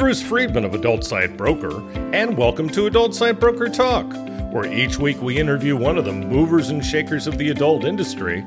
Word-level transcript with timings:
Bruce 0.00 0.22
Friedman 0.22 0.64
of 0.64 0.72
Adult 0.72 1.04
Site 1.04 1.36
Broker, 1.36 1.82
and 2.14 2.34
welcome 2.34 2.70
to 2.70 2.86
Adult 2.86 3.14
Site 3.14 3.38
Broker 3.38 3.68
Talk, 3.68 4.10
where 4.50 4.64
each 4.64 4.96
week 4.96 5.20
we 5.20 5.36
interview 5.36 5.76
one 5.76 5.98
of 5.98 6.06
the 6.06 6.12
movers 6.12 6.70
and 6.70 6.82
shakers 6.82 7.26
of 7.26 7.36
the 7.36 7.50
adult 7.50 7.84
industry, 7.84 8.42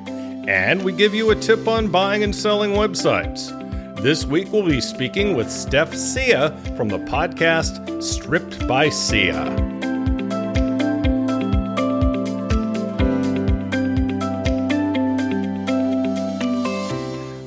and 0.48 0.84
we 0.84 0.92
give 0.92 1.14
you 1.14 1.30
a 1.30 1.36
tip 1.36 1.68
on 1.68 1.92
buying 1.92 2.24
and 2.24 2.36
selling 2.36 2.72
websites. 2.72 3.52
This 4.02 4.26
week 4.26 4.52
we'll 4.52 4.66
be 4.66 4.82
speaking 4.82 5.36
with 5.36 5.52
Steph 5.52 5.94
Sia 5.94 6.60
from 6.76 6.88
the 6.90 6.98
podcast 6.98 8.02
Stripped 8.02 8.68
by 8.68 8.90
Sia. 8.90 9.73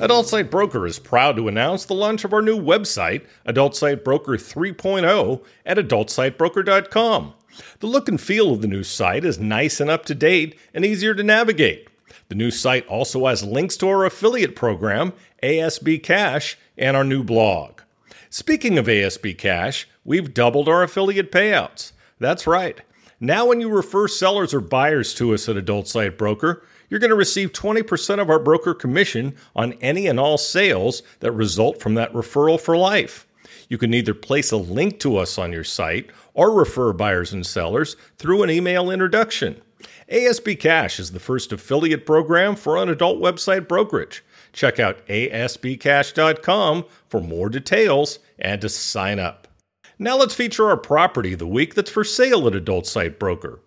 Adult 0.07 0.29
Site 0.29 0.49
Broker 0.49 0.87
is 0.87 0.99
proud 0.99 1.35
to 1.35 1.49
announce 1.49 1.83
the 1.83 1.93
launch 1.93 2.23
of 2.23 2.31
our 2.31 2.41
new 2.41 2.57
website, 2.57 3.25
Adult 3.45 3.75
Site 3.75 4.05
Broker 4.05 4.37
3.0, 4.37 5.43
at 5.65 5.77
adultsitebroker.com. 5.77 7.33
The 7.81 7.87
look 7.87 8.07
and 8.07 8.19
feel 8.19 8.53
of 8.53 8.61
the 8.61 8.69
new 8.69 8.83
site 8.83 9.25
is 9.25 9.37
nice 9.37 9.81
and 9.81 9.89
up 9.89 10.05
to 10.05 10.15
date 10.15 10.57
and 10.73 10.85
easier 10.85 11.13
to 11.13 11.23
navigate. 11.23 11.89
The 12.29 12.35
new 12.35 12.51
site 12.51 12.87
also 12.87 13.27
has 13.27 13.43
links 13.43 13.75
to 13.77 13.89
our 13.89 14.05
affiliate 14.05 14.55
program, 14.55 15.11
ASB 15.43 16.01
Cash, 16.03 16.57
and 16.77 16.95
our 16.95 17.03
new 17.03 17.21
blog. 17.21 17.81
Speaking 18.29 18.77
of 18.77 18.85
ASB 18.85 19.37
Cash, 19.37 19.89
we've 20.05 20.33
doubled 20.33 20.69
our 20.69 20.83
affiliate 20.83 21.33
payouts. 21.33 21.91
That's 22.17 22.47
right. 22.47 22.79
Now, 23.19 23.47
when 23.47 23.59
you 23.59 23.67
refer 23.67 24.07
sellers 24.07 24.53
or 24.53 24.61
buyers 24.61 25.13
to 25.15 25.33
us 25.33 25.49
at 25.49 25.57
Adult 25.57 25.89
Site 25.89 26.17
Broker, 26.17 26.63
you're 26.89 26.99
going 26.99 27.09
to 27.09 27.15
receive 27.15 27.51
20% 27.51 28.19
of 28.19 28.29
our 28.29 28.39
broker 28.39 28.73
commission 28.73 29.35
on 29.55 29.73
any 29.73 30.07
and 30.07 30.19
all 30.19 30.37
sales 30.37 31.03
that 31.19 31.31
result 31.31 31.81
from 31.81 31.95
that 31.95 32.13
referral 32.13 32.59
for 32.59 32.77
life. 32.77 33.27
You 33.69 33.77
can 33.77 33.93
either 33.93 34.13
place 34.13 34.51
a 34.51 34.57
link 34.57 34.99
to 35.01 35.17
us 35.17 35.37
on 35.37 35.51
your 35.51 35.63
site 35.63 36.09
or 36.33 36.51
refer 36.51 36.93
buyers 36.93 37.33
and 37.33 37.45
sellers 37.45 37.95
through 38.17 38.43
an 38.43 38.49
email 38.49 38.89
introduction. 38.89 39.61
ASB 40.11 40.59
Cash 40.59 40.99
is 40.99 41.11
the 41.11 41.19
first 41.19 41.51
affiliate 41.51 42.05
program 42.05 42.55
for 42.55 42.77
an 42.77 42.89
adult 42.89 43.19
website 43.19 43.67
brokerage. 43.67 44.23
Check 44.53 44.79
out 44.79 45.05
asbcash.com 45.07 46.85
for 47.09 47.21
more 47.21 47.49
details 47.49 48.19
and 48.39 48.61
to 48.61 48.69
sign 48.69 49.19
up. 49.19 49.47
Now 49.99 50.17
let's 50.17 50.35
feature 50.35 50.69
our 50.69 50.77
property 50.77 51.33
of 51.33 51.39
the 51.39 51.47
week 51.47 51.75
that's 51.75 51.91
for 51.91 52.03
sale 52.03 52.47
at 52.47 52.55
Adult 52.55 52.87
Site 52.87 53.19
Broker. 53.19 53.59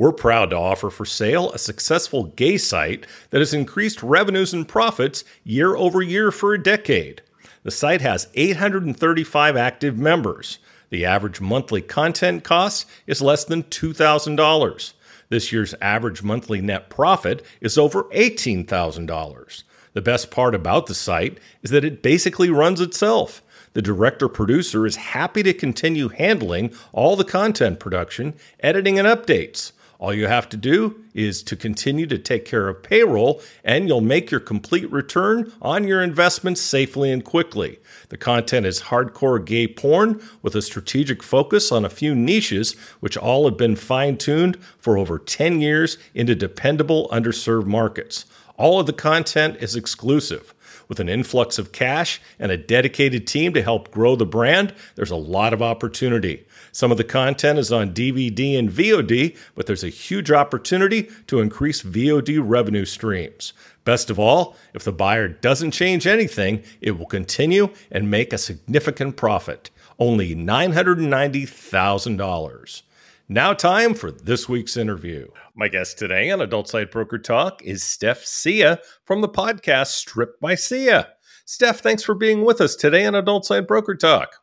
We're 0.00 0.12
proud 0.12 0.48
to 0.48 0.56
offer 0.56 0.88
for 0.88 1.04
sale 1.04 1.52
a 1.52 1.58
successful 1.58 2.24
gay 2.24 2.56
site 2.56 3.06
that 3.28 3.42
has 3.42 3.52
increased 3.52 4.02
revenues 4.02 4.54
and 4.54 4.66
profits 4.66 5.24
year 5.44 5.76
over 5.76 6.00
year 6.00 6.32
for 6.32 6.54
a 6.54 6.62
decade. 6.62 7.20
The 7.64 7.70
site 7.70 8.00
has 8.00 8.28
835 8.32 9.58
active 9.58 9.98
members. 9.98 10.58
The 10.88 11.04
average 11.04 11.42
monthly 11.42 11.82
content 11.82 12.44
cost 12.44 12.86
is 13.06 13.20
less 13.20 13.44
than 13.44 13.64
$2,000. 13.64 14.92
This 15.28 15.52
year's 15.52 15.74
average 15.82 16.22
monthly 16.22 16.62
net 16.62 16.88
profit 16.88 17.44
is 17.60 17.76
over 17.76 18.04
$18,000. 18.04 19.62
The 19.92 20.00
best 20.00 20.30
part 20.30 20.54
about 20.54 20.86
the 20.86 20.94
site 20.94 21.36
is 21.62 21.70
that 21.72 21.84
it 21.84 22.02
basically 22.02 22.48
runs 22.48 22.80
itself. 22.80 23.42
The 23.74 23.82
director 23.82 24.30
producer 24.30 24.86
is 24.86 24.96
happy 24.96 25.42
to 25.42 25.52
continue 25.52 26.08
handling 26.08 26.72
all 26.94 27.16
the 27.16 27.22
content 27.24 27.80
production, 27.80 28.32
editing, 28.60 28.98
and 28.98 29.06
updates. 29.06 29.72
All 30.00 30.14
you 30.14 30.28
have 30.28 30.48
to 30.48 30.56
do 30.56 30.98
is 31.12 31.42
to 31.42 31.56
continue 31.56 32.06
to 32.06 32.16
take 32.16 32.46
care 32.46 32.68
of 32.68 32.82
payroll, 32.82 33.42
and 33.62 33.86
you'll 33.86 34.00
make 34.00 34.30
your 34.30 34.40
complete 34.40 34.90
return 34.90 35.52
on 35.60 35.86
your 35.86 36.02
investments 36.02 36.62
safely 36.62 37.12
and 37.12 37.22
quickly. 37.22 37.78
The 38.08 38.16
content 38.16 38.64
is 38.64 38.80
hardcore 38.80 39.44
gay 39.44 39.68
porn 39.68 40.22
with 40.40 40.54
a 40.54 40.62
strategic 40.62 41.22
focus 41.22 41.70
on 41.70 41.84
a 41.84 41.90
few 41.90 42.14
niches, 42.14 42.72
which 43.00 43.18
all 43.18 43.44
have 43.44 43.58
been 43.58 43.76
fine 43.76 44.16
tuned 44.16 44.56
for 44.78 44.96
over 44.96 45.18
10 45.18 45.60
years 45.60 45.98
into 46.14 46.34
dependable 46.34 47.06
underserved 47.12 47.66
markets. 47.66 48.24
All 48.56 48.80
of 48.80 48.86
the 48.86 48.94
content 48.94 49.58
is 49.60 49.76
exclusive. 49.76 50.54
With 50.88 50.98
an 50.98 51.10
influx 51.10 51.58
of 51.58 51.72
cash 51.72 52.22
and 52.38 52.50
a 52.50 52.56
dedicated 52.56 53.26
team 53.26 53.52
to 53.52 53.62
help 53.62 53.90
grow 53.90 54.16
the 54.16 54.24
brand, 54.24 54.74
there's 54.96 55.10
a 55.10 55.16
lot 55.16 55.52
of 55.52 55.60
opportunity. 55.60 56.46
Some 56.72 56.90
of 56.92 56.98
the 56.98 57.04
content 57.04 57.58
is 57.58 57.72
on 57.72 57.92
DVD 57.92 58.58
and 58.58 58.70
VOD, 58.70 59.36
but 59.54 59.66
there's 59.66 59.84
a 59.84 59.88
huge 59.88 60.30
opportunity 60.30 61.10
to 61.26 61.40
increase 61.40 61.82
VOD 61.82 62.38
revenue 62.42 62.84
streams. 62.84 63.54
Best 63.84 64.10
of 64.10 64.18
all, 64.18 64.56
if 64.74 64.84
the 64.84 64.92
buyer 64.92 65.26
doesn't 65.26 65.70
change 65.72 66.06
anything, 66.06 66.62
it 66.80 66.92
will 66.92 67.06
continue 67.06 67.70
and 67.90 68.08
make 68.10 68.32
a 68.32 68.38
significant 68.38 69.16
profit. 69.16 69.70
Only 69.98 70.34
$990,000. 70.34 72.82
Now, 73.28 73.52
time 73.52 73.92
for 73.94 74.10
this 74.10 74.48
week's 74.48 74.76
interview. 74.76 75.28
My 75.54 75.68
guest 75.68 75.98
today 75.98 76.30
on 76.30 76.40
Adult 76.40 76.68
Site 76.68 76.90
Broker 76.90 77.18
Talk 77.18 77.62
is 77.62 77.84
Steph 77.84 78.24
Sia 78.24 78.80
from 79.04 79.20
the 79.20 79.28
podcast 79.28 79.88
Stripped 79.88 80.40
by 80.40 80.56
Sia. 80.56 81.08
Steph, 81.44 81.80
thanks 81.80 82.02
for 82.02 82.14
being 82.14 82.44
with 82.44 82.60
us 82.60 82.74
today 82.76 83.06
on 83.06 83.14
Adult 83.14 83.44
Site 83.44 83.68
Broker 83.68 83.94
Talk 83.94 84.39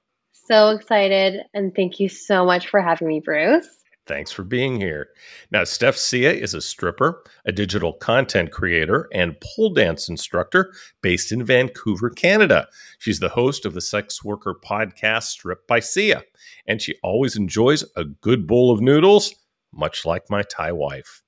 so 0.47 0.69
excited. 0.69 1.41
And 1.53 1.75
thank 1.75 1.99
you 1.99 2.09
so 2.09 2.45
much 2.45 2.67
for 2.67 2.81
having 2.81 3.07
me, 3.07 3.21
Bruce. 3.23 3.67
Thanks 4.07 4.31
for 4.31 4.43
being 4.43 4.79
here. 4.79 5.09
Now, 5.51 5.65
Steph 5.65 5.97
Sia 5.97 6.31
is 6.31 6.53
a 6.53 6.61
stripper, 6.61 7.23
a 7.45 7.51
digital 7.51 7.91
content 7.91 8.51
creator, 8.51 9.09
and 9.13 9.35
pole 9.41 9.73
dance 9.73 10.07
instructor 10.07 10.73
based 11.01 11.33
in 11.33 11.43
Vancouver, 11.43 12.09
Canada. 12.09 12.67
She's 12.99 13.19
the 13.19 13.29
host 13.29 13.65
of 13.65 13.73
the 13.73 13.81
sex 13.81 14.23
worker 14.23 14.55
podcast 14.63 15.23
Stripped 15.23 15.67
by 15.67 15.81
Sia, 15.81 16.23
and 16.65 16.81
she 16.81 16.95
always 17.03 17.35
enjoys 17.35 17.83
a 17.97 18.05
good 18.05 18.47
bowl 18.47 18.71
of 18.71 18.79
noodles, 18.79 19.35
much 19.73 20.05
like 20.05 20.29
my 20.29 20.41
Thai 20.43 20.71
wife. 20.71 21.21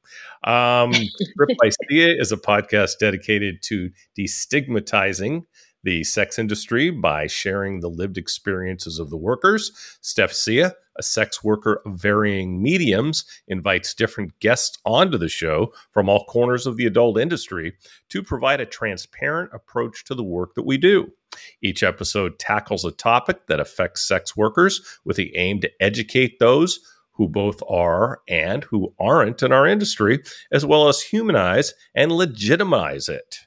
Um, 0.45 0.93
Stripped 0.93 1.59
by 1.61 1.69
Sia 1.89 2.15
is 2.17 2.31
a 2.31 2.37
podcast 2.37 2.93
dedicated 2.99 3.61
to 3.63 3.89
destigmatizing 4.17 5.43
the 5.83 6.03
sex 6.03 6.37
industry 6.37 6.89
by 6.89 7.27
sharing 7.27 7.79
the 7.79 7.89
lived 7.89 8.17
experiences 8.17 8.99
of 8.99 9.09
the 9.09 9.17
workers. 9.17 9.71
Steph 10.01 10.33
Sia, 10.33 10.73
a 10.97 11.03
sex 11.03 11.43
worker 11.43 11.81
of 11.85 11.95
varying 11.99 12.61
mediums, 12.61 13.23
invites 13.47 13.93
different 13.93 14.37
guests 14.39 14.77
onto 14.85 15.17
the 15.17 15.29
show 15.29 15.73
from 15.91 16.09
all 16.09 16.25
corners 16.25 16.67
of 16.67 16.77
the 16.77 16.85
adult 16.85 17.17
industry 17.17 17.73
to 18.09 18.21
provide 18.21 18.59
a 18.59 18.65
transparent 18.65 19.51
approach 19.53 20.03
to 20.05 20.15
the 20.15 20.23
work 20.23 20.55
that 20.55 20.65
we 20.65 20.77
do. 20.77 21.11
Each 21.61 21.83
episode 21.83 22.39
tackles 22.39 22.83
a 22.83 22.91
topic 22.91 23.47
that 23.47 23.59
affects 23.59 24.07
sex 24.07 24.35
workers 24.35 24.81
with 25.05 25.17
the 25.17 25.35
aim 25.37 25.61
to 25.61 25.71
educate 25.79 26.39
those 26.39 26.79
who 27.11 27.27
both 27.27 27.61
are 27.69 28.21
and 28.27 28.63
who 28.63 28.93
aren't 28.99 29.43
in 29.43 29.51
our 29.51 29.67
industry, 29.67 30.23
as 30.51 30.65
well 30.65 30.87
as 30.87 31.01
humanize 31.01 31.73
and 31.93 32.11
legitimize 32.11 33.09
it. 33.09 33.39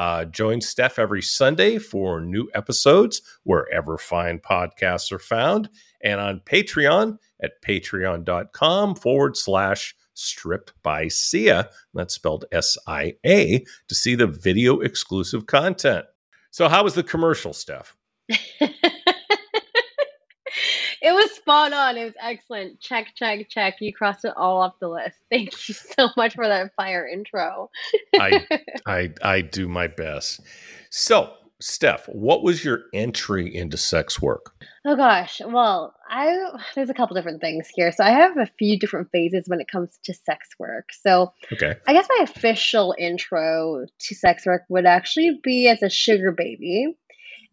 Uh, 0.00 0.24
join 0.24 0.62
Steph 0.62 0.98
every 0.98 1.20
Sunday 1.20 1.76
for 1.76 2.22
new 2.22 2.48
episodes 2.54 3.20
wherever 3.42 3.98
fine 3.98 4.38
podcasts 4.38 5.12
are 5.12 5.18
found 5.18 5.68
and 6.00 6.18
on 6.18 6.40
Patreon 6.46 7.18
at 7.42 7.60
patreon.com 7.60 8.94
forward 8.94 9.36
slash 9.36 9.94
stripped 10.14 10.72
by 10.82 11.06
Sia. 11.08 11.68
That's 11.92 12.14
spelled 12.14 12.46
S 12.50 12.78
I 12.86 13.16
A 13.26 13.62
to 13.88 13.94
see 13.94 14.14
the 14.14 14.26
video 14.26 14.80
exclusive 14.80 15.44
content. 15.44 16.06
So, 16.50 16.66
how 16.70 16.82
was 16.82 16.94
the 16.94 17.02
commercial, 17.02 17.52
Steph? 17.52 17.94
it 21.02 21.12
was 21.12 21.30
spot 21.32 21.72
on. 21.72 21.96
It 21.96 22.04
was 22.04 22.14
excellent. 22.20 22.80
Check, 22.80 23.08
check, 23.14 23.48
check. 23.48 23.76
You 23.80 23.92
crossed 23.92 24.24
it 24.24 24.32
all 24.36 24.60
off 24.60 24.78
the 24.80 24.88
list. 24.88 25.16
Thank 25.30 25.68
you 25.68 25.74
so 25.74 26.08
much 26.16 26.34
for 26.34 26.46
that 26.46 26.74
fire 26.74 27.06
intro. 27.06 27.70
I, 28.18 28.46
I, 28.86 29.12
I 29.22 29.40
do 29.40 29.68
my 29.68 29.86
best. 29.86 30.40
So, 30.90 31.32
Steph, 31.60 32.06
what 32.06 32.42
was 32.42 32.64
your 32.64 32.84
entry 32.94 33.54
into 33.54 33.76
sex 33.76 34.20
work? 34.20 34.54
Oh 34.86 34.96
gosh. 34.96 35.42
Well, 35.44 35.94
I 36.08 36.34
there's 36.74 36.88
a 36.88 36.94
couple 36.94 37.14
different 37.14 37.42
things 37.42 37.68
here. 37.74 37.92
So 37.92 38.02
I 38.02 38.10
have 38.10 38.38
a 38.38 38.46
few 38.58 38.78
different 38.78 39.10
phases 39.12 39.44
when 39.46 39.60
it 39.60 39.70
comes 39.70 39.98
to 40.04 40.14
sex 40.14 40.48
work. 40.58 40.88
So 40.92 41.34
okay. 41.52 41.76
I 41.86 41.92
guess 41.92 42.08
my 42.16 42.24
official 42.24 42.94
intro 42.98 43.84
to 43.98 44.14
sex 44.14 44.46
work 44.46 44.62
would 44.70 44.86
actually 44.86 45.38
be 45.42 45.68
as 45.68 45.82
a 45.82 45.90
sugar 45.90 46.32
baby. 46.32 46.96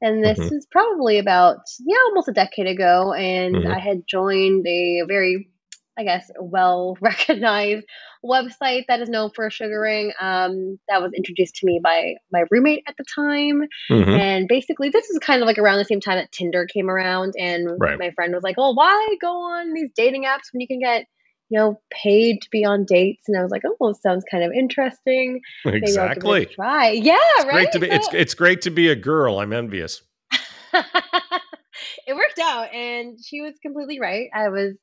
And 0.02 0.24
this 0.24 0.40
mm-hmm. 0.40 0.56
is 0.56 0.68
probably 0.70 1.18
about, 1.18 1.58
yeah, 1.80 1.98
almost 2.08 2.28
a 2.28 2.34
decade 2.34 2.68
ago. 2.68 3.14
And 3.14 3.56
mm-hmm. 3.56 3.72
I 3.72 3.80
had 3.80 4.04
joined 4.08 4.66
a 4.68 5.02
very, 5.08 5.50
I 5.98 6.04
guess, 6.04 6.30
well 6.40 6.98
recognized 7.02 7.86
website 8.26 8.84
that 8.88 9.02
is 9.02 9.10
known 9.10 9.32
for 9.36 9.50
sugaring. 9.50 10.14
Um, 10.20 10.78
that 10.88 11.02
was 11.02 11.12
introduced 11.16 11.56
to 11.56 11.66
me 11.66 11.80
by 11.84 12.14
my 12.32 12.44
roommate 12.52 12.84
at 12.88 12.96
the 12.98 13.06
time. 13.16 13.62
Mm-hmm. 13.90 14.10
And 14.10 14.48
basically, 14.48 14.90
this 14.90 15.10
is 15.10 15.18
kind 15.20 15.42
of 15.42 15.48
like 15.48 15.58
around 15.58 15.80
the 15.80 15.86
same 15.86 16.02
time 16.02 16.18
that 16.18 16.32
Tinder 16.32 16.68
came 16.72 16.90
around. 16.90 17.34
And 17.38 17.68
right. 17.80 17.98
my 17.98 18.12
friend 18.12 18.34
was 18.34 18.44
like, 18.44 18.56
oh, 18.60 18.74
why 18.74 19.16
go 19.20 19.32
on 19.32 19.74
these 19.74 19.90
dating 19.96 20.26
apps 20.26 20.54
when 20.54 20.62
you 20.62 20.68
can 20.68 20.80
get 20.80 21.06
you 21.50 21.58
know, 21.58 21.80
paid 21.92 22.42
to 22.42 22.50
be 22.52 22.66
on 22.66 22.86
dates, 22.86 23.24
and 23.28 23.38
I 23.38 23.42
was 23.42 23.52
like, 23.52 23.64
"Oh, 23.66 23.94
sounds 23.94 24.26
kind 24.30 24.44
of 24.44 24.52
interesting." 24.52 25.42
Exactly. 25.66 26.46
try, 26.46 26.92
yeah, 26.92 27.18
it's 27.38 27.46
right. 27.46 27.54
Great 27.54 27.72
to 27.74 27.80
be, 27.80 27.90
so, 27.90 27.96
it's 27.96 28.08
it's 28.14 28.34
great 28.34 28.62
to 28.64 28.70
be 28.70 28.90
a 28.90 28.96
girl. 28.96 29.40
I'm 29.40 29.54
envious. 29.54 30.02
it 30.74 32.16
worked 32.16 32.40
out, 32.40 32.74
and 32.74 33.18
she 33.24 33.42
was 33.42 33.54
completely 33.62 34.00
right. 34.00 34.30
I 34.34 34.50
was 34.50 34.76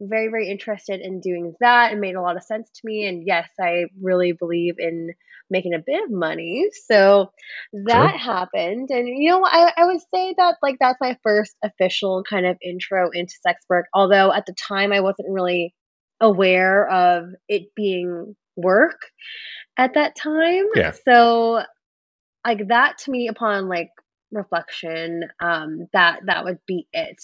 very, 0.00 0.28
very 0.28 0.50
interested 0.50 1.00
in 1.00 1.20
doing 1.20 1.54
that. 1.60 1.92
It 1.92 1.98
made 1.98 2.16
a 2.16 2.20
lot 2.20 2.36
of 2.36 2.42
sense 2.42 2.70
to 2.70 2.80
me. 2.84 3.06
And 3.06 3.24
yes, 3.26 3.48
I 3.60 3.84
really 4.00 4.32
believe 4.32 4.74
in 4.78 5.10
making 5.50 5.74
a 5.74 5.82
bit 5.84 6.04
of 6.04 6.10
money. 6.10 6.68
So 6.86 7.30
that 7.86 8.10
sure. 8.10 8.18
happened. 8.18 8.90
And, 8.90 9.08
you 9.08 9.30
know, 9.30 9.44
I, 9.44 9.72
I 9.76 9.86
would 9.86 10.00
say 10.12 10.34
that, 10.36 10.56
like, 10.62 10.76
that's 10.80 11.00
my 11.00 11.16
first 11.22 11.54
official 11.62 12.24
kind 12.28 12.46
of 12.46 12.56
intro 12.62 13.10
into 13.12 13.34
sex 13.42 13.64
work. 13.68 13.86
Although 13.94 14.32
at 14.32 14.46
the 14.46 14.54
time 14.54 14.92
I 14.92 15.00
wasn't 15.00 15.28
really 15.30 15.74
aware 16.24 16.88
of 16.88 17.28
it 17.48 17.74
being 17.74 18.34
work 18.56 19.00
at 19.76 19.94
that 19.94 20.16
time. 20.16 20.64
Yeah. 20.74 20.92
So, 21.04 21.62
like, 22.46 22.68
that 22.68 22.98
to 22.98 23.10
me, 23.10 23.28
upon 23.28 23.68
like 23.68 23.90
reflection, 24.32 25.24
um, 25.40 25.86
that 25.92 26.20
that 26.26 26.44
would 26.44 26.58
be 26.66 26.86
it. 26.92 27.16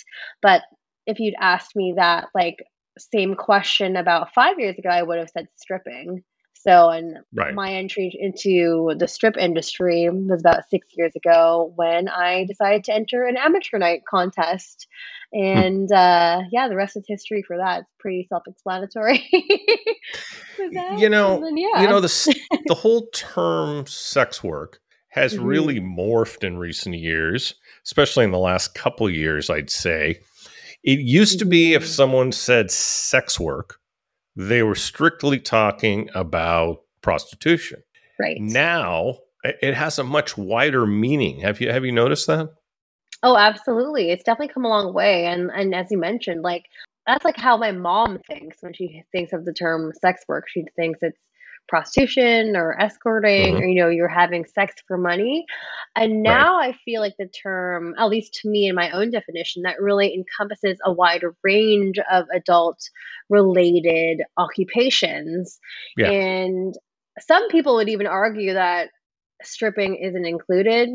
But 0.43 0.62
if 1.06 1.19
you'd 1.19 1.35
asked 1.41 1.75
me 1.75 1.94
that 1.97 2.29
like 2.35 2.58
same 2.99 3.35
question 3.35 3.97
about 3.97 4.35
five 4.35 4.58
years 4.58 4.79
ago, 4.79 4.91
I 4.91 5.02
would 5.02 5.19
have 5.19 5.31
said 5.31 5.49
stripping. 5.56 6.23
So, 6.62 6.90
and 6.90 7.18
right. 7.34 7.54
my 7.54 7.72
entry 7.72 8.14
into 8.20 8.92
the 8.98 9.08
strip 9.08 9.38
industry 9.38 10.10
was 10.10 10.40
about 10.40 10.68
six 10.68 10.88
years 10.94 11.16
ago 11.16 11.72
when 11.74 12.08
I 12.08 12.44
decided 12.44 12.84
to 12.84 12.94
enter 12.94 13.24
an 13.24 13.38
amateur 13.38 13.78
night 13.78 14.02
contest. 14.08 14.86
Hmm. 15.34 15.42
And 15.42 15.92
uh, 15.92 16.42
yeah, 16.52 16.68
the 16.68 16.76
rest 16.76 16.98
is 16.98 17.04
history 17.08 17.42
for 17.46 17.56
that. 17.56 17.80
It's 17.80 17.94
pretty 17.98 18.26
self-explanatory. 18.28 19.26
you 20.58 21.08
know, 21.08 21.40
then, 21.40 21.56
yeah. 21.56 21.80
you 21.80 21.88
know 21.88 22.00
the 22.00 22.36
the 22.66 22.74
whole 22.74 23.08
term 23.14 23.86
sex 23.86 24.44
work 24.44 24.80
has 25.08 25.34
mm-hmm. 25.34 25.44
really 25.44 25.80
morphed 25.80 26.44
in 26.44 26.58
recent 26.58 26.94
years, 26.94 27.54
especially 27.86 28.24
in 28.24 28.32
the 28.32 28.38
last 28.38 28.74
couple 28.74 29.08
years. 29.08 29.48
I'd 29.48 29.70
say 29.70 30.20
it 30.84 31.00
used 31.00 31.38
to 31.38 31.46
be 31.46 31.72
if 31.72 31.82
mm-hmm. 31.82 31.90
someone 31.90 32.32
said 32.32 32.70
sex 32.70 33.40
work, 33.40 33.78
they 34.36 34.62
were 34.62 34.74
strictly 34.74 35.38
talking 35.38 36.08
about 36.14 36.82
prostitution. 37.02 37.82
Right. 38.18 38.36
Now 38.40 39.18
it 39.42 39.74
has 39.74 39.98
a 39.98 40.04
much 40.04 40.36
wider 40.36 40.86
meaning. 40.86 41.40
Have 41.40 41.60
you 41.60 41.70
have 41.70 41.84
you 41.84 41.92
noticed 41.92 42.26
that? 42.26 42.50
Oh, 43.22 43.36
absolutely. 43.36 44.10
It's 44.10 44.24
definitely 44.24 44.52
come 44.52 44.64
a 44.64 44.68
long 44.68 44.92
way. 44.92 45.26
And 45.26 45.50
and 45.50 45.74
as 45.74 45.90
you 45.90 45.98
mentioned, 45.98 46.42
like 46.42 46.64
that's 47.06 47.24
like 47.24 47.36
how 47.36 47.56
my 47.56 47.72
mom 47.72 48.18
thinks 48.28 48.58
when 48.60 48.72
she 48.74 49.02
thinks 49.12 49.32
of 49.32 49.44
the 49.44 49.52
term 49.52 49.92
sex 50.00 50.22
work. 50.28 50.44
She 50.48 50.64
thinks 50.76 51.00
it's 51.02 51.18
prostitution 51.68 52.56
or 52.56 52.78
escorting 52.80 53.54
mm-hmm. 53.54 53.62
or 53.62 53.66
you 53.66 53.80
know 53.80 53.88
you're 53.88 54.08
having 54.08 54.44
sex 54.44 54.74
for 54.88 54.98
money 54.98 55.46
and 55.96 56.22
now 56.22 56.58
right. 56.58 56.75
i 56.75 56.78
feel 56.84 57.00
like 57.00 57.14
the 57.19 57.28
term 57.28 57.94
at 57.98 58.08
least 58.08 58.34
to 58.34 58.48
me 58.48 58.69
in 58.69 58.75
my 58.75 58.90
own 58.90 59.10
definition 59.10 59.62
that 59.62 59.81
really 59.81 60.14
encompasses 60.14 60.78
a 60.84 60.92
wider 60.92 61.34
range 61.42 61.98
of 62.10 62.26
adult 62.34 62.78
related 63.28 64.22
occupations 64.37 65.58
yeah. 65.96 66.10
and 66.10 66.75
some 67.19 67.48
people 67.48 67.76
would 67.76 67.88
even 67.88 68.06
argue 68.06 68.54
that 68.54 68.90
stripping 69.42 69.96
isn't 69.96 70.26
included 70.26 70.88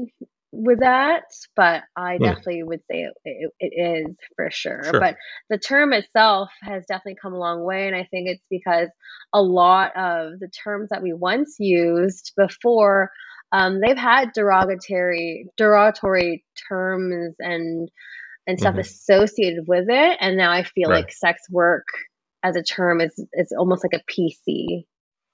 with 0.56 0.80
that, 0.80 1.24
but 1.56 1.83
I 1.95 2.15
hmm. 2.18 2.24
definitely 2.24 2.63
would 2.63 2.81
say 2.89 3.07
it, 3.25 3.51
it 3.59 4.07
is 4.07 4.15
for 4.36 4.50
sure. 4.51 4.83
sure. 4.83 5.00
But 5.00 5.18
the 5.50 5.57
term 5.57 5.94
itself 5.94 6.50
has 6.62 6.86
definitely 6.86 7.18
come 7.21 7.33
a 7.33 7.39
long 7.39 7.63
way, 7.63 7.88
and 7.88 7.95
I 7.95 8.07
think 8.09 8.30
it's 8.30 8.45
because 8.50 8.89
a 9.33 9.42
lot 9.42 9.95
of 9.97 10.39
the 10.39 10.50
terms 10.63 10.89
that 10.89 11.03
we 11.03 11.13
once 11.13 11.57
used 11.59 12.33
before, 12.38 13.12
um, 13.56 13.80
they've 13.80 13.98
had 13.98 14.34
derogatory 14.34 15.48
derogatory 15.56 16.44
terms 16.68 17.36
and 17.40 17.90
and 18.48 18.60
stuff 18.60 18.74
mm-hmm. 18.74 18.81
associated 18.81 19.63
with 19.68 19.86
it, 19.90 20.18
and 20.19 20.38
now 20.38 20.52
I 20.52 20.63
feel 20.63 20.90
right. 20.90 21.06
like 21.06 21.13
sex 21.13 21.42
work 21.50 21.88
as 22.44 22.57
a 22.57 22.63
term 22.63 23.00
is 23.00 23.13
is 23.34 23.54
almost 23.57 23.84
like 23.84 24.00
a 24.00 24.12
PC 24.12 24.86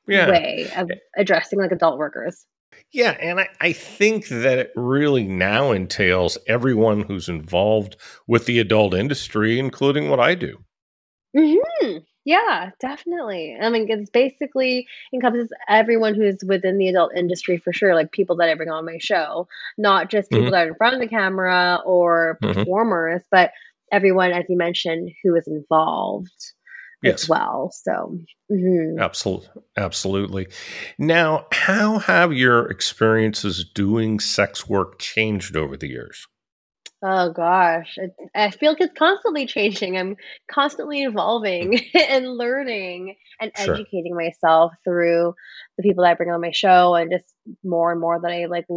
yeah. 0.08 0.30
way 0.30 0.72
of 0.78 0.90
addressing 1.18 1.60
like 1.60 1.72
adult 1.72 1.98
workers. 1.98 2.46
Yeah, 2.92 3.18
and 3.20 3.40
I, 3.40 3.50
I 3.60 3.74
think 3.74 4.28
that 4.28 4.60
it 4.60 4.72
really 4.76 5.24
now 5.24 5.72
entails 5.72 6.38
everyone 6.48 7.02
who's 7.02 7.28
involved 7.28 7.98
with 8.28 8.46
the 8.46 8.60
adult 8.60 8.94
industry, 8.94 9.58
including 9.58 10.10
what 10.10 10.20
I 10.20 10.36
do. 10.36 10.60
Hmm. 11.36 11.98
Yeah, 12.24 12.70
definitely. 12.80 13.58
I 13.60 13.70
mean, 13.70 13.88
it's 13.90 14.12
basically 14.12 14.88
encompasses 15.12 15.52
everyone 15.68 16.14
who's 16.14 16.38
within 16.46 16.78
the 16.78 16.88
adult 16.88 17.16
industry 17.16 17.58
for 17.58 17.74
sure. 17.74 17.96
Like 17.96 18.12
people 18.12 18.36
that 18.38 18.50
I 18.50 18.54
bring 18.54 18.70
on 18.70 18.86
my 18.86 19.00
show, 19.00 19.48
not 19.78 20.10
just 20.10 20.30
people 20.30 20.46
mm-hmm. 20.46 20.52
that 20.52 20.66
are 20.66 20.70
in 20.70 20.76
front 20.76 20.96
of 20.96 21.02
the 21.02 21.08
camera 21.08 21.80
or 21.84 22.38
mm-hmm. 22.44 22.60
performers, 22.60 23.22
mm-hmm. 23.22 23.28
but 23.32 23.52
everyone, 23.92 24.32
as 24.32 24.46
you 24.50 24.58
mentioned, 24.58 25.12
who 25.24 25.36
is 25.36 25.48
involved 25.48 26.32
yes. 27.02 27.24
as 27.24 27.30
well. 27.30 27.72
So, 27.74 28.20
mm-hmm. 28.52 29.00
absolutely, 29.00 29.50
absolutely. 29.76 30.48
Now, 31.00 31.48
how 31.52 32.00
have 32.00 32.34
your 32.34 32.70
experiences 32.70 33.66
doing 33.66 34.20
sex 34.20 34.70
work 34.70 35.00
changed 35.00 35.56
over 35.56 35.76
the 35.76 35.90
years? 35.90 36.28
Oh 37.04 37.32
gosh, 37.32 37.98
it's, 37.98 38.16
I 38.36 38.52
feel 38.52 38.72
like 38.72 38.82
it's 38.82 38.98
constantly 38.98 39.48
changing. 39.48 39.98
I'm 39.98 40.16
constantly 40.52 41.02
evolving 41.04 41.74
mm. 41.74 41.82
and 42.10 42.38
learning 42.38 43.16
and 43.40 43.52
sure. 43.58 43.74
educating 43.74 44.16
myself 44.16 44.74
through 44.84 45.34
the 45.78 45.84
people 45.84 46.04
that 46.04 46.12
I 46.12 46.14
bring 46.14 46.30
on 46.30 46.42
my 46.42 46.52
show 46.52 46.94
and 46.94 47.12
just 47.12 47.34
more 47.64 47.92
and 47.92 48.00
more 48.00 48.20
that 48.22 48.32
I 48.32 48.46
like 48.46 48.68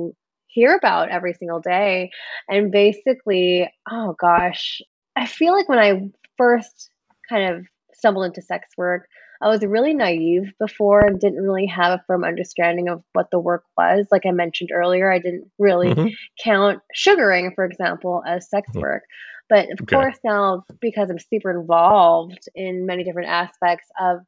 hear 0.46 0.74
about 0.74 1.10
every 1.10 1.34
single 1.34 1.60
day. 1.60 2.10
And 2.48 2.72
basically, 2.72 3.70
oh 3.90 4.14
gosh, 4.18 4.80
I 5.14 5.26
feel 5.26 5.52
like 5.52 5.68
when 5.68 5.78
I 5.78 6.10
first 6.38 6.90
kind 7.28 7.54
of 7.54 7.66
stumbled 7.92 8.26
into 8.26 8.42
sex 8.42 8.68
work. 8.76 9.08
I 9.44 9.48
was 9.48 9.60
really 9.60 9.92
naive 9.92 10.54
before 10.58 11.00
and 11.00 11.20
didn't 11.20 11.42
really 11.42 11.66
have 11.66 11.92
a 11.92 12.02
firm 12.06 12.24
understanding 12.24 12.88
of 12.88 13.02
what 13.12 13.30
the 13.30 13.38
work 13.38 13.64
was. 13.76 14.06
Like 14.10 14.24
I 14.24 14.30
mentioned 14.30 14.70
earlier, 14.72 15.12
I 15.12 15.18
didn't 15.18 15.50
really 15.58 15.88
mm-hmm. 15.88 16.08
count 16.42 16.80
sugaring, 16.94 17.52
for 17.54 17.66
example, 17.66 18.22
as 18.26 18.48
sex 18.48 18.66
mm-hmm. 18.70 18.80
work. 18.80 19.02
But 19.50 19.66
of 19.66 19.82
okay. 19.82 19.96
course, 19.96 20.16
now 20.24 20.64
because 20.80 21.10
I'm 21.10 21.18
super 21.18 21.50
involved 21.50 22.48
in 22.54 22.86
many 22.86 23.04
different 23.04 23.28
aspects 23.28 23.86
of 24.00 24.20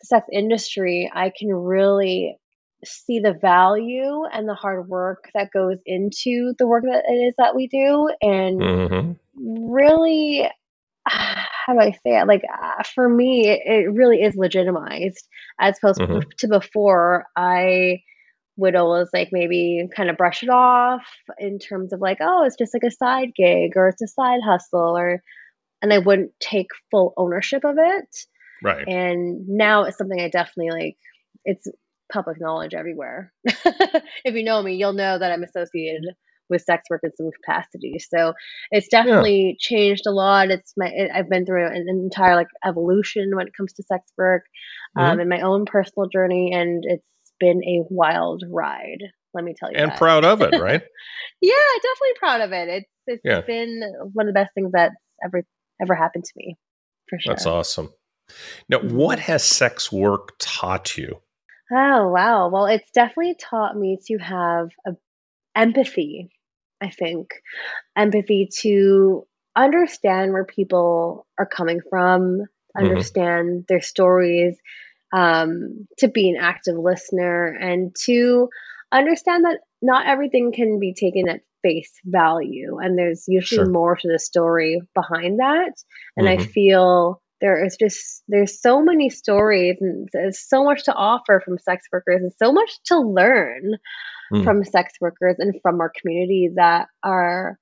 the 0.00 0.06
sex 0.06 0.26
industry, 0.32 1.08
I 1.14 1.30
can 1.30 1.54
really 1.54 2.36
see 2.84 3.20
the 3.20 3.34
value 3.34 4.24
and 4.24 4.48
the 4.48 4.54
hard 4.54 4.88
work 4.88 5.30
that 5.34 5.52
goes 5.52 5.78
into 5.86 6.52
the 6.58 6.66
work 6.66 6.82
that 6.82 7.04
it 7.08 7.14
is 7.14 7.34
that 7.38 7.54
we 7.54 7.68
do 7.68 8.10
and 8.20 8.60
mm-hmm. 8.60 9.72
really 9.72 10.48
how 11.64 11.74
do 11.74 11.80
I 11.80 11.92
say 11.92 12.18
it? 12.18 12.26
Like 12.26 12.42
uh, 12.44 12.82
for 12.94 13.08
me, 13.08 13.48
it, 13.48 13.60
it, 13.64 13.92
really 13.92 14.22
is 14.22 14.34
legitimized 14.36 15.26
as 15.60 15.78
opposed 15.78 16.00
mm-hmm. 16.00 16.28
to 16.38 16.48
before. 16.48 17.26
I 17.36 18.02
would 18.56 18.76
always 18.76 19.08
like 19.12 19.30
maybe 19.32 19.88
kind 19.94 20.10
of 20.10 20.16
brush 20.16 20.42
it 20.42 20.50
off 20.50 21.04
in 21.38 21.58
terms 21.58 21.92
of 21.92 22.00
like, 22.00 22.18
oh, 22.20 22.44
it's 22.44 22.56
just 22.56 22.74
like 22.74 22.84
a 22.84 22.94
side 22.94 23.30
gig 23.34 23.72
or 23.76 23.88
it's 23.88 24.02
a 24.02 24.08
side 24.08 24.40
hustle 24.44 24.96
or, 24.96 25.22
and 25.80 25.92
I 25.92 25.98
wouldn't 25.98 26.32
take 26.40 26.68
full 26.90 27.14
ownership 27.16 27.64
of 27.64 27.76
it. 27.78 28.08
Right. 28.62 28.86
And 28.86 29.48
now 29.48 29.84
it's 29.84 29.98
something 29.98 30.20
I 30.20 30.28
definitely 30.28 30.70
like. 30.70 30.96
It's 31.44 31.66
public 32.12 32.40
knowledge 32.40 32.74
everywhere. 32.74 33.32
if 33.44 34.34
you 34.34 34.44
know 34.44 34.62
me, 34.62 34.74
you'll 34.74 34.92
know 34.92 35.18
that 35.18 35.32
I'm 35.32 35.42
associated 35.42 36.14
with 36.52 36.62
sex 36.62 36.84
work 36.88 37.00
in 37.02 37.10
some 37.16 37.30
capacity. 37.42 37.98
So 37.98 38.34
it's 38.70 38.88
definitely 38.88 39.46
yeah. 39.46 39.54
changed 39.58 40.06
a 40.06 40.12
lot. 40.12 40.50
It's 40.50 40.74
my 40.76 40.86
it, 40.86 41.10
I've 41.12 41.28
been 41.28 41.44
through 41.44 41.66
an 41.66 41.86
entire 41.88 42.36
like 42.36 42.46
evolution 42.64 43.34
when 43.34 43.48
it 43.48 43.54
comes 43.56 43.72
to 43.74 43.82
sex 43.82 44.04
work, 44.16 44.44
um, 44.96 45.12
mm-hmm. 45.12 45.20
in 45.20 45.28
my 45.28 45.40
own 45.40 45.64
personal 45.64 46.08
journey, 46.08 46.52
and 46.54 46.84
it's 46.86 47.04
been 47.40 47.62
a 47.64 47.82
wild 47.90 48.44
ride. 48.48 49.02
Let 49.34 49.44
me 49.44 49.54
tell 49.58 49.72
you, 49.72 49.78
and 49.78 49.90
that. 49.90 49.98
proud 49.98 50.24
of 50.24 50.42
it, 50.42 50.52
right? 50.60 50.82
yeah, 51.40 51.54
definitely 51.82 52.18
proud 52.18 52.40
of 52.42 52.52
it. 52.52 52.68
It's 52.68 52.90
it's 53.06 53.22
yeah. 53.24 53.40
been 53.40 53.82
one 54.12 54.28
of 54.28 54.34
the 54.34 54.38
best 54.38 54.54
things 54.54 54.70
that's 54.72 54.94
ever 55.24 55.42
ever 55.80 55.94
happened 55.94 56.24
to 56.24 56.32
me, 56.36 56.56
for 57.08 57.18
sure. 57.18 57.34
That's 57.34 57.46
awesome. 57.46 57.90
Now, 58.68 58.78
what 58.78 59.18
mm-hmm. 59.18 59.32
has 59.32 59.44
sex 59.44 59.90
work 59.90 60.34
taught 60.38 60.96
you? 60.96 61.20
Oh, 61.74 62.08
wow. 62.08 62.48
Well, 62.48 62.66
it's 62.66 62.90
definitely 62.92 63.34
taught 63.40 63.76
me 63.76 63.98
to 64.06 64.18
have 64.18 64.68
a 64.86 64.92
empathy 65.54 66.30
I 66.82 66.90
think, 66.90 67.28
empathy 67.96 68.48
to 68.62 69.26
understand 69.54 70.32
where 70.32 70.44
people 70.44 71.26
are 71.38 71.46
coming 71.46 71.80
from, 71.88 72.22
mm-hmm. 72.40 72.84
understand 72.84 73.64
their 73.68 73.80
stories, 73.80 74.56
um, 75.12 75.86
to 75.98 76.08
be 76.08 76.30
an 76.30 76.36
active 76.40 76.76
listener, 76.76 77.46
and 77.46 77.94
to 78.04 78.48
understand 78.90 79.44
that 79.44 79.58
not 79.80 80.06
everything 80.06 80.52
can 80.52 80.78
be 80.78 80.94
taken 80.94 81.28
at 81.28 81.40
face 81.62 81.92
value. 82.04 82.78
And 82.78 82.98
there's 82.98 83.24
usually 83.28 83.64
sure. 83.64 83.72
more 83.72 83.96
to 83.96 84.08
the 84.08 84.18
story 84.18 84.80
behind 84.94 85.38
that. 85.38 85.72
And 86.16 86.26
mm-hmm. 86.26 86.42
I 86.42 86.46
feel 86.46 87.22
there 87.40 87.64
is 87.64 87.76
just 87.76 88.22
there's 88.28 88.60
so 88.60 88.82
many 88.82 89.10
stories 89.10 89.76
and 89.80 90.08
there's 90.12 90.38
so 90.38 90.64
much 90.64 90.84
to 90.84 90.94
offer 90.94 91.42
from 91.44 91.58
sex 91.58 91.86
workers 91.92 92.22
and 92.22 92.32
so 92.40 92.52
much 92.52 92.70
to 92.86 92.98
learn 92.98 93.74
mm. 94.32 94.44
from 94.44 94.64
sex 94.64 94.94
workers 95.00 95.36
and 95.38 95.54
from 95.62 95.80
our 95.80 95.92
community 96.00 96.50
that 96.56 96.88
are 97.02 97.58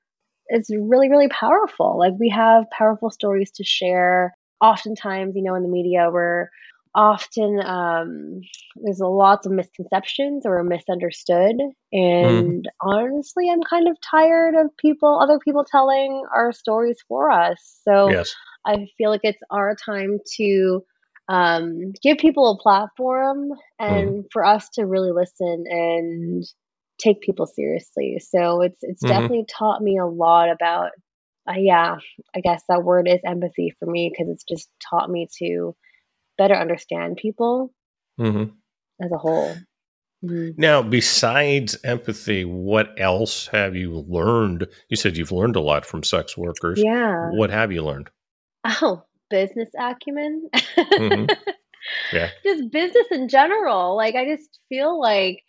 it's 0.51 0.69
really, 0.71 1.09
really 1.09 1.29
powerful. 1.29 1.99
Like 1.99 2.15
we 2.19 2.29
have 2.31 2.65
powerful 2.77 3.11
stories 3.11 3.53
to 3.53 3.65
share. 3.65 4.35
Oftentimes, 4.61 5.35
you 5.37 5.43
know, 5.43 5.55
in 5.55 5.63
the 5.63 5.69
media, 5.69 6.11
we're 6.13 6.49
often 6.95 7.61
um, 7.65 8.41
there's 8.83 8.99
lots 9.01 9.47
of 9.47 9.53
misconceptions 9.53 10.45
or 10.45 10.63
misunderstood 10.65 11.55
and 11.93 12.65
mm. 12.65 12.65
honestly 12.83 13.49
i'm 13.49 13.63
kind 13.63 13.89
of 13.89 13.97
tired 14.01 14.55
of 14.55 14.77
people 14.77 15.21
other 15.23 15.39
people 15.39 15.65
telling 15.65 16.25
our 16.35 16.53
stories 16.53 16.99
for 17.07 17.31
us 17.31 17.79
so 17.85 18.11
yes. 18.11 18.35
i 18.67 18.89
feel 18.99 19.11
like 19.11 19.21
it's 19.23 19.43
our 19.51 19.75
time 19.77 20.19
to 20.37 20.83
um, 21.29 21.93
give 22.03 22.19
people 22.19 22.51
a 22.51 22.61
platform 22.61 23.51
and 23.79 24.09
mm. 24.09 24.25
for 24.33 24.45
us 24.45 24.69
to 24.71 24.85
really 24.85 25.13
listen 25.13 25.65
and 25.69 26.45
take 27.01 27.21
people 27.21 27.47
seriously 27.47 28.21
so 28.21 28.61
it's 28.63 28.79
it's 28.83 29.03
mm-hmm. 29.03 29.13
definitely 29.13 29.45
taught 29.49 29.83
me 29.83 29.99
a 29.99 30.07
lot 30.07 30.51
about 30.51 30.91
uh, 31.49 31.55
yeah 31.57 31.97
i 32.35 32.41
guess 32.41 32.63
that 32.69 32.85
word 32.85 33.09
is 33.09 33.21
empathy 33.25 33.75
for 33.79 33.91
me 33.91 34.11
because 34.13 34.31
it's 34.31 34.45
just 34.45 34.69
taught 34.91 35.11
me 35.11 35.27
to 35.39 35.75
better 36.41 36.55
understand 36.55 37.19
people 37.19 37.71
mm-hmm. 38.19 38.51
as 39.05 39.13
a 39.13 39.19
whole. 39.19 39.55
Mm-hmm. 40.25 40.51
Now, 40.57 40.83
besides 40.83 41.77
empathy, 41.85 42.47
what 42.47 42.95
else 42.99 43.49
have 43.49 43.77
you 43.77 44.07
learned? 44.09 44.67
You 44.89 44.97
said 44.97 45.19
you've 45.19 45.33
learned 45.33 45.57
a 45.57 45.61
lot 45.61 45.85
from 45.85 46.03
sex 46.03 46.39
workers. 46.39 46.81
Yeah. 46.83 47.29
What 47.33 47.51
have 47.51 47.73
you 47.73 47.83
learned? 47.85 48.09
Oh, 48.65 49.03
business 49.29 49.69
acumen. 49.79 50.49
mm-hmm. 50.55 51.27
Yeah. 52.13 52.29
Just 52.45 52.71
business 52.71 53.07
in 53.11 53.29
general. 53.29 53.97
Like, 53.97 54.15
I 54.15 54.27
just 54.27 54.61
feel 54.69 55.01
like 55.01 55.43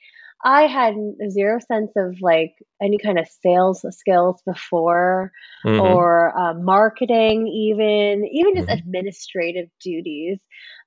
I 0.44 0.64
had 0.64 0.96
zero 1.30 1.60
sense 1.60 1.92
of 1.96 2.16
like 2.22 2.54
any 2.82 2.98
kind 2.98 3.20
of 3.20 3.28
sales 3.44 3.86
skills 3.90 4.42
before 4.46 5.32
mm-hmm. 5.66 5.80
or 5.80 6.38
uh, 6.38 6.54
marketing, 6.56 7.48
even, 7.48 8.28
even 8.32 8.56
just 8.56 8.68
mm-hmm. 8.68 8.80
administrative 8.80 9.70
duties 9.84 10.40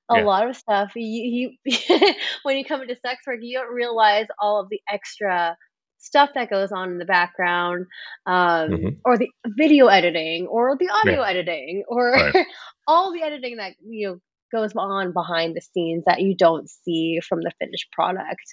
a 0.09 0.17
yeah. 0.17 0.23
lot 0.23 0.47
of 0.47 0.55
stuff 0.55 0.91
you, 0.95 1.57
you 1.65 2.13
when 2.43 2.57
you 2.57 2.63
come 2.63 2.81
into 2.81 2.95
sex 2.95 3.21
work 3.25 3.39
you 3.41 3.57
don't 3.57 3.73
realize 3.73 4.27
all 4.39 4.59
of 4.59 4.69
the 4.69 4.79
extra 4.87 5.57
stuff 5.97 6.29
that 6.35 6.49
goes 6.49 6.71
on 6.71 6.91
in 6.91 6.97
the 6.97 7.05
background 7.05 7.85
um, 8.27 8.69
mm-hmm. 8.69 8.89
or 9.03 9.17
the 9.17 9.29
video 9.57 9.87
editing 9.87 10.45
or 10.47 10.77
the 10.77 10.89
audio 10.89 11.21
yeah. 11.21 11.29
editing 11.29 11.83
or 11.87 12.11
right. 12.11 12.45
all 12.87 13.11
the 13.11 13.23
editing 13.23 13.57
that 13.57 13.73
you 13.83 14.07
know 14.07 14.19
goes 14.51 14.71
on 14.75 15.11
behind 15.11 15.55
the 15.55 15.61
scenes 15.61 16.03
that 16.05 16.21
you 16.21 16.35
don't 16.35 16.69
see 16.69 17.19
from 17.27 17.41
the 17.41 17.51
finished 17.59 17.91
product 17.91 18.43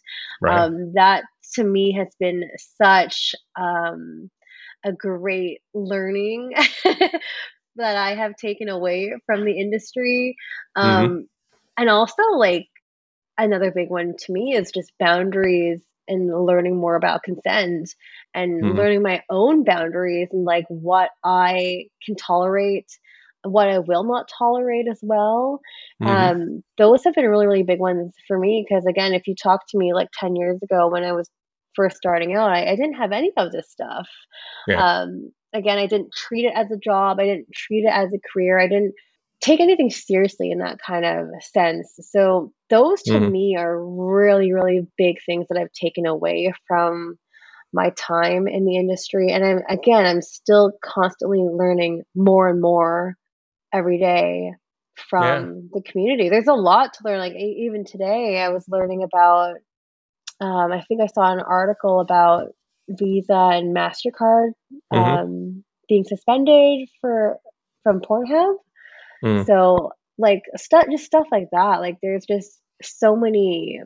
right. 0.41 0.65
um, 0.65 0.93
that 0.95 1.25
to 1.55 1.65
me 1.65 1.93
has 1.93 2.09
been 2.19 2.45
such 2.81 3.35
um, 3.61 4.31
a 4.85 4.93
great 4.93 5.61
learning 5.75 6.53
that 7.77 7.97
I 7.97 8.15
have 8.15 8.37
taken 8.37 8.69
away 8.69 9.13
from 9.27 9.45
the 9.45 9.59
industry. 9.59 10.37
Mm-hmm. 10.77 10.89
Um, 10.89 11.09
mm-hmm 11.09 11.21
and 11.77 11.89
also 11.89 12.23
like 12.37 12.69
another 13.39 13.71
big 13.71 13.91
one 13.91 14.15
to 14.19 14.33
me 14.33 14.55
is 14.55 14.71
just 14.73 14.93
boundaries 14.99 15.81
and 16.09 16.29
learning 16.47 16.77
more 16.77 16.97
about 16.97 17.23
consent 17.23 17.95
and 18.35 18.63
mm-hmm. 18.63 18.77
learning 18.77 19.03
my 19.03 19.23
own 19.31 19.65
boundaries 19.65 20.29
and 20.33 20.45
like 20.45 20.67
what 20.69 21.11
I 21.25 21.87
can 22.05 22.17
tolerate, 22.17 22.91
what 23.45 23.69
I 23.69 23.79
will 23.79 24.05
not 24.05 24.31
tolerate 24.39 24.87
as 24.91 25.01
well. 25.03 25.61
Mm-hmm. 26.03 26.11
Um, 26.11 26.65
those 26.79 27.05
have 27.05 27.15
been 27.15 27.29
really, 27.29 27.47
really 27.47 27.63
big 27.63 27.81
ones 27.81 28.15
for 28.27 28.39
me 28.39 28.65
because, 28.67 28.87
again, 28.87 29.15
if 29.15 29.27
you 29.27 29.35
talk 29.35 29.61
to 29.69 29.79
me 29.79 29.93
like 29.93 30.09
10 30.19 30.37
years 30.37 30.59
ago 30.63 30.89
when 30.89 31.05
I 31.05 31.13
was 31.13 31.29
first 31.75 31.97
starting 31.97 32.35
out, 32.35 32.51
I, 32.51 32.71
I 32.71 32.77
didn't 32.77 32.95
have 32.95 33.13
any 33.13 33.33
of 33.37 33.53
this 33.53 33.71
stuff. 33.71 34.09
Yeah. 34.67 35.01
Um, 35.01 35.33
again, 35.53 35.79
I 35.79 35.87
didn't 35.87 36.13
treat 36.13 36.45
it 36.45 36.53
as 36.55 36.71
a 36.71 36.77
job, 36.77 37.19
I 37.19 37.25
didn't 37.25 37.53
treat 37.55 37.85
it 37.85 37.93
as 37.93 38.13
a 38.13 38.21
career, 38.33 38.59
I 38.59 38.69
didn't 38.69 38.95
take 39.41 39.61
anything 39.61 39.91
seriously 39.91 40.51
in 40.51 40.59
that 40.59 40.79
kind 40.79 41.05
of 41.05 41.27
sense. 41.43 41.99
So 42.01 42.53
those 42.71 43.03
to 43.03 43.13
mm-hmm. 43.13 43.33
me 43.33 43.57
are 43.59 43.85
really, 43.85 44.53
really 44.53 44.87
big 44.97 45.17
things 45.27 45.47
that 45.49 45.59
I've 45.59 45.73
taken 45.73 46.07
away 46.07 46.53
from 46.69 47.19
my 47.73 47.91
time 47.91 48.47
in 48.47 48.65
the 48.65 48.77
industry. 48.77 49.33
And 49.33 49.45
I'm 49.45 49.61
again, 49.69 50.05
I'm 50.05 50.23
still 50.23 50.73
constantly 50.85 51.41
learning 51.41 52.03
more 52.15 52.49
and 52.49 52.61
more 52.61 53.17
every 53.73 53.99
day 53.99 54.52
from 55.09 55.23
yeah. 55.23 55.61
the 55.73 55.83
community. 55.83 56.29
There's 56.29 56.49
a 56.49 56.55
lot 56.55 56.95
to 56.95 57.00
learn. 57.05 57.19
Like 57.19 57.35
even 57.35 57.85
today, 57.85 58.41
I 58.41 58.50
was 58.50 58.64
learning 58.69 59.02
about. 59.02 59.57
Um, 60.41 60.73
I 60.73 60.83
think 60.88 61.00
I 61.00 61.07
saw 61.07 61.33
an 61.33 61.41
article 61.41 62.00
about 62.00 62.49
Visa 62.88 63.50
and 63.52 63.76
Mastercard 63.76 64.50
mm-hmm. 64.93 64.99
um, 64.99 65.64
being 65.88 66.05
suspended 66.05 66.88
for 67.00 67.38
from 67.83 68.00
Pornhub. 68.00 68.57
Mm. 69.25 69.47
So 69.47 69.93
like 70.19 70.43
stuff, 70.57 70.87
just 70.91 71.05
stuff 71.05 71.26
like 71.31 71.49
that. 71.52 71.81
Like 71.81 71.99
there's 72.02 72.26
just 72.26 72.59
so 72.83 73.17
many 73.17 73.81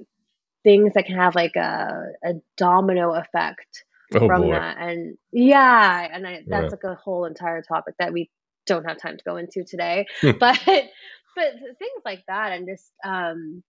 things 0.65 0.93
that 0.95 1.07
can 1.07 1.17
have 1.17 1.35
like 1.35 1.57
a, 1.57 2.09
a 2.25 2.33
domino 2.57 3.13
effect 3.13 3.85
oh, 4.15 4.27
from 4.27 4.43
boy. 4.43 4.53
that. 4.53 4.77
And 4.79 5.17
yeah, 5.33 6.09
and 6.13 6.27
I, 6.27 6.43
that's 6.47 6.65
yeah. 6.65 6.69
like 6.71 6.85
a 6.85 6.95
whole 6.95 7.25
entire 7.25 7.63
topic 7.63 7.95
that 7.99 8.13
we 8.13 8.31
don't 8.67 8.85
have 8.85 8.99
time 8.99 9.17
to 9.17 9.25
go 9.25 9.37
into 9.37 9.65
today. 9.65 10.07
but 10.23 10.39
but 10.39 11.53
things 11.79 12.03
like 12.05 12.25
that 12.29 12.53
and 12.53 12.67
just 12.67 12.91
um 13.05 13.63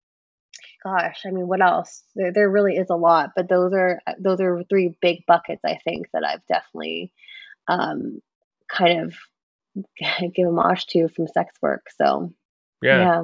gosh, 0.83 1.21
I 1.25 1.31
mean, 1.31 1.47
what 1.47 1.61
else? 1.61 2.03
There, 2.15 2.31
there 2.31 2.49
really 2.49 2.75
is 2.75 2.89
a 2.89 2.95
lot, 2.95 3.31
but 3.35 3.49
those 3.49 3.73
are 3.73 3.99
those 4.19 4.39
are 4.39 4.63
three 4.69 4.95
big 5.01 5.25
buckets 5.27 5.61
I 5.65 5.79
think 5.83 6.07
that 6.13 6.23
I've 6.25 6.45
definitely 6.47 7.11
um, 7.67 8.21
kind 8.69 9.01
of 9.01 9.15
give 10.33 10.47
homage 10.47 10.85
to 10.87 11.07
from 11.09 11.27
sex 11.27 11.55
work. 11.61 11.87
So, 11.97 12.33
yeah. 12.81 13.23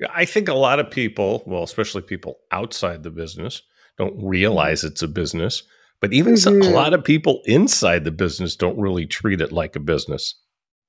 yeah. 0.00 0.08
I 0.14 0.24
think 0.24 0.48
a 0.48 0.54
lot 0.54 0.78
of 0.78 0.90
people, 0.90 1.42
well, 1.46 1.62
especially 1.62 2.02
people 2.02 2.38
outside 2.50 3.02
the 3.02 3.10
business, 3.10 3.62
don't 3.98 4.22
realize 4.22 4.84
it's 4.84 5.02
a 5.02 5.08
business. 5.08 5.62
But 6.00 6.12
even 6.12 6.34
mm-hmm. 6.34 6.60
some, 6.60 6.62
a 6.62 6.74
lot 6.74 6.92
of 6.92 7.02
people 7.04 7.40
inside 7.46 8.04
the 8.04 8.10
business 8.10 8.54
don't 8.54 8.78
really 8.78 9.06
treat 9.06 9.40
it 9.40 9.52
like 9.52 9.76
a 9.76 9.80
business. 9.80 10.34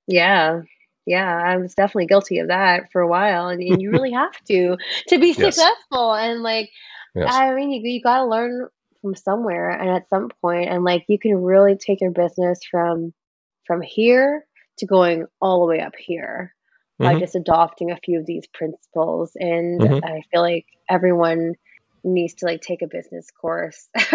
Yeah. 0.08 0.62
Yeah, 1.06 1.42
I 1.46 1.56
was 1.56 1.74
definitely 1.74 2.08
guilty 2.08 2.40
of 2.40 2.50
that 2.50 2.92
for 2.92 3.02
a 3.02 3.08
while, 3.08 3.48
and, 3.48 3.62
and 3.62 3.82
you 3.82 3.92
really 3.92 4.12
have 4.14 4.38
to 4.50 4.76
to 5.08 5.18
be 5.18 5.28
yes. 5.28 5.38
successful. 5.38 6.14
And 6.14 6.44
like, 6.44 6.70
yes. 7.16 7.34
I 7.34 7.54
mean, 7.54 7.72
you 7.72 7.82
you 7.90 8.02
got 8.02 8.18
to 8.18 8.26
learn 8.26 8.68
from 9.02 9.16
somewhere, 9.16 9.70
and 9.70 9.90
at 9.90 10.10
some 10.10 10.30
point, 10.42 10.70
and 10.70 10.84
like, 10.84 11.06
you 11.08 11.18
can 11.18 11.42
really 11.42 11.78
take 11.78 12.02
your 12.02 12.12
business 12.12 12.60
from 12.70 13.14
from 13.66 13.82
here 13.82 14.46
to 14.80 14.86
going 14.86 15.26
all 15.40 15.62
the 15.62 15.68
way 15.68 15.80
up 15.80 15.94
here 15.98 16.54
mm-hmm. 17.00 17.14
by 17.14 17.20
just 17.20 17.36
adopting 17.36 17.92
a 17.92 17.98
few 18.04 18.20
of 18.20 18.26
these 18.26 18.48
principles. 18.48 19.32
And 19.36 19.80
mm-hmm. 19.82 20.06
I 20.06 20.22
feel 20.32 20.42
like 20.42 20.66
everyone 20.90 21.56
needs 22.04 22.36
to 22.36 22.46
like 22.46 22.62
take 22.62 22.82
a 22.82 22.88
business 22.88 23.28
course 23.32 23.90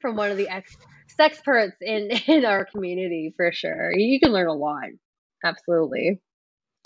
from 0.00 0.16
one 0.16 0.30
of 0.30 0.36
the 0.36 0.48
ex 0.48 0.76
experts 1.18 1.76
in 1.80 2.10
in 2.26 2.44
our 2.44 2.64
community 2.64 3.32
for 3.36 3.52
sure. 3.52 3.92
You 3.94 4.18
can 4.20 4.32
learn 4.32 4.48
a 4.48 4.54
lot. 4.54 4.88
Absolutely. 5.44 6.20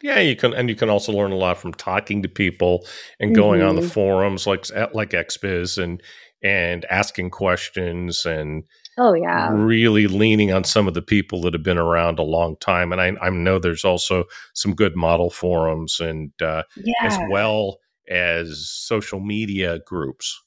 Yeah, 0.02 0.20
you 0.20 0.36
can, 0.36 0.54
and 0.54 0.68
you 0.68 0.76
can 0.76 0.90
also 0.90 1.12
learn 1.12 1.32
a 1.32 1.36
lot 1.36 1.58
from 1.58 1.72
talking 1.74 2.22
to 2.22 2.28
people 2.28 2.86
and 3.18 3.34
going 3.34 3.60
mm-hmm. 3.60 3.70
on 3.70 3.76
the 3.76 3.82
mm-hmm. 3.82 3.90
forums 3.90 4.46
like 4.46 4.66
like 4.94 5.10
XBiz 5.10 5.82
and 5.82 6.02
and 6.42 6.84
asking 6.84 7.30
questions 7.30 8.24
and 8.24 8.62
Oh 8.98 9.14
yeah. 9.14 9.50
Really 9.52 10.08
leaning 10.08 10.52
on 10.52 10.64
some 10.64 10.88
of 10.88 10.94
the 10.94 11.02
people 11.02 11.40
that 11.42 11.54
have 11.54 11.62
been 11.62 11.78
around 11.78 12.18
a 12.18 12.24
long 12.24 12.56
time, 12.56 12.90
and 12.92 13.00
I, 13.00 13.12
I 13.22 13.30
know 13.30 13.58
there's 13.60 13.84
also 13.84 14.24
some 14.54 14.74
good 14.74 14.96
model 14.96 15.30
forums 15.30 16.00
and 16.00 16.32
uh, 16.42 16.64
yeah. 16.76 16.94
as 17.02 17.16
well 17.30 17.78
as 18.10 18.68
social 18.68 19.20
media 19.20 19.78
groups. 19.86 20.42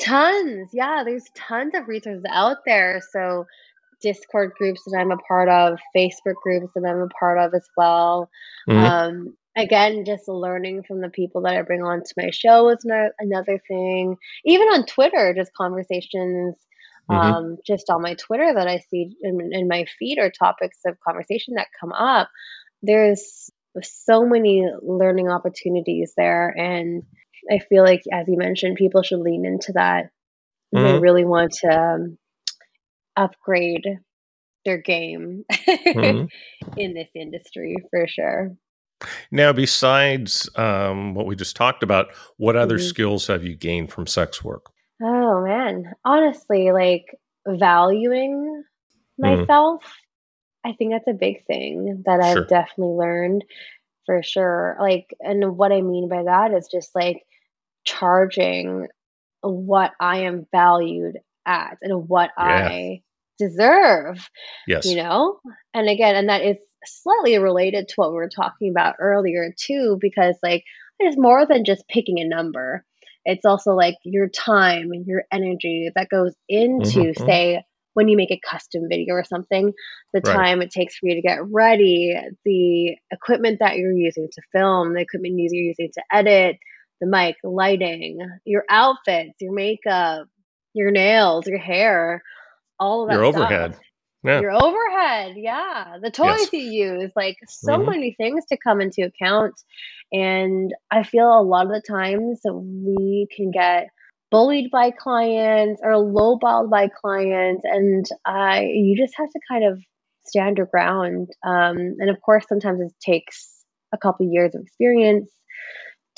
Tons, 0.00 0.68
yeah. 0.72 1.04
There's 1.04 1.24
tons 1.36 1.74
of 1.74 1.86
resources 1.86 2.24
out 2.28 2.58
there. 2.66 3.00
So 3.12 3.46
Discord 4.00 4.52
groups 4.58 4.82
that 4.86 4.98
I'm 4.98 5.10
a 5.10 5.16
part 5.16 5.48
of, 5.48 5.78
Facebook 5.96 6.36
groups 6.42 6.72
that 6.74 6.84
I'm 6.84 7.00
a 7.00 7.08
part 7.08 7.38
of 7.38 7.54
as 7.54 7.66
well. 7.76 8.30
Mm-hmm. 8.68 8.84
Um, 8.84 9.36
again, 9.56 10.04
just 10.04 10.28
learning 10.28 10.82
from 10.86 11.00
the 11.00 11.08
people 11.08 11.42
that 11.42 11.54
I 11.54 11.62
bring 11.62 11.82
on 11.82 12.00
to 12.00 12.14
my 12.16 12.30
show 12.30 12.68
is 12.70 12.84
another 13.18 13.60
thing. 13.68 14.16
Even 14.44 14.68
on 14.68 14.86
Twitter, 14.86 15.34
just 15.34 15.52
conversations 15.54 16.56
Mm-hmm. 17.10 17.34
Um, 17.34 17.56
just 17.64 17.88
on 17.88 18.02
my 18.02 18.14
Twitter 18.14 18.52
that 18.52 18.66
I 18.66 18.78
see 18.90 19.16
in, 19.22 19.50
in 19.52 19.68
my 19.68 19.86
feed 19.98 20.18
or 20.18 20.30
topics 20.30 20.78
of 20.86 20.98
conversation 21.06 21.54
that 21.54 21.68
come 21.80 21.92
up. 21.92 22.28
There's 22.82 23.48
so 23.80 24.24
many 24.24 24.66
learning 24.82 25.28
opportunities 25.28 26.14
there, 26.16 26.48
and 26.48 27.04
I 27.50 27.60
feel 27.60 27.84
like, 27.84 28.02
as 28.12 28.26
you 28.26 28.36
mentioned, 28.36 28.76
people 28.76 29.02
should 29.02 29.20
lean 29.20 29.46
into 29.46 29.72
that. 29.74 30.10
Mm-hmm. 30.74 30.84
They 30.84 30.98
really 30.98 31.24
want 31.24 31.52
to 31.60 31.68
um, 31.68 32.18
upgrade 33.16 33.86
their 34.64 34.78
game 34.78 35.44
mm-hmm. 35.50 36.26
in 36.76 36.94
this 36.94 37.08
industry 37.14 37.76
for 37.90 38.06
sure. 38.06 38.56
Now, 39.30 39.52
besides 39.52 40.48
um, 40.56 41.14
what 41.14 41.26
we 41.26 41.36
just 41.36 41.56
talked 41.56 41.82
about, 41.82 42.08
what 42.36 42.56
other 42.56 42.76
mm-hmm. 42.76 42.88
skills 42.88 43.26
have 43.26 43.44
you 43.44 43.54
gained 43.54 43.92
from 43.92 44.06
sex 44.06 44.42
work? 44.42 44.70
Oh 45.02 45.42
man, 45.42 45.92
honestly, 46.04 46.72
like 46.72 47.04
valuing 47.46 48.64
mm-hmm. 49.22 49.40
myself. 49.40 49.82
Mm. 49.82 50.70
I 50.70 50.72
think 50.72 50.92
that's 50.92 51.08
a 51.08 51.12
big 51.12 51.46
thing 51.46 52.02
that 52.06 52.20
I've 52.20 52.32
Sure. 52.32 52.44
definitely 52.46 52.96
learned 52.96 53.44
for 54.04 54.22
sure. 54.22 54.76
Like, 54.80 55.14
and 55.20 55.56
what 55.56 55.70
I 55.70 55.80
mean 55.80 56.08
by 56.08 56.24
that 56.24 56.52
is 56.52 56.68
just 56.68 56.94
like 56.94 57.22
charging 57.84 58.88
what 59.42 59.92
I 60.00 60.20
am 60.20 60.46
valued 60.50 61.18
at 61.44 61.78
and 61.82 62.08
what 62.08 62.30
Yeah. 62.36 62.68
I 62.68 63.02
deserve, 63.38 64.28
Yes. 64.66 64.84
you 64.84 64.96
know? 64.96 65.40
And 65.74 65.88
again, 65.88 66.16
and 66.16 66.28
that 66.28 66.42
is 66.42 66.56
slightly 66.84 67.38
related 67.38 67.88
to 67.88 67.94
what 67.96 68.10
we 68.10 68.16
were 68.16 68.28
talking 68.28 68.70
about 68.70 68.96
earlier 69.00 69.52
too, 69.58 69.98
because 70.00 70.36
like 70.42 70.62
it's 70.98 71.18
more 71.18 71.46
than 71.46 71.64
just 71.64 71.88
picking 71.88 72.18
a 72.20 72.28
number. 72.28 72.84
It's 73.24 73.44
also 73.44 73.72
like 73.72 73.96
your 74.04 74.28
time 74.28 74.92
and 74.92 75.04
your 75.06 75.24
energy 75.32 75.90
that 75.96 76.08
goes 76.08 76.34
into, 76.48 77.12
Mhm. 77.12 77.16
say, 77.26 77.62
when 77.94 78.08
you 78.08 78.16
make 78.16 78.30
a 78.30 78.40
custom 78.48 78.82
video 78.88 79.14
or 79.14 79.24
something, 79.24 79.72
the 80.12 80.20
Right. 80.22 80.34
time 80.36 80.62
it 80.62 80.70
takes 80.70 80.96
for 80.96 81.08
you 81.08 81.14
to 81.16 81.22
get 81.22 81.38
ready, 81.50 82.14
the 82.44 82.96
equipment 83.10 83.58
that 83.60 83.78
you're 83.78 83.92
using 83.92 84.28
to 84.30 84.42
film, 84.52 84.94
the 84.94 85.00
equipment 85.00 85.34
you're 85.36 85.64
using 85.64 85.90
to 85.94 86.02
edit, 86.12 86.58
the 87.00 87.06
mic, 87.06 87.36
lighting, 87.42 88.18
your 88.44 88.64
outfits, 88.70 89.34
your 89.40 89.52
makeup, 89.52 90.28
your 90.74 90.90
nails, 90.90 91.46
your 91.46 91.58
hair, 91.58 92.22
all 92.78 93.02
of 93.02 93.08
that 93.08 93.14
Your 93.14 93.24
stuff. 93.32 93.36
overhead. 93.42 93.78
Yeah. 94.22 94.40
Your 94.40 94.52
overhead, 94.52 95.34
yeah. 95.36 95.98
The 96.02 96.10
toys 96.10 96.26
Yes. 96.26 96.52
you 96.52 96.60
use, 96.60 97.12
like 97.14 97.36
so 97.48 97.78
Mhm. 97.78 97.88
many 97.90 98.14
things 98.14 98.44
to 98.46 98.56
come 98.56 98.80
into 98.80 99.02
account. 99.02 99.54
And 100.12 100.74
I 100.90 101.04
feel 101.04 101.28
a 101.28 101.42
lot 101.42 101.66
of 101.66 101.72
the 101.72 101.82
times 101.86 102.40
that 102.42 102.54
we 102.54 103.28
can 103.36 103.50
get 103.52 103.88
bullied 104.30 104.70
by 104.72 104.90
clients 104.90 105.80
or 105.84 105.92
lowballed 105.92 106.70
by 106.70 106.88
clients, 106.88 107.62
and 107.64 108.04
I 108.24 108.62
you 108.64 108.96
just 108.96 109.16
have 109.16 109.30
to 109.30 109.40
kind 109.48 109.64
of 109.64 109.80
stand 110.24 110.56
your 110.56 110.66
ground. 110.66 111.28
Um, 111.44 111.76
and 111.76 112.10
of 112.10 112.20
course, 112.20 112.46
sometimes 112.48 112.80
it 112.80 112.92
takes 113.00 113.64
a 113.92 113.98
couple 113.98 114.26
years 114.28 114.54
of 114.56 114.62
experience 114.62 115.30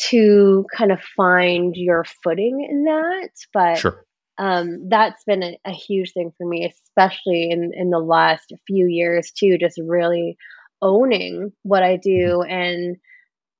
to 0.09 0.65
kind 0.75 0.93
of 0.93 1.01
find 1.17 1.75
your 1.77 2.05
footing 2.23 2.67
in 2.71 2.85
that. 2.85 3.31
But 3.53 3.79
Sure. 3.79 4.05
Um, 4.39 4.89
that's 4.89 5.25
been 5.25 5.43
a, 5.43 5.59
a 5.67 5.73
huge 5.73 6.13
thing 6.13 6.33
for 6.39 6.47
me, 6.47 6.73
especially 6.73 7.51
in, 7.51 7.73
in 7.75 7.91
the 7.91 7.99
last 7.99 8.53
few 8.67 8.87
years 8.87 9.33
too, 9.33 9.59
just 9.59 9.79
really 9.85 10.37
owning 10.81 11.53
what 11.63 11.83
I 11.83 11.97
do 11.97 12.43
and 12.43 12.97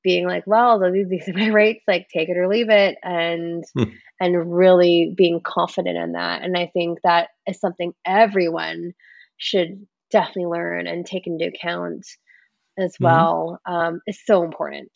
being 0.03 0.27
like, 0.27 0.45
well, 0.47 0.81
these, 0.93 1.09
these 1.11 1.29
are 1.29 1.39
my 1.39 1.49
rates, 1.49 1.85
like 1.89 2.09
take 2.13 2.29
it 2.29 2.37
or 2.37 2.49
leave 2.49 2.71
it. 2.71 2.97
And, 3.03 3.65
Hmm. 3.75 3.99
and 4.21 4.57
really 4.57 5.15
being 5.17 5.41
confident 5.43 5.97
in 5.97 6.13
that. 6.13 6.43
And 6.43 6.57
I 6.57 6.71
think 6.73 6.99
that 7.05 7.29
is 7.47 7.61
something 7.61 7.93
everyone 8.05 8.93
should 9.37 9.87
definitely 10.11 10.47
learn 10.47 10.87
and 10.87 11.07
take 11.07 11.27
into 11.27 11.47
account 11.47 12.05
as 12.79 12.97
Mhm. 13.01 13.03
well. 13.03 13.61
Um, 13.67 14.01
it's 14.07 14.25
so 14.27 14.43
important. 14.45 14.91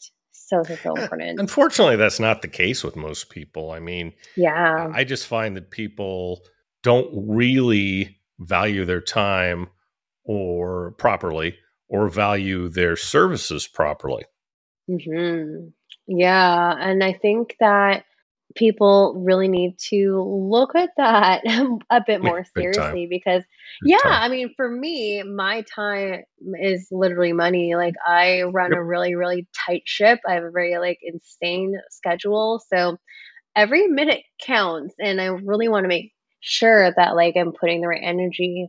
So, 0.52 0.62
so, 0.64 0.74
so 0.76 0.96
Eh, 0.96 1.02
important. 1.02 1.40
Unfortunately, 1.40 1.96
that's 1.96 2.20
not 2.20 2.42
the 2.42 2.48
case 2.48 2.84
with 2.84 2.94
most 2.96 3.30
people. 3.30 3.70
I 3.70 3.80
mean, 3.80 4.12
Yeah. 4.36 4.88
I 4.92 5.04
just 5.04 5.26
find 5.26 5.56
that 5.56 5.70
people 5.70 6.44
don't 6.82 7.08
really 7.14 8.18
value 8.38 8.84
their 8.84 9.00
time 9.00 9.68
or 10.24 10.92
properly 10.98 11.56
or 11.88 12.08
value 12.08 12.68
their 12.68 12.96
services 12.96 13.66
properly. 13.66 14.24
hmm 14.88 15.68
Yeah, 16.06 16.74
and 16.78 17.02
I 17.02 17.12
think 17.12 17.56
that 17.60 18.04
people 18.56 19.22
really 19.26 19.48
need 19.48 19.76
to 19.90 20.20
look 20.22 20.74
at 20.74 20.90
that 20.96 21.42
a 21.90 22.02
bit 22.06 22.20
more 22.20 22.44
big 22.54 22.70
time. 22.72 22.96
seriously 22.96 23.06
because, 23.08 23.42
Big 23.82 23.90
yeah, 23.90 23.98
time. 24.02 24.20
I 24.20 24.28
mean, 24.28 24.52
for 24.56 24.70
me, 24.70 25.22
my 25.22 25.64
time 25.74 26.22
is 26.60 26.88
literally 26.90 27.32
money. 27.32 27.74
Like, 27.76 27.94
I 28.06 28.42
run 28.42 28.72
Yep. 28.72 28.74
a 28.74 28.82
really, 28.84 29.14
really 29.14 29.46
tight 29.66 29.82
ship. 29.86 30.20
I 30.28 30.34
have 30.34 30.44
a 30.44 30.50
very 30.50 30.78
like 30.78 30.98
insane 31.02 31.74
schedule, 31.90 32.60
so 32.72 32.96
every 33.56 33.86
minute 33.88 34.22
counts, 34.44 34.94
and 34.98 35.20
I 35.20 35.26
really 35.26 35.68
want 35.68 35.84
to 35.84 35.88
make 35.88 36.12
sure 36.40 36.92
that 36.96 37.16
like 37.16 37.36
I'm 37.36 37.52
putting 37.52 37.80
the 37.82 37.88
right 37.88 38.02
energy 38.02 38.68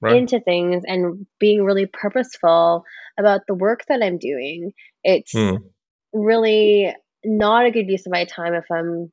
Right. 0.00 0.24
into 0.24 0.40
things 0.40 0.82
and 0.86 1.26
being 1.40 1.64
really 1.64 1.86
purposeful 1.86 2.84
about 3.18 3.42
the 3.48 3.54
work 3.54 3.84
that 3.88 4.02
I'm 4.02 4.18
doing. 4.18 4.72
It's 5.04 5.34
Hmm. 5.34 5.68
really 6.12 6.94
not 7.24 7.66
a 7.66 7.70
good 7.70 7.88
use 7.88 8.06
of 8.06 8.12
my 8.12 8.24
time 8.24 8.54
if 8.54 8.64
I'm 8.70 9.12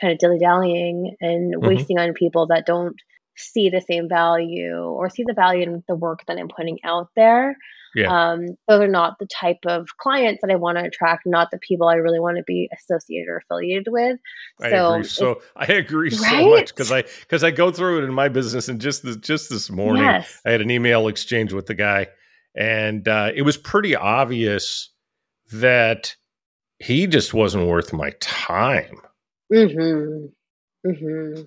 kind 0.00 0.12
of 0.12 0.18
dilly 0.18 0.38
dallying 0.38 1.16
and 1.20 1.54
Mhm. 1.54 1.66
wasting 1.66 1.98
on 1.98 2.12
people 2.14 2.46
that 2.48 2.66
don't 2.66 2.96
see 3.36 3.70
the 3.70 3.80
same 3.80 4.08
value 4.08 4.76
or 4.76 5.08
see 5.08 5.24
the 5.26 5.32
value 5.34 5.62
in 5.62 5.82
the 5.88 5.94
work 5.94 6.20
that 6.26 6.38
I'm 6.38 6.48
putting 6.48 6.78
out 6.84 7.08
there. 7.16 7.56
Yeah. 7.94 8.06
Um, 8.08 8.56
those 8.68 8.82
are 8.82 8.86
not 8.88 9.18
the 9.18 9.26
type 9.26 9.58
of 9.66 9.88
clients 9.98 10.42
that 10.42 10.50
I 10.50 10.54
want 10.54 10.78
to 10.78 10.84
attract, 10.84 11.26
not 11.26 11.50
the 11.50 11.58
people 11.58 11.88
I 11.88 11.94
really 11.96 12.20
want 12.20 12.36
to 12.36 12.44
be 12.44 12.68
associated 12.72 13.28
or 13.28 13.38
affiliated 13.38 13.88
with. 13.88 14.18
I 14.62 14.70
So, 14.70 14.92
agree. 14.92 15.04
So 15.04 15.42
I 15.56 15.64
agree 15.72 16.10
so 16.10 16.50
much 16.50 16.68
because 16.68 16.92
I 16.92 17.02
because 17.02 17.42
I 17.42 17.50
go 17.50 17.72
through 17.72 18.02
it 18.02 18.04
in 18.04 18.12
my 18.12 18.28
business, 18.28 18.68
and 18.68 18.80
just 18.80 19.02
this 19.02 19.16
just 19.16 19.50
this 19.50 19.70
morning, 19.70 20.04
yes. 20.04 20.40
I 20.44 20.50
had 20.50 20.60
an 20.60 20.70
email 20.70 21.08
exchange 21.08 21.52
with 21.52 21.66
the 21.66 21.74
guy, 21.74 22.08
and 22.54 23.08
uh, 23.08 23.32
it 23.34 23.42
was 23.42 23.56
pretty 23.56 23.96
obvious 23.96 24.90
that 25.52 26.14
he 26.78 27.06
just 27.08 27.34
wasn't 27.34 27.66
worth 27.66 27.92
my 27.92 28.12
time. 28.20 29.00
Mm-hmm. 29.52 30.26
Mm-hmm. 30.86 31.42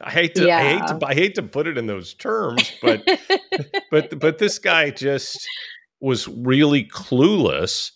I 0.00 0.10
hate 0.10 0.34
to, 0.34 0.52
I 0.52 0.62
hate 0.62 0.86
to, 0.88 0.98
I 1.06 1.14
hate 1.14 1.34
to 1.36 1.42
put 1.42 1.68
it 1.68 1.78
in 1.78 1.86
those 1.86 2.14
terms, 2.14 2.72
but 2.82 3.06
but 3.90 4.18
but 4.18 4.38
this 4.38 4.58
guy 4.58 4.90
just 4.90 5.46
was 6.00 6.26
really 6.26 6.84
clueless. 6.84 7.92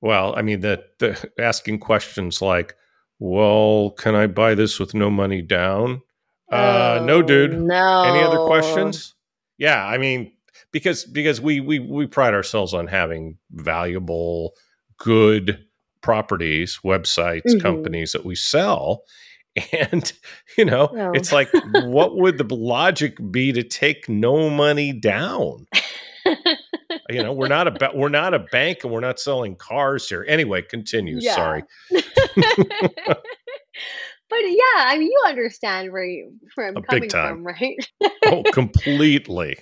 Well, 0.00 0.34
I 0.36 0.42
mean, 0.42 0.60
the 0.60 0.84
the 0.98 1.30
asking 1.38 1.78
questions 1.78 2.42
like, 2.42 2.74
"Well, 3.20 3.90
can 3.90 4.16
I 4.16 4.26
buy 4.26 4.54
this 4.56 4.80
with 4.80 4.92
no 4.94 5.08
money 5.08 5.42
down?" 5.42 6.02
Uh, 6.50 7.00
no, 7.04 7.18
Oh, 7.18 7.22
dude. 7.22 7.60
No. 7.62 8.02
Any 8.02 8.22
other 8.22 8.44
questions? 8.44 9.14
Yeah, 9.56 9.86
I 9.86 9.98
mean, 9.98 10.32
because 10.72 11.04
because 11.04 11.40
we 11.40 11.60
we 11.60 11.78
we 11.78 12.06
pride 12.06 12.34
ourselves 12.34 12.74
on 12.74 12.88
having 12.88 13.38
valuable, 13.52 14.54
good 14.98 15.64
properties, 16.02 16.80
websites, 16.84 17.42
Mhm. 17.46 17.60
companies 17.62 18.12
that 18.12 18.24
we 18.24 18.34
sell. 18.34 19.04
And 19.90 20.10
you 20.56 20.64
know, 20.64 20.90
No. 20.94 21.12
it's 21.12 21.32
like, 21.32 21.48
what 21.82 22.16
would 22.16 22.38
the 22.38 22.54
logic 22.54 23.16
be 23.30 23.52
to 23.52 23.62
take 23.62 24.08
no 24.08 24.48
money 24.50 24.92
down? 24.92 25.66
You 27.10 27.22
know, 27.22 27.32
we're 27.32 27.48
not 27.48 27.66
a 27.66 27.70
ba- 27.70 27.90
we're 27.94 28.08
not 28.10 28.32
a 28.32 28.38
bank, 28.38 28.84
and 28.84 28.92
we're 28.92 29.00
not 29.00 29.18
selling 29.18 29.56
cars 29.56 30.08
here. 30.08 30.24
Anyway, 30.28 30.62
continue. 30.62 31.18
Yeah. 31.20 31.34
Sorry. 31.34 31.62
but 31.90 32.04
yeah, 34.30 34.76
I 34.76 34.96
mean, 34.98 35.08
you 35.08 35.22
understand 35.26 35.90
where 35.92 36.04
you 36.04 36.32
where 36.54 36.68
I'm 36.68 36.76
A 36.76 36.82
coming 36.82 37.10
from, 37.10 37.44
right? 37.44 37.76
Oh, 38.26 38.42
completely. 38.52 39.56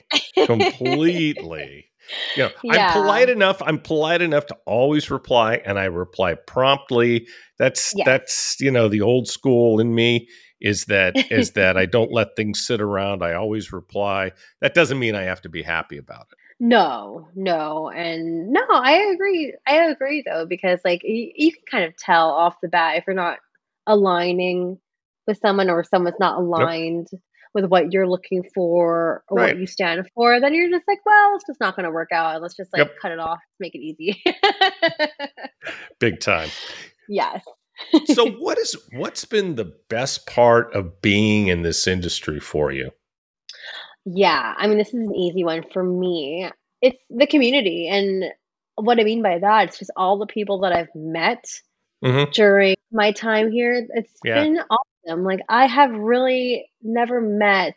completely. 0.47 1.90
You 2.37 2.45
know, 2.45 2.51
Yeah. 2.63 2.89
I'm 2.89 3.03
polite 3.03 3.29
enough. 3.29 3.63
I'm 3.63 3.79
polite 3.79 4.23
enough 4.23 4.47
to 4.47 4.57
always 4.67 5.11
reply, 5.11 5.61
and 5.65 5.79
I 5.79 5.85
reply 5.85 6.35
promptly. 6.35 7.27
That's 7.59 7.93
Yes. 7.97 8.07
that's 8.07 8.57
you 8.61 8.71
know 8.71 8.89
the 8.89 9.01
old 9.01 9.29
school 9.29 9.81
in 9.81 9.95
me 9.95 10.29
is 10.61 10.85
that 10.87 11.15
is 11.31 11.53
that 11.53 11.77
I 11.77 11.87
don't 11.87 12.13
let 12.13 12.37
things 12.37 12.65
sit 12.67 12.81
around. 12.81 13.23
I 13.23 13.35
always 13.35 13.73
reply. 13.73 14.33
That 14.61 14.75
doesn't 14.75 14.99
mean 14.99 15.15
I 15.15 15.23
have 15.23 15.41
to 15.43 15.49
be 15.49 15.63
happy 15.63 15.97
about 15.99 16.27
it. 16.33 16.39
No, 16.63 17.29
no, 17.35 17.89
and 17.89 18.51
no, 18.53 18.61
I 18.71 18.93
agree. 19.15 19.55
I 19.67 19.77
agree 19.85 20.23
though, 20.27 20.45
because 20.45 20.81
like 20.85 21.03
you, 21.03 21.33
you 21.35 21.53
can 21.53 21.63
kind 21.71 21.85
of 21.85 21.97
tell 21.97 22.31
off 22.31 22.61
the 22.61 22.69
bat 22.69 22.97
if 22.97 23.05
you're 23.07 23.17
not 23.17 23.39
aligning 23.87 24.79
with 25.27 25.39
someone 25.39 25.71
or 25.71 25.85
someone's 25.85 26.21
not 26.21 26.39
aligned 26.39 27.09
with 27.55 27.65
what 27.67 27.93
you're 27.93 28.09
looking 28.09 28.45
for 28.55 29.25
or 29.29 29.37
Right. 29.37 29.55
what 29.55 29.59
you 29.59 29.67
stand 29.67 30.09
for, 30.15 30.41
then 30.41 30.55
you're 30.55 30.71
just 30.71 30.85
like, 30.89 30.99
well, 31.05 31.35
it's 31.37 31.45
just 31.47 31.61
not 31.61 31.77
going 31.77 31.85
to 31.85 31.91
work 31.91 32.11
out. 32.13 32.41
Let's 32.43 32.57
just 32.57 32.73
like 32.73 32.87
Yep. 32.87 32.97
cut 33.01 33.13
it 33.13 33.19
off, 33.19 33.39
make 33.59 33.75
it 33.75 33.79
easy. 33.79 34.23
Big 35.99 36.21
time. 36.21 36.49
yes. 37.09 37.45
So 38.05 38.27
what 38.39 38.59
is 38.59 38.77
what's 38.93 39.25
been 39.25 39.57
the 39.57 39.73
best 39.89 40.27
part 40.27 40.75
of 40.75 41.01
being 41.03 41.49
in 41.49 41.63
this 41.63 41.87
industry 41.87 42.41
for 42.41 42.71
you? 42.73 42.91
Yeah, 44.05 44.55
I 44.57 44.67
mean, 44.67 44.79
this 44.79 44.89
is 44.89 44.95
an 44.95 45.15
easy 45.15 45.45
one 45.45 45.65
for 45.73 45.83
me. 45.83 46.51
It's 46.81 46.99
the 47.11 47.27
community. 47.27 47.89
And 47.89 48.25
what 48.77 48.99
I 48.99 49.05
mean 49.05 49.23
by 49.23 49.39
that, 49.39 49.69
it's 49.69 49.79
just 49.79 49.91
all 49.97 50.19
the 50.19 50.27
people 50.27 50.61
that 50.61 50.73
I've 50.73 50.95
met 50.95 51.45
hmm 52.03 52.25
during 52.33 52.77
my 52.93 53.13
time 53.13 53.51
here. 53.53 53.87
It's 53.95 54.21
Yeah. 54.25 54.43
been 54.45 54.59
awesome. 55.07 55.25
Like, 55.25 55.41
I 55.49 55.67
have 55.67 55.93
really 55.93 56.71
never 56.83 57.21
met 57.21 57.77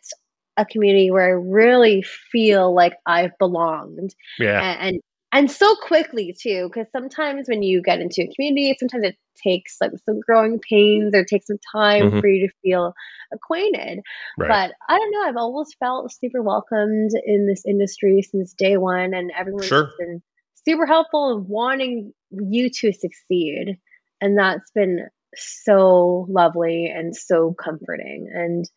a 0.58 0.66
community 0.66 1.12
where 1.12 1.26
I 1.26 1.32
really 1.32 2.04
feel 2.04 2.74
like 2.74 2.94
I've 3.06 3.38
belonged 3.40 4.14
Yeah. 4.40 4.62
and, 4.62 4.80
and 4.82 5.02
and 5.34 5.50
so 5.50 5.76
quickly 5.76 6.36
too 6.40 6.70
because 6.70 6.88
sometimes 6.92 7.50
when 7.50 7.64
you 7.64 7.82
get 7.82 8.00
into 8.00 8.22
a 8.22 8.34
community 8.34 8.76
sometimes 8.80 9.04
it 9.04 9.18
takes 9.44 9.78
like 9.82 9.92
some 10.06 10.20
growing 10.20 10.60
pains 10.60 11.14
or 11.14 11.26
takes 11.26 11.48
some 11.48 11.58
time 11.74 12.04
mm-hmm. 12.04 12.20
for 12.20 12.28
you 12.28 12.48
to 12.48 12.54
feel 12.62 12.94
acquainted 13.34 14.00
right. 14.38 14.48
but 14.48 14.72
i 14.88 14.98
don't 14.98 15.12
know 15.12 15.24
i've 15.24 15.38
always 15.38 15.74
felt 15.80 16.14
super 16.14 16.42
welcomed 16.42 17.12
in 17.26 17.48
this 17.48 17.64
industry 17.66 18.22
since 18.22 18.54
day 18.54 18.78
one 18.78 19.14
and 19.14 19.32
everyone's 19.36 19.66
sure. 19.66 19.90
been 19.98 20.22
super 20.68 20.86
helpful 20.86 21.36
in 21.36 21.48
wanting 21.48 22.14
you 22.32 22.70
to 22.70 22.94
succeed 22.94 23.80
and 24.22 24.38
that's 24.38 24.70
been 24.72 25.08
so 25.36 26.26
lovely 26.30 26.88
and 26.88 27.16
so 27.16 27.54
comforting 27.54 28.30
and 28.34 28.70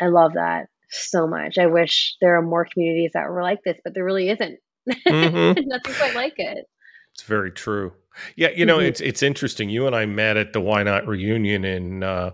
i 0.00 0.06
love 0.06 0.34
that 0.34 0.68
so 0.90 1.26
much 1.26 1.58
i 1.58 1.66
wish 1.66 2.16
there 2.20 2.36
are 2.36 2.42
more 2.42 2.66
communities 2.70 3.10
that 3.14 3.28
were 3.28 3.42
like 3.42 3.60
this 3.64 3.78
but 3.84 3.94
there 3.94 4.04
really 4.04 4.28
isn't 4.28 4.58
Mm-hmm. 4.88 5.60
Nothing 5.68 5.94
quite 5.94 6.14
like 6.14 6.34
it. 6.38 6.68
It's 7.14 7.22
very 7.22 7.50
true. 7.50 7.92
Yeah, 8.36 8.50
you 8.54 8.66
know, 8.66 8.78
mm-hmm. 8.78 8.86
it's 8.86 9.00
it's 9.00 9.22
interesting. 9.22 9.68
You 9.68 9.86
and 9.86 9.96
I 9.96 10.06
met 10.06 10.36
at 10.36 10.52
the 10.52 10.60
YNOT 10.60 11.06
reunion 11.06 11.64
in 11.64 12.02
uh, 12.02 12.30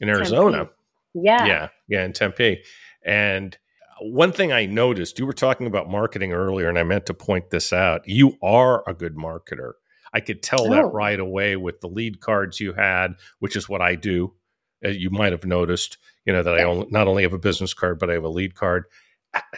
in 0.00 0.08
Arizona. 0.08 0.58
Tempe. 0.58 0.72
Yeah, 1.14 1.46
yeah, 1.46 1.68
yeah, 1.88 2.04
in 2.04 2.12
Tempe. 2.12 2.62
And 3.04 3.56
one 4.00 4.32
thing 4.32 4.52
I 4.52 4.66
noticed, 4.66 5.18
you 5.18 5.26
were 5.26 5.32
talking 5.32 5.66
about 5.66 5.90
marketing 5.90 6.32
earlier, 6.32 6.68
and 6.68 6.78
I 6.78 6.82
meant 6.82 7.06
to 7.06 7.14
point 7.14 7.50
this 7.50 7.72
out. 7.72 8.02
You 8.06 8.38
are 8.42 8.88
a 8.88 8.94
good 8.94 9.16
marketer. 9.16 9.72
I 10.12 10.20
could 10.20 10.42
tell 10.42 10.66
oh. 10.66 10.70
that 10.70 10.92
right 10.92 11.18
away 11.18 11.56
with 11.56 11.80
the 11.80 11.88
lead 11.88 12.20
cards 12.20 12.60
you 12.60 12.72
had, 12.72 13.14
which 13.38 13.56
is 13.56 13.68
what 13.68 13.82
I 13.82 13.94
do. 13.94 14.34
You 14.82 15.10
might 15.10 15.32
have 15.32 15.44
noticed, 15.44 15.98
you 16.24 16.32
know, 16.32 16.42
that 16.42 16.54
I 16.54 16.62
only, 16.62 16.86
not 16.90 17.08
only 17.08 17.24
have 17.24 17.32
a 17.32 17.38
business 17.38 17.74
card, 17.74 17.98
but 17.98 18.10
I 18.10 18.14
have 18.14 18.24
a 18.24 18.28
lead 18.28 18.54
card. 18.54 18.84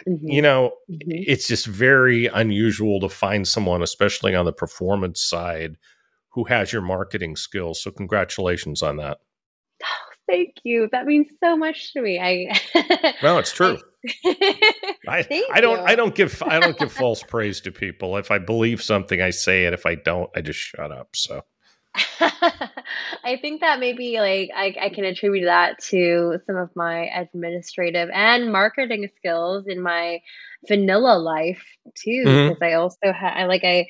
Mm-hmm. 0.07 0.27
You 0.27 0.41
know, 0.41 0.71
mm-hmm. 0.89 1.11
it's 1.11 1.47
just 1.47 1.65
very 1.65 2.25
unusual 2.27 2.99
to 3.01 3.09
find 3.09 3.47
someone, 3.47 3.81
especially 3.81 4.35
on 4.35 4.45
the 4.45 4.53
performance 4.53 5.21
side, 5.21 5.77
who 6.29 6.43
has 6.45 6.73
your 6.73 6.81
marketing 6.81 7.35
skills. 7.35 7.81
So, 7.81 7.91
congratulations 7.91 8.81
on 8.81 8.97
that. 8.97 9.19
Thank 10.27 10.55
you. 10.63 10.87
That 10.91 11.05
means 11.05 11.27
so 11.43 11.57
much 11.57 11.93
to 11.93 12.01
me. 12.01 12.19
I 12.19 13.13
well, 13.23 13.37
it's 13.37 13.51
true. 13.51 13.77
I, 15.07 15.45
I 15.53 15.61
don't 15.61 15.79
you. 15.79 15.85
I 15.85 15.95
don't 15.95 16.15
give 16.15 16.41
I 16.43 16.59
don't 16.59 16.77
give 16.77 16.91
false 16.91 17.23
praise 17.23 17.61
to 17.61 17.71
people. 17.71 18.17
If 18.17 18.31
I 18.31 18.39
believe 18.39 18.81
something, 18.81 19.21
I 19.21 19.29
say 19.29 19.65
it. 19.65 19.73
If 19.73 19.85
I 19.85 19.95
don't, 19.95 20.29
I 20.35 20.41
just 20.41 20.59
shut 20.59 20.91
up. 20.91 21.15
So 21.15 21.43
I 22.23 23.37
think 23.41 23.61
that 23.61 23.79
maybe 23.79 24.19
like 24.19 24.49
I, 24.55 24.75
I 24.85 24.89
can 24.89 25.03
attribute 25.03 25.45
that 25.45 25.79
to 25.89 26.39
some 26.47 26.55
of 26.55 26.69
my 26.75 27.07
administrative 27.07 28.09
and 28.13 28.51
marketing 28.51 29.09
skills 29.17 29.65
in 29.67 29.81
my 29.81 30.21
vanilla 30.67 31.17
life 31.17 31.63
too. 31.95 32.23
Mm-hmm. 32.25 32.49
Because 32.49 32.61
I 32.61 32.73
also 32.73 33.11
have 33.11 33.33
I 33.35 33.45
like 33.45 33.63
I 33.63 33.87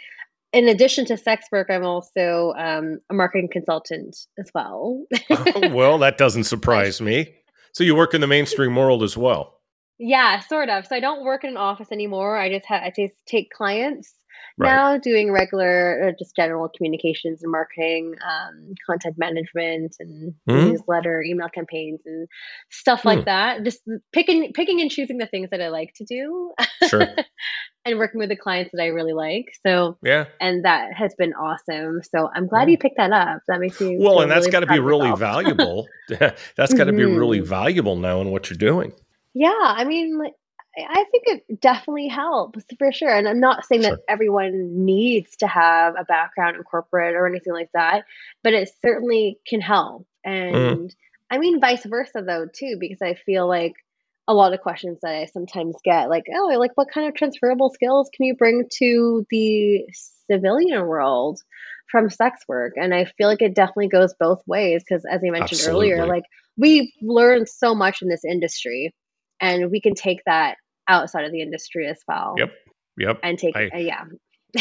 in 0.54 0.68
addition 0.68 1.06
to 1.06 1.18
sex 1.18 1.46
work, 1.52 1.68
I'm 1.70 1.86
also 1.86 2.54
um, 2.58 3.00
a 3.10 3.14
marketing 3.14 3.50
consultant 3.52 4.18
as 4.38 4.50
well. 4.54 5.06
oh, 5.30 5.70
well, 5.74 5.98
that 6.00 6.18
doesn't 6.18 6.44
surprise 6.46 7.02
me. 7.02 7.34
So 7.74 7.84
you 7.84 7.96
work 7.96 8.14
in 8.14 8.22
the 8.22 8.28
mainstream 8.28 8.76
world 8.76 9.02
as 9.04 9.16
well. 9.16 9.60
Yeah, 9.98 10.40
sort 10.40 10.70
of. 10.70 10.88
So 10.88 10.96
I 10.96 11.00
don't 11.00 11.24
work 11.24 11.44
in 11.44 11.52
an 11.52 11.58
office 11.58 11.92
anymore. 11.92 12.38
I 12.38 12.50
just 12.52 12.66
have 12.66 12.82
I 12.84 12.92
just 12.96 13.14
take 13.28 13.52
clients 13.52 14.14
Right. 14.62 14.76
Now 14.76 14.98
doing 14.98 15.32
regular, 15.32 16.10
uh, 16.10 16.12
just 16.18 16.36
general 16.36 16.70
communications 16.70 17.42
and 17.42 17.52
marketing, 17.52 18.16
um, 18.24 18.76
content 18.86 19.16
management, 19.18 19.96
and 20.00 20.34
mm. 20.48 20.72
newsletter, 20.72 21.24
email 21.24 21.50
campaigns, 21.50 22.02
and 22.06 22.28
stuff 22.70 23.04
like 23.04 23.20
mm. 23.20 23.26
that. 23.26 23.64
Just 23.64 23.82
picking, 24.14 24.54
picking 24.54 24.80
and 24.80 24.92
choosing 24.92 25.18
the 25.18 25.26
things 25.26 25.50
that 25.50 25.62
I 25.62 25.70
like 25.70 25.94
to 25.96 26.06
do. 26.06 26.54
Sure. 26.88 27.08
and 27.86 27.98
working 27.98 28.20
with 28.20 28.30
the 28.30 28.36
clients 28.36 28.72
that 28.74 28.82
I 28.82 28.88
really 28.88 29.14
like. 29.14 29.54
So 29.66 29.98
yeah, 30.04 30.26
and 30.40 30.66
that 30.66 30.94
has 30.94 31.16
been 31.18 31.34
awesome. 31.34 32.02
So 32.04 32.30
I'm 32.34 32.48
glad 32.48 32.68
yeah. 32.68 32.74
you 32.74 32.78
picked 32.78 32.98
that 32.98 33.12
up. 33.12 33.40
That 33.48 33.60
makes 33.60 33.82
me 33.82 33.98
well, 34.00 34.22
and 34.22 34.30
that's 34.30 34.46
really 34.46 34.52
got 34.52 34.60
to 34.68 34.68
be 34.68 34.80
really 34.80 35.16
valuable. 35.16 35.88
that's 36.08 36.40
got 36.56 36.68
to 36.68 36.92
mm-hmm. 36.92 36.98
be 36.98 37.06
really 37.06 37.40
valuable 37.40 37.96
now 37.96 38.22
in 38.22 38.30
what 38.30 38.50
you're 38.50 38.58
doing. 38.58 38.94
Yeah, 39.34 39.50
I 39.60 39.86
mean, 39.86 40.18
like, 40.18 40.34
I 40.78 41.04
think 41.12 41.24
it 41.28 41.60
definitely 41.60 42.08
helps 42.08 42.64
for 42.78 42.92
sure. 42.94 43.14
And 43.14 43.28
I'm 43.28 43.42
not 43.42 43.66
saying 43.66 43.82
sure. 43.82 43.92
that 43.92 44.04
everyone 44.08 44.86
needs 44.86 45.36
to 45.38 45.48
have 45.48 45.96
a 46.00 46.06
background 46.06 46.56
in 46.56 46.64
corporate 46.64 47.16
or 47.16 47.28
anything 47.28 47.54
like 47.54 47.70
that, 47.74 48.06
but 48.42 48.54
it 48.54 48.72
certainly 48.82 49.38
can 49.46 49.60
help. 49.60 50.08
Mm-hmm. 50.26 50.56
And 50.56 50.90
mm. 50.90 50.96
I 51.30 51.40
mean, 51.40 51.60
vice 51.60 51.86
versa, 51.86 52.24
though, 52.26 52.46
too, 52.46 52.78
because 52.80 53.02
I 53.02 53.16
feel 53.16 53.48
like 53.48 53.74
a 54.28 54.34
lot 54.34 54.54
of 54.54 54.62
questions 54.62 55.00
that 55.02 55.14
I 55.14 55.26
sometimes 55.26 55.76
get, 55.84 56.10
like, 56.10 56.26
oh, 56.34 56.56
like, 56.58 56.72
what 56.76 56.92
kind 56.94 57.08
of 57.08 57.16
transferable 57.16 57.70
skills 57.70 58.10
can 58.16 58.26
you 58.26 58.36
bring 58.36 58.68
to 58.80 59.26
the 59.30 59.86
civilian 60.30 60.86
world 60.86 61.42
from 61.90 62.10
sex 62.10 62.42
work? 62.48 62.74
And 62.78 62.94
I 62.94 63.06
feel 63.06 63.28
like 63.28 63.42
it 63.42 63.56
definitely 63.56 63.90
goes 63.90 64.14
both 64.18 64.42
ways 64.48 64.84
because, 64.88 65.04
as 65.06 65.22
I 65.26 65.32
mentioned 65.32 65.60
Absolutely. 65.60 65.92
earlier, 65.92 66.06
like, 66.06 66.24
we 66.58 66.94
learn 67.02 67.46
so 67.46 67.76
much 67.76 68.02
in 68.02 68.10
this 68.10 68.24
industry 68.24 68.94
and 69.42 69.72
we 69.72 69.82
can 69.82 69.96
take 69.96 70.20
that 70.26 70.56
outside 70.88 71.26
of 71.26 71.32
the 71.32 71.42
industry 71.42 71.88
as 71.88 72.00
well. 72.08 72.36
Yep. 72.38 72.54
Yep. 72.98 73.20
And 73.24 73.38
take 73.38 73.56
I, 73.56 73.70
uh, 73.74 73.78
yeah. 73.78 74.04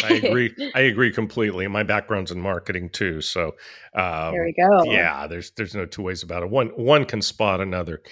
I 0.03 0.15
agree. 0.15 0.55
I 0.75 0.81
agree 0.81 1.13
completely. 1.13 1.67
My 1.69 1.83
background's 1.83 2.31
in 2.31 2.41
marketing 2.41 2.91
too, 2.91 3.21
so 3.21 3.53
um, 3.95 4.33
there 4.33 4.45
we 4.45 4.55
go. 4.55 4.85
Yeah, 4.85 5.27
there's 5.27 5.51
there's 5.57 5.75
no 5.75 5.87
two 5.87 6.03
ways 6.03 6.23
about 6.23 6.43
it. 6.43 6.51
One 6.51 6.69
one 6.69 7.05
can 7.05 7.23
spot 7.23 7.61
another. 7.61 8.03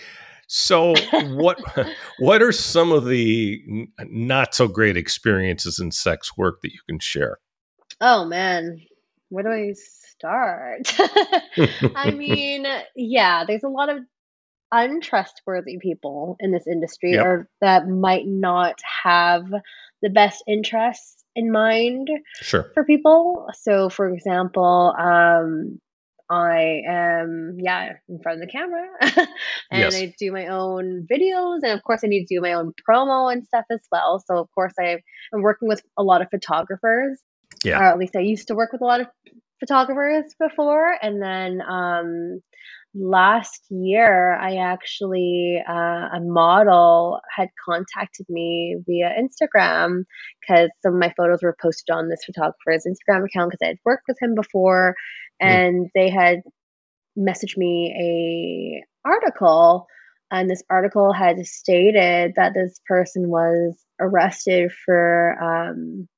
So 0.48 0.94
what 1.12 1.58
what 2.18 2.42
are 2.42 2.52
some 2.52 2.90
of 2.90 3.04
the 3.06 3.62
not 4.00 4.54
so 4.54 4.66
great 4.66 4.96
experiences 4.96 5.78
in 5.78 5.92
sex 5.92 6.36
work 6.36 6.62
that 6.62 6.72
you 6.72 6.80
can 6.88 6.98
share? 6.98 7.38
Oh 8.00 8.24
man, 8.24 8.80
where 9.28 9.44
do 9.44 9.50
I 9.50 9.72
start? 9.74 10.94
I 11.94 12.10
mean, 12.10 12.66
yeah, 12.96 13.44
there's 13.44 13.62
a 13.62 13.68
lot 13.68 13.88
of 13.88 13.98
untrustworthy 14.72 15.78
people 15.80 16.36
in 16.40 16.52
this 16.52 16.66
industry 16.66 17.12
yep. 17.12 17.24
or 17.24 17.48
that 17.60 17.88
might 17.88 18.26
not 18.26 18.76
have 19.04 19.44
the 20.02 20.10
best 20.10 20.42
interests 20.46 21.24
in 21.34 21.50
mind 21.52 22.08
sure. 22.40 22.70
for 22.74 22.84
people. 22.84 23.46
So, 23.54 23.88
for 23.88 24.08
example, 24.08 24.94
um, 24.98 25.80
I 26.30 26.82
am, 26.86 27.56
yeah, 27.58 27.92
in 28.08 28.20
front 28.20 28.42
of 28.42 28.46
the 28.46 28.52
camera 28.52 28.86
and 29.70 29.80
yes. 29.80 29.96
I 29.96 30.14
do 30.18 30.30
my 30.30 30.48
own 30.48 31.06
videos. 31.10 31.60
And 31.62 31.72
of 31.72 31.82
course, 31.84 32.02
I 32.04 32.08
need 32.08 32.26
to 32.26 32.34
do 32.34 32.40
my 32.40 32.52
own 32.52 32.72
promo 32.88 33.32
and 33.32 33.44
stuff 33.46 33.64
as 33.70 33.80
well. 33.90 34.22
So, 34.26 34.36
of 34.36 34.48
course, 34.54 34.74
I 34.78 34.98
am 35.32 35.42
working 35.42 35.68
with 35.68 35.82
a 35.96 36.02
lot 36.02 36.20
of 36.20 36.28
photographers. 36.30 37.20
Yeah. 37.64 37.80
Or 37.80 37.84
at 37.84 37.98
least 37.98 38.14
I 38.14 38.20
used 38.20 38.48
to 38.48 38.54
work 38.54 38.72
with 38.72 38.82
a 38.82 38.84
lot 38.84 39.00
of 39.00 39.06
photographers 39.60 40.34
before. 40.38 40.96
And 41.00 41.22
then 41.22 41.62
um, 41.62 42.40
last 42.94 43.64
year, 43.70 44.34
I 44.34 44.56
actually, 44.56 45.62
uh, 45.68 45.72
a 45.72 46.20
model 46.20 47.20
had 47.34 47.48
contacted 47.64 48.26
me 48.28 48.76
via 48.86 49.14
Instagram 49.18 50.04
because 50.40 50.70
some 50.82 50.94
of 50.94 51.00
my 51.00 51.12
photos 51.16 51.42
were 51.42 51.56
posted 51.60 51.94
on 51.94 52.08
this 52.08 52.24
photographer's 52.24 52.86
Instagram 52.86 53.24
account 53.26 53.50
because 53.50 53.62
I 53.62 53.68
had 53.68 53.78
worked 53.84 54.04
with 54.08 54.16
him 54.20 54.34
before. 54.34 54.94
Hmm. 55.40 55.48
And 55.48 55.86
mm. 55.86 55.90
they 55.94 56.10
had 56.10 56.40
messaged 57.18 57.56
me 57.56 58.84
a 59.04 59.08
article 59.08 59.86
and 60.30 60.50
this 60.50 60.62
article 60.68 61.12
had 61.12 61.44
stated 61.46 62.34
that 62.36 62.52
this 62.54 62.80
person 62.86 63.28
was 63.28 63.76
arrested 63.98 64.70
for 64.84 65.36
um, 65.40 66.08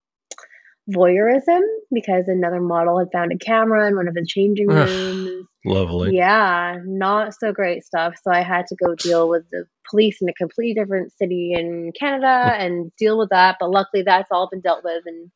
voyeurism 0.91 1.61
because 1.93 2.25
another 2.27 2.61
model 2.61 2.99
had 2.99 3.13
found 3.13 3.33
a 3.33 3.39
camera 3.39 3.87
in 3.87 3.97
one 3.97 4.09
of 4.09 4.15
the 4.15 4.27
changing 4.27 4.67
rooms. 4.67 5.47
Lovely. 5.65 6.17
Yeah, 6.17 6.79
not 6.85 7.35
so 7.39 7.53
great 7.53 7.85
stuff. 7.85 8.15
So 8.23 8.31
I 8.31 8.43
had 8.43 8.67
to 8.69 8.77
go 8.77 8.95
deal 8.95 9.29
with 9.29 9.45
the 9.51 9.67
police 9.89 10.23
in 10.23 10.29
a 10.29 10.35
completely 10.35 10.81
different 10.81 11.13
city 11.13 11.53
in 11.55 11.93
Canada 11.99 12.55
and 12.59 12.95
deal 12.97 13.19
with 13.19 13.29
that. 13.31 13.57
But 13.61 13.71
luckily, 13.71 14.03
that's 14.03 14.29
all 14.31 14.49
been 14.51 14.61
dealt 14.61 14.85
with, 14.85 15.03
and 15.05 15.31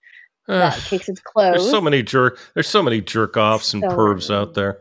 that 0.46 0.78
case 0.78 1.08
is 1.08 1.20
closed. 1.20 1.60
There's 1.60 1.70
so 1.70 1.80
many 1.80 2.02
jerk. 2.02 2.38
There's 2.54 2.68
so 2.68 2.82
many 2.82 3.00
jerk 3.00 3.36
offs 3.36 3.74
and 3.74 3.82
so 3.82 3.88
pervs 3.88 4.30
many. 4.30 4.40
out 4.40 4.54
there. 4.54 4.78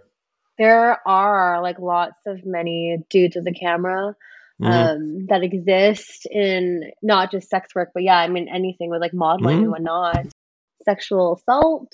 There 0.58 1.08
are 1.08 1.62
like 1.62 1.80
lots 1.80 2.20
of 2.26 2.46
many 2.46 3.00
dudes 3.10 3.36
with 3.36 3.48
a 3.48 3.54
camera. 3.54 4.16
Mm-hmm. 4.62 4.72
Um, 4.72 5.26
that 5.30 5.42
exist 5.42 6.28
in 6.30 6.92
not 7.02 7.32
just 7.32 7.50
sex 7.50 7.74
work, 7.74 7.90
but 7.94 8.04
yeah, 8.04 8.20
I 8.20 8.28
mean 8.28 8.48
anything 8.48 8.92
with 8.92 9.02
like 9.02 9.14
modeling 9.14 9.56
mm-hmm. 9.56 9.64
and 9.64 9.72
whatnot 9.72 10.28
sexual 10.86 11.36
assault 11.36 11.92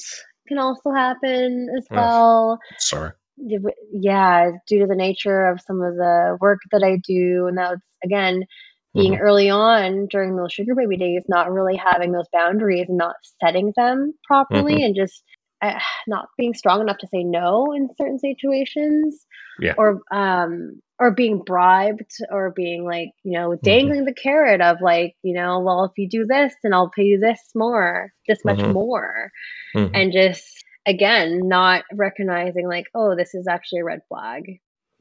can 0.47 0.57
also 0.57 0.91
happen 0.91 1.69
as 1.77 1.85
well. 1.89 2.59
Oh, 2.62 2.75
sorry. 2.77 3.12
Yeah, 3.39 4.52
due 4.67 4.80
to 4.80 4.88
the 4.88 4.95
nature 4.95 5.47
of 5.47 5.62
some 5.62 5.82
of 5.82 5.95
the 5.95 6.38
work 6.39 6.60
that 6.71 6.84
I 6.84 6.97
do, 7.06 7.47
and 7.47 7.58
that's 7.58 7.82
again 8.04 8.45
being 8.93 9.13
mm-hmm. 9.13 9.21
early 9.21 9.49
on 9.49 10.08
during 10.08 10.36
those 10.36 10.52
sugar 10.52 10.75
baby 10.75 10.97
days, 10.97 11.23
not 11.28 11.52
really 11.52 11.75
having 11.75 12.12
those 12.12 12.28
boundaries 12.34 12.86
and 12.89 12.97
not 12.97 13.15
setting 13.41 13.71
them 13.75 14.13
properly, 14.25 14.75
mm-hmm. 14.75 14.84
and 14.86 14.95
just 14.95 15.23
uh, 15.62 15.80
not 16.08 16.30
being 16.38 16.54
strong 16.54 16.82
enough 16.82 16.97
to 16.99 17.08
say 17.08 17.23
no 17.23 17.73
in 17.73 17.89
certain 17.97 18.19
situations. 18.19 19.25
Yeah. 19.60 19.73
Or 19.78 20.02
um, 20.12 20.82
or 20.99 21.12
being 21.12 21.39
bribed 21.39 22.12
or 22.30 22.52
being 22.52 22.84
like 22.84 23.10
you 23.23 23.32
know 23.39 23.49
mm-hmm. 23.49 23.63
dangling 23.63 23.99
mm-hmm. 23.99 24.06
the 24.06 24.13
carrot 24.13 24.62
of 24.62 24.78
like 24.82 25.15
you 25.23 25.34
know 25.34 25.60
well 25.60 25.86
if 25.86 25.91
you 25.97 26.08
do 26.10 26.25
this 26.25 26.54
then 26.62 26.73
i'll 26.73 26.89
pay 26.89 27.04
you 27.04 27.19
this 27.19 27.39
more 27.56 28.12
this 28.28 28.43
much 28.43 28.60
mm-hmm. 28.60 28.73
more 28.73 29.32
mm-hmm. 29.75 29.95
and 29.95 30.12
just 30.12 30.58
again 30.85 31.41
not 31.47 31.83
recognizing 31.93 32.67
like 32.67 32.85
oh 32.95 33.15
this 33.15 33.33
is 33.33 33.47
actually 33.47 33.79
a 33.79 33.85
red 33.85 34.01
flag 34.07 34.43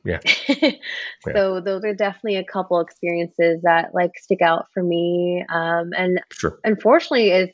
yeah. 0.04 0.20
so 0.24 0.74
yeah. 1.26 1.60
those 1.60 1.84
are 1.84 1.94
definitely 1.94 2.36
a 2.36 2.44
couple 2.44 2.80
experiences 2.80 3.60
that 3.62 3.90
like 3.94 4.12
stick 4.16 4.40
out 4.40 4.66
for 4.72 4.82
me 4.82 5.44
um 5.52 5.90
and 5.96 6.20
sure. 6.32 6.58
unfortunately 6.64 7.30
is 7.30 7.50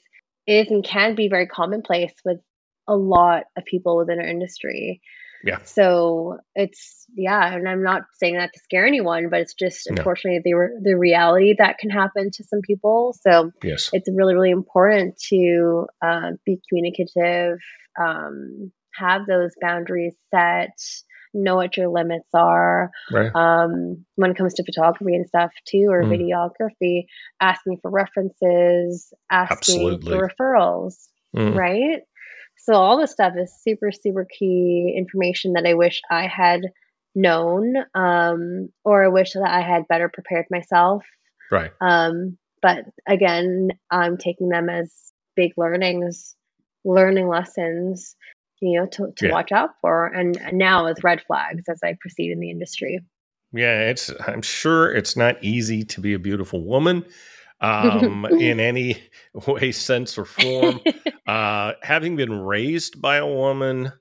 is 0.46 0.70
and 0.70 0.84
can 0.84 1.14
be 1.14 1.28
very 1.28 1.46
commonplace 1.46 2.12
with 2.24 2.38
a 2.86 2.96
lot 2.96 3.44
of 3.56 3.64
people 3.64 3.96
within 3.96 4.18
our 4.18 4.26
industry 4.26 5.00
yeah. 5.44 5.58
So 5.64 6.38
it's 6.54 7.04
yeah, 7.14 7.54
and 7.54 7.68
I'm 7.68 7.82
not 7.82 8.02
saying 8.18 8.36
that 8.36 8.52
to 8.54 8.60
scare 8.60 8.86
anyone, 8.86 9.28
but 9.28 9.40
it's 9.40 9.52
just 9.52 9.88
no. 9.90 9.96
unfortunately 9.96 10.40
the 10.42 10.54
re- 10.54 10.80
the 10.82 10.96
reality 10.96 11.54
that 11.58 11.76
can 11.78 11.90
happen 11.90 12.30
to 12.32 12.44
some 12.44 12.60
people. 12.62 13.14
So 13.20 13.50
yes, 13.62 13.90
it's 13.92 14.08
really 14.10 14.34
really 14.34 14.50
important 14.50 15.18
to 15.28 15.86
uh, 16.02 16.30
be 16.46 16.58
communicative, 16.68 17.58
um, 18.00 18.72
have 18.94 19.26
those 19.26 19.52
boundaries 19.60 20.14
set, 20.32 20.78
know 21.34 21.56
what 21.56 21.76
your 21.76 21.88
limits 21.88 22.28
are. 22.32 22.90
Right. 23.10 23.34
Um, 23.34 24.04
when 24.16 24.30
it 24.30 24.36
comes 24.36 24.54
to 24.54 24.64
photography 24.64 25.14
and 25.14 25.26
stuff 25.26 25.52
too, 25.66 25.86
or 25.88 26.04
mm. 26.04 26.10
videography, 26.10 27.06
asking 27.40 27.78
for 27.82 27.90
references, 27.90 29.12
asking 29.30 29.88
Absolutely. 29.88 30.12
for 30.12 30.28
referrals. 30.28 30.94
Mm. 31.36 31.56
Right. 31.56 32.00
So 32.56 32.74
all 32.74 32.98
this 32.98 33.12
stuff 33.12 33.34
is 33.36 33.52
super, 33.62 33.90
super 33.90 34.26
key 34.38 34.94
information 34.96 35.54
that 35.54 35.66
I 35.66 35.74
wish 35.74 36.00
I 36.10 36.28
had 36.28 36.62
known, 37.14 37.74
um, 37.94 38.68
or 38.84 39.04
I 39.04 39.08
wish 39.08 39.32
that 39.32 39.46
I 39.46 39.60
had 39.60 39.88
better 39.88 40.08
prepared 40.08 40.46
myself. 40.50 41.04
Right. 41.50 41.72
Um, 41.80 42.38
but 42.62 42.84
again, 43.06 43.68
I'm 43.90 44.16
taking 44.16 44.48
them 44.48 44.70
as 44.70 44.92
big 45.36 45.52
learnings, 45.56 46.34
learning 46.84 47.28
lessons, 47.28 48.16
you 48.60 48.78
know, 48.78 48.86
to, 48.86 49.12
to 49.16 49.26
yeah. 49.26 49.32
watch 49.32 49.52
out 49.52 49.70
for, 49.80 50.06
and 50.06 50.38
now 50.52 50.86
as 50.86 51.02
red 51.02 51.22
flags 51.26 51.64
as 51.68 51.80
I 51.82 51.96
proceed 52.00 52.30
in 52.32 52.40
the 52.40 52.50
industry. 52.50 53.00
Yeah, 53.52 53.88
it's. 53.88 54.10
I'm 54.26 54.42
sure 54.42 54.92
it's 54.92 55.16
not 55.16 55.42
easy 55.42 55.84
to 55.84 56.00
be 56.00 56.14
a 56.14 56.18
beautiful 56.18 56.64
woman 56.64 57.04
um, 57.60 58.24
in 58.40 58.60
any 58.60 59.02
way, 59.46 59.72
sense, 59.72 60.18
or 60.18 60.24
form. 60.24 60.80
uh, 61.26 61.72
having 61.82 62.16
been 62.16 62.32
raised 62.32 63.00
by 63.00 63.16
a 63.16 63.26
woman, 63.26 63.92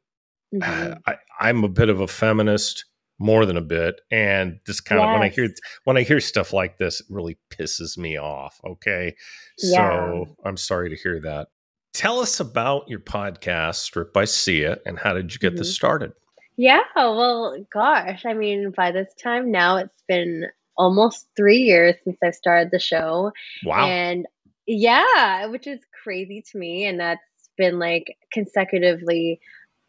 mm-hmm. 0.54 0.94
I, 1.06 1.16
I'm 1.40 1.64
a 1.64 1.70
bit 1.70 1.90
of 1.90 2.00
a 2.00 2.08
feminist, 2.08 2.86
more 3.20 3.46
than 3.46 3.58
a 3.58 3.62
bit, 3.62 4.02
and 4.12 4.60
this 4.66 4.82
kind 4.82 5.00
yes. 5.00 5.08
of 5.08 5.14
when 5.14 5.22
I 5.22 5.30
hear 5.30 5.50
when 5.84 5.98
I 5.98 6.02
hear 6.02 6.20
stuff 6.20 6.52
like 6.52 6.78
this, 6.78 7.00
it 7.00 7.08
really 7.10 7.38
pisses 7.50 7.98
me 7.98 8.18
off. 8.18 8.60
Okay, 8.66 9.16
yeah. 9.60 9.78
so 9.78 10.36
I'm 10.44 10.58
sorry 10.58 10.90
to 10.90 10.96
hear 10.96 11.22
that. 11.22 11.48
Tell 11.94 12.20
us 12.20 12.40
about 12.40 12.90
your 12.90 13.00
podcast, 13.00 13.76
Stripped 13.76 14.14
by 14.14 14.26
Sia, 14.26 14.80
and 14.86 14.98
how 14.98 15.14
did 15.14 15.32
you 15.32 15.40
get 15.40 15.50
mm-hmm. 15.50 15.58
this 15.60 15.76
started? 15.76 16.14
Yeah, 16.58 16.82
well, 16.96 17.56
gosh, 17.72 18.26
I 18.26 18.34
mean, 18.34 18.72
by 18.76 18.92
this 18.92 19.14
time 19.22 19.52
now, 19.52 19.78
it's 19.78 20.04
been 20.08 20.48
almost 20.76 21.28
three 21.36 21.58
years 21.58 21.96
since 22.04 22.18
I 22.24 22.32
started 22.32 22.72
the 22.72 22.80
show. 22.80 23.32
Wow. 23.64 23.88
And 23.88 24.26
yeah, 24.66 25.46
which 25.48 25.68
is 25.68 25.80
crazy 26.04 26.44
to 26.52 26.58
me. 26.58 26.86
And 26.86 27.00
that's 27.00 27.22
been 27.58 27.80
like 27.80 28.18
consecutively 28.32 29.40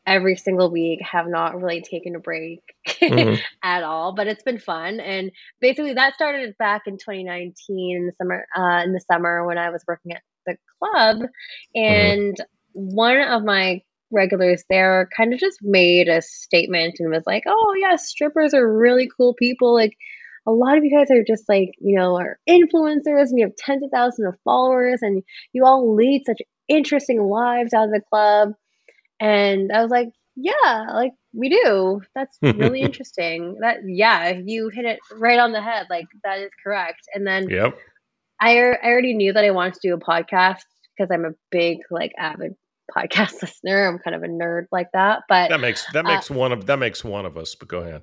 every 0.06 0.36
single 0.36 0.70
week 0.70 1.00
have 1.00 1.26
not 1.26 1.60
really 1.60 1.80
taken 1.80 2.14
a 2.14 2.20
break 2.20 2.60
mm-hmm. 2.86 3.36
at 3.62 3.82
all 3.82 4.12
but 4.12 4.26
it's 4.26 4.42
been 4.42 4.58
fun 4.58 5.00
and 5.00 5.32
basically 5.60 5.94
that 5.94 6.12
started 6.12 6.54
back 6.58 6.82
in 6.86 6.98
2019 6.98 7.96
in 7.96 8.06
the 8.06 8.12
summer 8.18 8.46
uh, 8.54 8.82
in 8.84 8.92
the 8.92 9.00
summer 9.00 9.46
when 9.46 9.56
i 9.56 9.70
was 9.70 9.82
working 9.88 10.12
at 10.12 10.20
the 10.46 10.56
club 10.78 11.16
mm-hmm. 11.16 11.80
and 11.82 12.36
one 12.72 13.20
of 13.20 13.44
my 13.44 13.80
regulars 14.10 14.62
there 14.70 15.08
kind 15.16 15.32
of 15.32 15.40
just 15.40 15.58
made 15.62 16.08
a 16.08 16.22
statement 16.22 16.96
and 16.98 17.10
was 17.10 17.24
like 17.26 17.42
oh 17.46 17.74
yeah 17.80 17.96
strippers 17.96 18.54
are 18.54 18.76
really 18.76 19.08
cool 19.16 19.34
people 19.34 19.74
like 19.74 19.96
a 20.46 20.52
lot 20.52 20.76
of 20.76 20.84
you 20.84 20.90
guys 20.90 21.10
are 21.10 21.24
just 21.26 21.48
like, 21.48 21.70
you 21.80 21.96
know, 21.96 22.16
are 22.16 22.38
influencers 22.48 23.30
and 23.30 23.38
you 23.38 23.46
have 23.46 23.56
tens 23.56 23.82
of 23.82 23.90
thousands 23.92 24.28
of 24.28 24.40
followers 24.44 25.00
and 25.02 25.22
you 25.52 25.64
all 25.64 25.94
lead 25.94 26.22
such 26.26 26.38
interesting 26.68 27.22
lives 27.22 27.72
out 27.72 27.84
of 27.84 27.90
the 27.90 28.02
club. 28.10 28.52
And 29.20 29.72
I 29.72 29.80
was 29.80 29.90
like, 29.90 30.08
yeah, 30.36 30.86
like 30.92 31.12
we 31.32 31.48
do. 31.48 32.02
That's 32.14 32.36
really 32.42 32.80
interesting. 32.82 33.56
That 33.60 33.78
yeah, 33.86 34.32
you 34.44 34.68
hit 34.68 34.84
it 34.84 34.98
right 35.12 35.38
on 35.38 35.52
the 35.52 35.62
head. 35.62 35.86
Like 35.88 36.06
that 36.24 36.40
is 36.40 36.50
correct. 36.62 37.00
And 37.14 37.26
then 37.26 37.48
yep. 37.48 37.78
I 38.40 38.58
I 38.58 38.86
already 38.86 39.14
knew 39.14 39.32
that 39.32 39.44
I 39.44 39.50
wanted 39.50 39.74
to 39.74 39.80
do 39.82 39.94
a 39.94 39.98
podcast 39.98 40.64
because 40.96 41.10
I'm 41.10 41.24
a 41.24 41.34
big 41.50 41.78
like 41.90 42.12
avid 42.18 42.56
podcast 42.94 43.42
listener. 43.42 43.86
I'm 43.88 43.98
kind 43.98 44.14
of 44.14 44.22
a 44.22 44.28
nerd 44.28 44.66
like 44.72 44.92
that. 44.92 45.22
But 45.28 45.50
that 45.50 45.60
makes 45.60 45.84
that 45.92 46.04
makes 46.04 46.30
uh, 46.30 46.34
one 46.34 46.52
of 46.52 46.66
that 46.66 46.78
makes 46.78 47.04
one 47.04 47.26
of 47.26 47.36
us. 47.36 47.54
But 47.54 47.68
go 47.68 47.80
ahead 47.80 48.02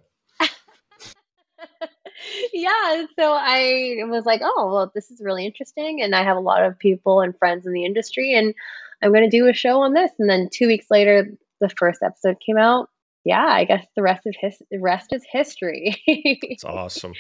yeah. 2.53 3.05
So 3.17 3.33
I 3.33 3.97
was 4.03 4.25
like, 4.25 4.41
oh, 4.43 4.71
well, 4.73 4.91
this 4.93 5.11
is 5.11 5.21
really 5.21 5.45
interesting. 5.45 6.01
And 6.01 6.15
I 6.15 6.23
have 6.23 6.37
a 6.37 6.41
lot 6.41 6.63
of 6.63 6.77
people 6.77 7.21
and 7.21 7.37
friends 7.37 7.65
in 7.65 7.73
the 7.73 7.85
industry, 7.85 8.33
and 8.33 8.53
I'm 9.01 9.11
going 9.11 9.29
to 9.29 9.37
do 9.37 9.47
a 9.47 9.53
show 9.53 9.81
on 9.81 9.93
this. 9.93 10.11
And 10.19 10.29
then 10.29 10.49
two 10.51 10.67
weeks 10.67 10.87
later, 10.89 11.29
the 11.59 11.69
first 11.69 12.01
episode 12.03 12.37
came 12.45 12.57
out. 12.57 12.89
Yeah, 13.23 13.45
I 13.45 13.65
guess 13.65 13.85
the 13.95 14.01
rest 14.01 14.25
of 14.25 14.35
his 14.39 14.57
the 14.71 14.79
rest 14.79 15.13
is 15.13 15.23
history. 15.29 16.01
It's 16.07 16.63
awesome. 16.63 17.13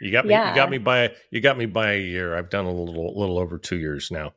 You 0.00 0.12
got 0.12 0.26
me. 0.26 0.32
Yeah. 0.32 0.50
You 0.50 0.54
got 0.56 0.70
me 0.70 0.78
by. 0.78 1.14
You 1.30 1.40
got 1.40 1.58
me 1.58 1.66
by 1.66 1.92
a 1.92 2.00
year. 2.00 2.36
I've 2.36 2.50
done 2.50 2.66
a 2.66 2.72
little, 2.72 3.18
little 3.18 3.38
over 3.38 3.58
two 3.58 3.78
years 3.78 4.10
now. 4.10 4.34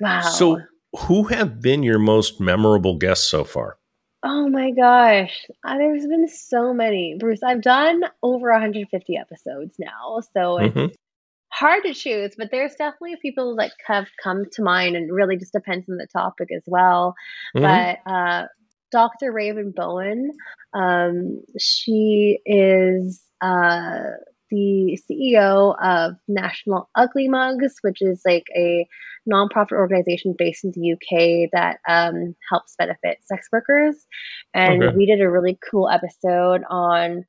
Wow. 0.00 0.22
So, 0.22 0.60
who 1.06 1.24
have 1.24 1.60
been 1.60 1.82
your 1.82 1.98
most 1.98 2.40
memorable 2.40 2.96
guests 2.96 3.28
so 3.28 3.44
far? 3.44 3.78
Oh 4.22 4.48
my 4.48 4.70
gosh. 4.72 5.46
Uh, 5.64 5.78
there's 5.78 6.06
been 6.06 6.28
so 6.28 6.74
many. 6.74 7.16
Bruce, 7.18 7.42
I've 7.42 7.62
done 7.62 8.02
over 8.22 8.50
150 8.50 9.16
episodes 9.16 9.76
now. 9.78 10.20
So 10.34 10.58
mm-hmm. 10.58 10.86
hard 11.48 11.84
to 11.84 11.94
choose, 11.94 12.34
but 12.36 12.50
there's 12.50 12.74
definitely 12.74 13.16
people 13.22 13.56
that 13.56 13.72
have 13.86 14.08
come 14.22 14.44
to 14.52 14.62
mind 14.62 14.96
and 14.96 15.12
really 15.12 15.38
just 15.38 15.54
depends 15.54 15.88
on 15.88 15.96
the 15.96 16.06
topic 16.06 16.48
as 16.54 16.62
well. 16.66 17.14
Mm-hmm. 17.56 17.64
But 18.06 18.12
uh, 18.12 18.46
Dr. 18.90 19.32
Raven 19.32 19.72
Bowen, 19.74 20.32
um, 20.74 21.42
she 21.58 22.40
is 22.44 23.22
uh, 23.40 24.02
the 24.50 24.98
CEO 25.08 25.74
of 25.82 26.16
National 26.28 26.88
Ugly 26.94 27.28
Mugs, 27.28 27.76
which 27.82 28.02
is 28.02 28.22
like 28.24 28.46
a 28.56 28.86
nonprofit 29.30 29.72
organization 29.72 30.34
based 30.36 30.64
in 30.64 30.72
the 30.72 30.92
UK 30.92 31.50
that 31.52 31.78
um, 31.88 32.34
helps 32.50 32.74
benefit 32.76 33.18
sex 33.24 33.48
workers. 33.52 33.96
And 34.54 34.82
okay. 34.82 34.96
we 34.96 35.06
did 35.06 35.20
a 35.20 35.30
really 35.30 35.58
cool 35.70 35.88
episode 35.88 36.62
on 36.68 37.24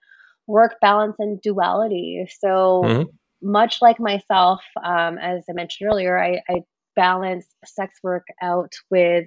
work 0.47 0.75
balance 0.81 1.15
and 1.19 1.41
duality. 1.41 2.25
So, 2.39 2.83
mm-hmm. 2.85 3.03
much 3.41 3.81
like 3.81 3.99
myself, 3.99 4.61
um, 4.83 5.17
as 5.17 5.43
I 5.49 5.53
mentioned 5.53 5.89
earlier, 5.89 6.21
I, 6.21 6.41
I 6.49 6.63
balance 6.95 7.45
sex 7.65 7.99
work 8.03 8.27
out 8.41 8.73
with 8.89 9.25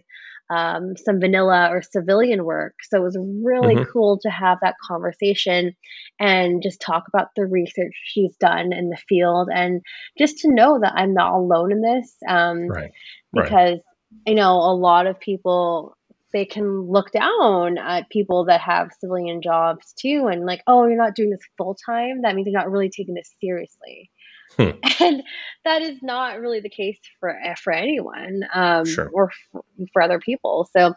um, 0.50 0.96
some 0.96 1.20
vanilla 1.20 1.68
or 1.70 1.83
civilian 1.83 2.44
work. 2.44 2.74
So 2.83 2.98
it 2.98 3.04
was 3.04 3.18
really 3.18 3.76
mm-hmm. 3.76 3.90
cool 3.90 4.18
to 4.22 4.30
have 4.30 4.59
that 4.62 4.76
conversation 4.87 5.74
and 6.20 6.62
just 6.62 6.80
talk 6.80 7.04
about 7.09 7.28
the 7.37 7.46
research 7.46 7.94
she's 8.04 8.37
done 8.37 8.72
in 8.72 8.90
the 8.90 8.98
field 9.09 9.48
and 9.52 9.83
just 10.18 10.38
to 10.38 10.52
know 10.52 10.78
that 10.80 10.94
I'm 10.94 11.14
not 11.14 11.33
alone 11.33 11.72
in 11.72 11.80
this. 11.80 12.14
Um, 12.28 12.68
right. 12.68 12.90
Because, 13.33 13.78
right. 13.78 13.80
you 14.26 14.35
know, 14.35 14.52
a 14.52 14.74
lot 14.74 15.07
of 15.07 15.18
people 15.18 15.96
they 16.35 16.44
can 16.44 16.83
look 16.90 17.12
down 17.12 17.78
at 17.78 18.11
people 18.11 18.44
that 18.46 18.61
have 18.61 18.90
civilian 18.98 19.40
jobs 19.40 19.94
too 19.96 20.28
and 20.30 20.44
like 20.44 20.61
oh 20.66 20.85
you're 20.85 20.96
not 20.98 21.14
doing 21.14 21.30
this 21.30 21.38
full 21.57 21.76
time 21.87 22.22
that 22.22 22.35
means 22.35 22.46
you're 22.46 22.61
not 22.61 22.70
really 22.70 22.90
taking 22.90 23.14
this 23.14 23.33
seriously 23.40 24.11
Hmm. 24.56 24.70
And 25.00 25.22
that 25.64 25.82
is 25.82 26.02
not 26.02 26.40
really 26.40 26.60
the 26.60 26.68
case 26.68 26.98
for 27.18 27.36
for 27.62 27.72
anyone 27.72 28.42
um, 28.52 28.84
sure. 28.84 29.10
or 29.12 29.30
for, 29.50 29.64
for, 29.92 30.02
other 30.02 30.20
people. 30.20 30.68
So, 30.72 30.94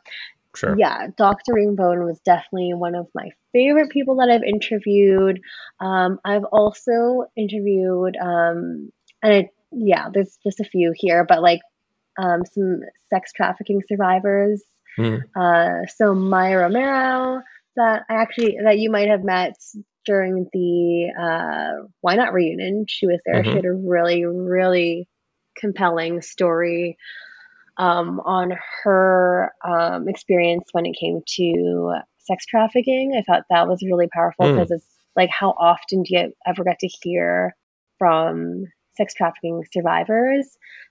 sure. 0.55 0.75
yeah, 0.77 1.07
Dr. 1.17 1.53
Raven 1.53 1.75
Bowen 1.75 2.05
was 2.05 2.19
definitely 2.19 2.73
one 2.73 2.95
of 2.95 3.07
my 3.15 3.31
favorite 3.53 3.89
people 3.89 4.17
that 4.17 4.29
I've 4.29 4.43
interviewed. 4.43 5.41
Um, 5.79 6.19
I've 6.23 6.45
also 6.45 7.25
interviewed, 7.35 8.17
um, 8.17 8.91
and 9.23 9.49
yeah, 9.71 10.09
there's 10.13 10.37
just 10.43 10.59
a 10.59 10.65
few 10.65 10.93
here, 10.95 11.25
but 11.27 11.41
like 11.41 11.61
um, 12.17 12.43
some 12.45 12.81
sex 13.09 13.31
trafficking 13.33 13.81
survivors. 13.87 14.63
Hmm. 14.95 15.17
Uh, 15.35 15.85
so 15.95 16.13
Maya 16.13 16.59
Romero, 16.59 17.41
that 17.75 18.03
I 18.09 18.15
actually 18.15 18.57
that 18.63 18.79
you 18.79 18.89
might 18.89 19.07
have 19.07 19.23
met 19.23 19.55
during 20.07 20.47
the 20.53 21.11
uh, 21.19 21.87
YNOT 22.03 22.33
reunion. 22.33 22.85
She 22.87 23.05
was 23.05 23.19
there. 23.25 23.41
Mm-hmm. 23.41 23.49
She 23.51 23.55
had 23.55 23.65
a 23.65 23.73
really, 23.73 24.25
really 24.25 25.07
compelling 25.59 26.21
story 26.21 26.97
um, 27.77 28.19
on 28.21 28.53
her 28.83 29.51
um, 29.63 30.07
experience 30.07 30.69
when 30.71 30.85
it 30.85 30.95
came 30.99 31.21
to 31.35 31.99
sex 32.19 32.45
trafficking. 32.45 33.13
I 33.17 33.21
thought 33.21 33.43
that 33.49 33.67
was 33.67 33.83
really 33.83 34.07
powerful 34.07 34.51
because 34.51 34.69
mm. 34.69 34.75
it's 34.75 34.87
like 35.15 35.29
how 35.29 35.49
often 35.49 36.03
do 36.03 36.15
you 36.15 36.33
ever 36.45 36.63
get 36.63 36.79
to 36.79 36.89
hear 37.01 37.55
from 37.99 38.65
sex 38.95 39.13
trafficking 39.13 39.63
survivors? 39.71 40.47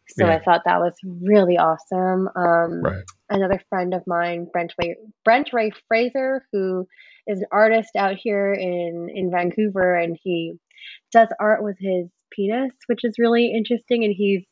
So 0.09 0.27
yeah. 0.27 0.37
I 0.37 0.39
thought 0.39 0.63
that 0.67 0.79
was 0.79 0.95
really 1.05 1.59
awesome. 1.59 2.29
Um, 2.37 2.83
right. 2.83 3.05
Another 3.29 3.61
friend 3.69 3.93
of 3.93 4.03
mine, 4.07 4.47
Brent 4.53 4.73
Ray, 4.81 4.97
Brent 5.25 5.53
Ray 5.53 5.73
Fraser, 5.89 6.47
who 6.53 6.87
is 7.27 7.41
an 7.41 7.47
artist 7.53 7.91
out 7.97 8.17
here 8.17 8.53
in 8.53 9.09
in 9.15 9.31
Vancouver, 9.31 9.97
and 9.97 10.19
he 10.23 10.55
does 11.13 11.29
art 11.41 11.63
with 11.63 11.77
his 11.79 12.07
penis, 12.31 12.73
which 12.87 13.01
is 13.05 13.19
really 13.19 13.53
interesting. 13.53 14.05
And 14.05 14.15
he's 14.17 14.45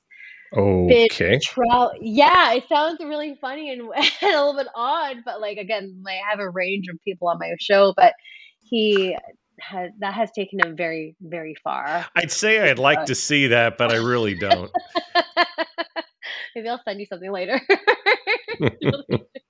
okay. 0.57 1.39
Tra- 1.43 1.91
yeah, 2.01 2.53
it 2.53 2.69
sounds 2.69 3.01
really 3.01 3.37
funny 3.41 3.73
and, 3.73 3.83
and 3.95 4.07
a 4.23 4.27
little 4.27 4.57
bit 4.57 4.69
odd, 4.75 5.19
but 5.25 5.41
like 5.41 5.59
again, 5.59 6.03
I 6.07 6.19
have 6.31 6.41
a 6.41 6.49
range 6.49 6.89
of 6.89 6.99
people 7.05 7.29
on 7.29 7.39
my 7.39 7.53
show, 7.61 7.95
but 7.97 8.15
he 8.63 9.17
has 9.61 9.91
that 10.01 10.15
has 10.15 10.31
taken 10.33 10.59
him 10.65 10.77
very 10.77 11.17
very 11.21 11.55
far. 11.63 12.07
I'd 12.17 12.33
say 12.33 12.71
I'd 12.71 12.79
like 12.79 13.07
to 13.07 13.15
see 13.15 13.49
that, 13.49 13.79
but 13.79 13.93
I 13.93 13.97
really 13.97 14.35
don't. 14.35 14.71
Maybe 16.55 16.69
I'll 16.69 16.83
send 16.85 17.01
you 17.01 17.07
something 17.07 17.33
later. 17.33 17.61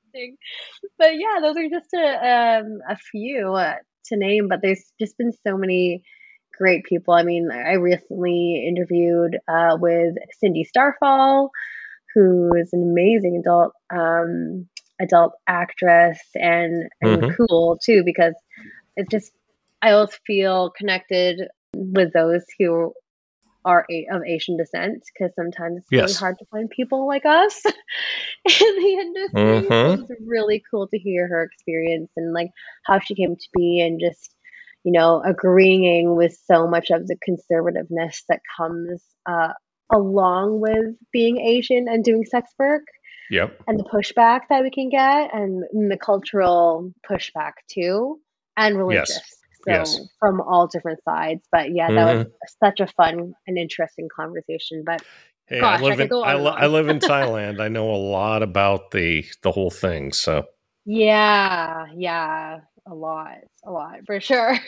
but 0.99 1.17
yeah, 1.17 1.41
those 1.41 1.57
are 1.57 1.69
just 1.69 1.93
a 1.95 2.61
um, 2.61 2.79
a 2.89 2.97
few 2.97 3.55
uh, 3.55 3.77
to 4.07 4.17
name, 4.17 4.49
but 4.49 4.61
there's 4.63 4.93
just 5.01 5.17
been 5.19 5.33
so 5.47 5.57
many 5.57 6.03
great 6.57 6.85
people. 6.85 7.15
I 7.15 7.23
mean, 7.23 7.51
I 7.51 7.75
recently 7.75 8.65
interviewed 8.67 9.39
uh, 9.49 9.77
with 9.79 10.15
Cindy 10.39 10.65
Starfall, 10.65 11.51
who 12.15 12.51
is 12.57 12.73
an 12.73 12.83
amazing 12.83 13.43
adult 13.45 13.73
um, 13.95 14.69
adult 15.01 15.33
actress 15.47 16.19
and, 16.35 16.89
and 17.01 17.23
mm-hmm. 17.23 17.45
cool 17.49 17.79
too, 17.85 18.03
because 18.05 18.35
it's 18.97 19.11
just 19.11 19.33
I 19.83 19.93
always 19.93 20.19
feel 20.27 20.71
connected 20.71 21.41
with 21.75 22.13
those 22.13 22.45
who 22.59 22.93
are 23.65 23.87
of 24.11 24.23
Asian 24.27 24.57
descent 24.57 25.05
because 25.13 25.35
sometimes 25.35 25.79
it's 25.79 25.87
yes. 25.91 26.03
really 26.03 26.15
hard 26.15 26.39
to 26.39 26.45
find 26.47 26.71
people 26.71 27.07
like 27.07 27.25
us 27.25 27.63
in 27.65 27.73
the 28.45 28.99
industry. 29.01 29.69
Mm-hmm. 29.69 30.03
It's 30.03 30.23
really 30.27 30.63
cool 30.71 30.89
to 30.89 30.99
hear 30.99 31.27
her 31.29 31.43
experience 31.43 32.11
and 32.17 32.33
like 32.33 32.51
how 32.85 32.99
she 32.99 33.15
came 33.15 33.37
to 33.37 33.49
be 33.55 33.81
and 33.81 34.01
just 34.01 34.35
you 34.85 34.93
know, 34.93 35.23
agreeing 35.25 36.15
with 36.15 36.39
so 36.47 36.69
much 36.69 36.91
of 36.91 37.07
the 37.09 37.17
conservativeness 37.27 38.23
that 38.29 38.41
comes 38.57 39.03
uh, 39.27 39.55
along 39.93 40.61
with 40.61 40.95
being 41.11 41.39
Asian 41.41 41.87
and 41.89 42.05
doing 42.05 42.25
sex 42.25 42.51
work. 42.59 42.83
Yep. 43.31 43.63
And 43.67 43.79
the 43.79 43.85
pushback 43.85 44.43
that 44.51 44.63
we 44.63 44.71
can 44.71 44.91
get 44.91 45.35
and, 45.35 45.65
the 45.91 45.97
cultural 45.97 46.93
pushback 47.11 47.53
too 47.69 48.21
and 48.57 48.77
religious. 48.77 49.11
Yes. 49.11 49.37
So 49.67 49.73
yes. 49.73 50.01
from 50.21 50.41
all 50.41 50.67
different 50.67 51.03
sides. 51.05 51.47
But 51.51 51.75
yeah, 51.75 51.91
that 51.91 52.17
mm-hmm. 52.17 52.29
was 52.29 52.57
such 52.63 52.81
a 52.81 52.87
fun 52.87 53.35
and 53.47 53.59
interesting 53.59 54.09
conversation. 54.15 54.83
But 54.85 55.03
Hey, 55.47 55.61
Gosh, 55.61 55.81
I 55.81 55.83
live 55.83 56.01
I 56.01 56.05
in 56.05 56.13
I, 56.13 56.33
I, 56.33 56.67
live 56.69 56.89
in 56.89 56.99
Thailand. 57.01 57.61
I 57.61 57.69
know 57.69 57.91
a 57.91 57.97
lot 57.97 58.43
about 58.43 58.93
the 58.93 59.27
the 59.43 59.53
whole 59.53 59.71
thing. 59.71 60.15
So 60.15 60.47
yeah, 60.87 61.87
yeah 61.95 62.61
a 62.87 62.95
lot, 62.95 63.39
a 63.65 63.71
lot 63.71 64.01
for 64.07 64.21
sure. 64.21 64.59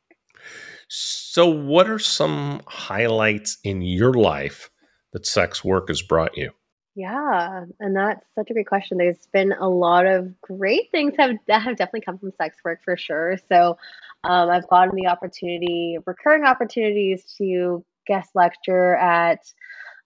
so, 0.88 1.46
what 1.46 1.88
are 1.88 1.98
some 1.98 2.62
highlights 2.66 3.58
in 3.64 3.82
your 3.82 4.14
life 4.14 4.70
that 5.12 5.26
sex 5.26 5.64
work 5.64 5.88
has 5.88 6.02
brought 6.02 6.36
you? 6.36 6.50
Yeah, 6.94 7.64
and 7.78 7.96
that's 7.96 8.24
such 8.34 8.50
a 8.50 8.52
great 8.52 8.66
question. 8.66 8.98
There's 8.98 9.26
been 9.32 9.52
a 9.52 9.68
lot 9.68 10.06
of 10.06 10.38
great 10.40 10.90
things 10.90 11.14
have 11.18 11.36
that 11.46 11.62
have 11.62 11.76
definitely 11.76 12.02
come 12.02 12.18
from 12.18 12.32
sex 12.36 12.56
work 12.64 12.80
for 12.84 12.96
sure. 12.96 13.38
So, 13.48 13.78
um, 14.24 14.50
I've 14.50 14.68
gotten 14.68 14.94
the 14.94 15.08
opportunity, 15.08 15.98
recurring 16.06 16.44
opportunities 16.44 17.24
to 17.38 17.84
guest 18.06 18.30
lecture 18.34 18.96
at 18.96 19.40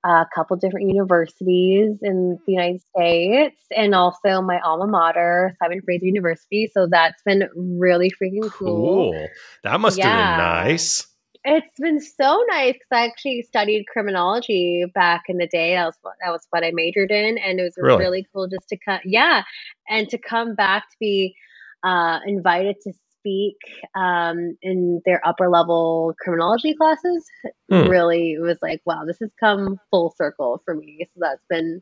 a 0.05 0.27
couple 0.35 0.57
different 0.57 0.88
universities 0.88 1.96
in 2.03 2.38
the 2.46 2.53
United 2.53 2.83
States 2.94 3.57
and 3.74 3.94
also 3.94 4.42
my 4.42 4.61
alma 4.61 4.87
mater, 4.87 5.57
Simon 5.59 5.81
Fraser 5.83 6.05
University. 6.05 6.70
So 6.72 6.87
that's 6.90 7.22
been 7.24 7.48
really 7.57 8.11
freaking 8.11 8.50
cool. 8.50 9.12
Cool. 9.12 9.29
That 9.62 9.81
must 9.81 9.96
yeah. 9.96 10.05
have 10.05 10.38
been 10.38 10.72
nice. 10.72 11.07
It's 11.46 11.79
been 11.79 12.00
so 12.00 12.42
nice 12.48 12.74
because 12.74 12.88
I 12.90 13.07
actually 13.07 13.42
studied 13.42 13.85
criminology 13.92 14.85
back 14.94 15.24
in 15.29 15.38
the 15.38 15.46
day. 15.46 15.74
That 15.74 15.87
was 15.87 15.96
what, 16.03 16.14
that 16.22 16.31
was 16.31 16.46
what 16.50 16.64
I 16.64 16.70
majored 16.72 17.11
in, 17.11 17.37
and 17.37 17.61
it 17.61 17.62
was 17.62 17.74
really, 17.77 17.98
really 17.98 18.27
cool 18.33 18.46
just 18.48 18.66
to 18.70 18.79
come, 18.79 19.00
yeah, 19.05 19.42
and 19.88 20.09
to 20.09 20.16
come 20.16 20.55
back 20.55 20.88
to 20.90 20.96
be 20.98 21.35
uh, 21.83 22.20
invited 22.27 22.77
to 22.85 22.92
speak 23.25 23.57
um, 23.95 24.57
in 24.61 25.01
their 25.07 25.27
upper 25.27 25.49
level 25.49 26.15
criminology 26.21 26.75
classes 26.75 27.27
hmm. 27.71 27.89
really 27.89 28.37
was 28.39 28.59
like, 28.61 28.83
wow, 28.85 29.05
this 29.07 29.19
has 29.21 29.33
come 29.41 29.81
full 29.91 30.15
circle 30.17 30.61
for 30.65 30.75
me. 30.75 31.09
So 31.15 31.21
that's 31.21 31.45
been 31.49 31.81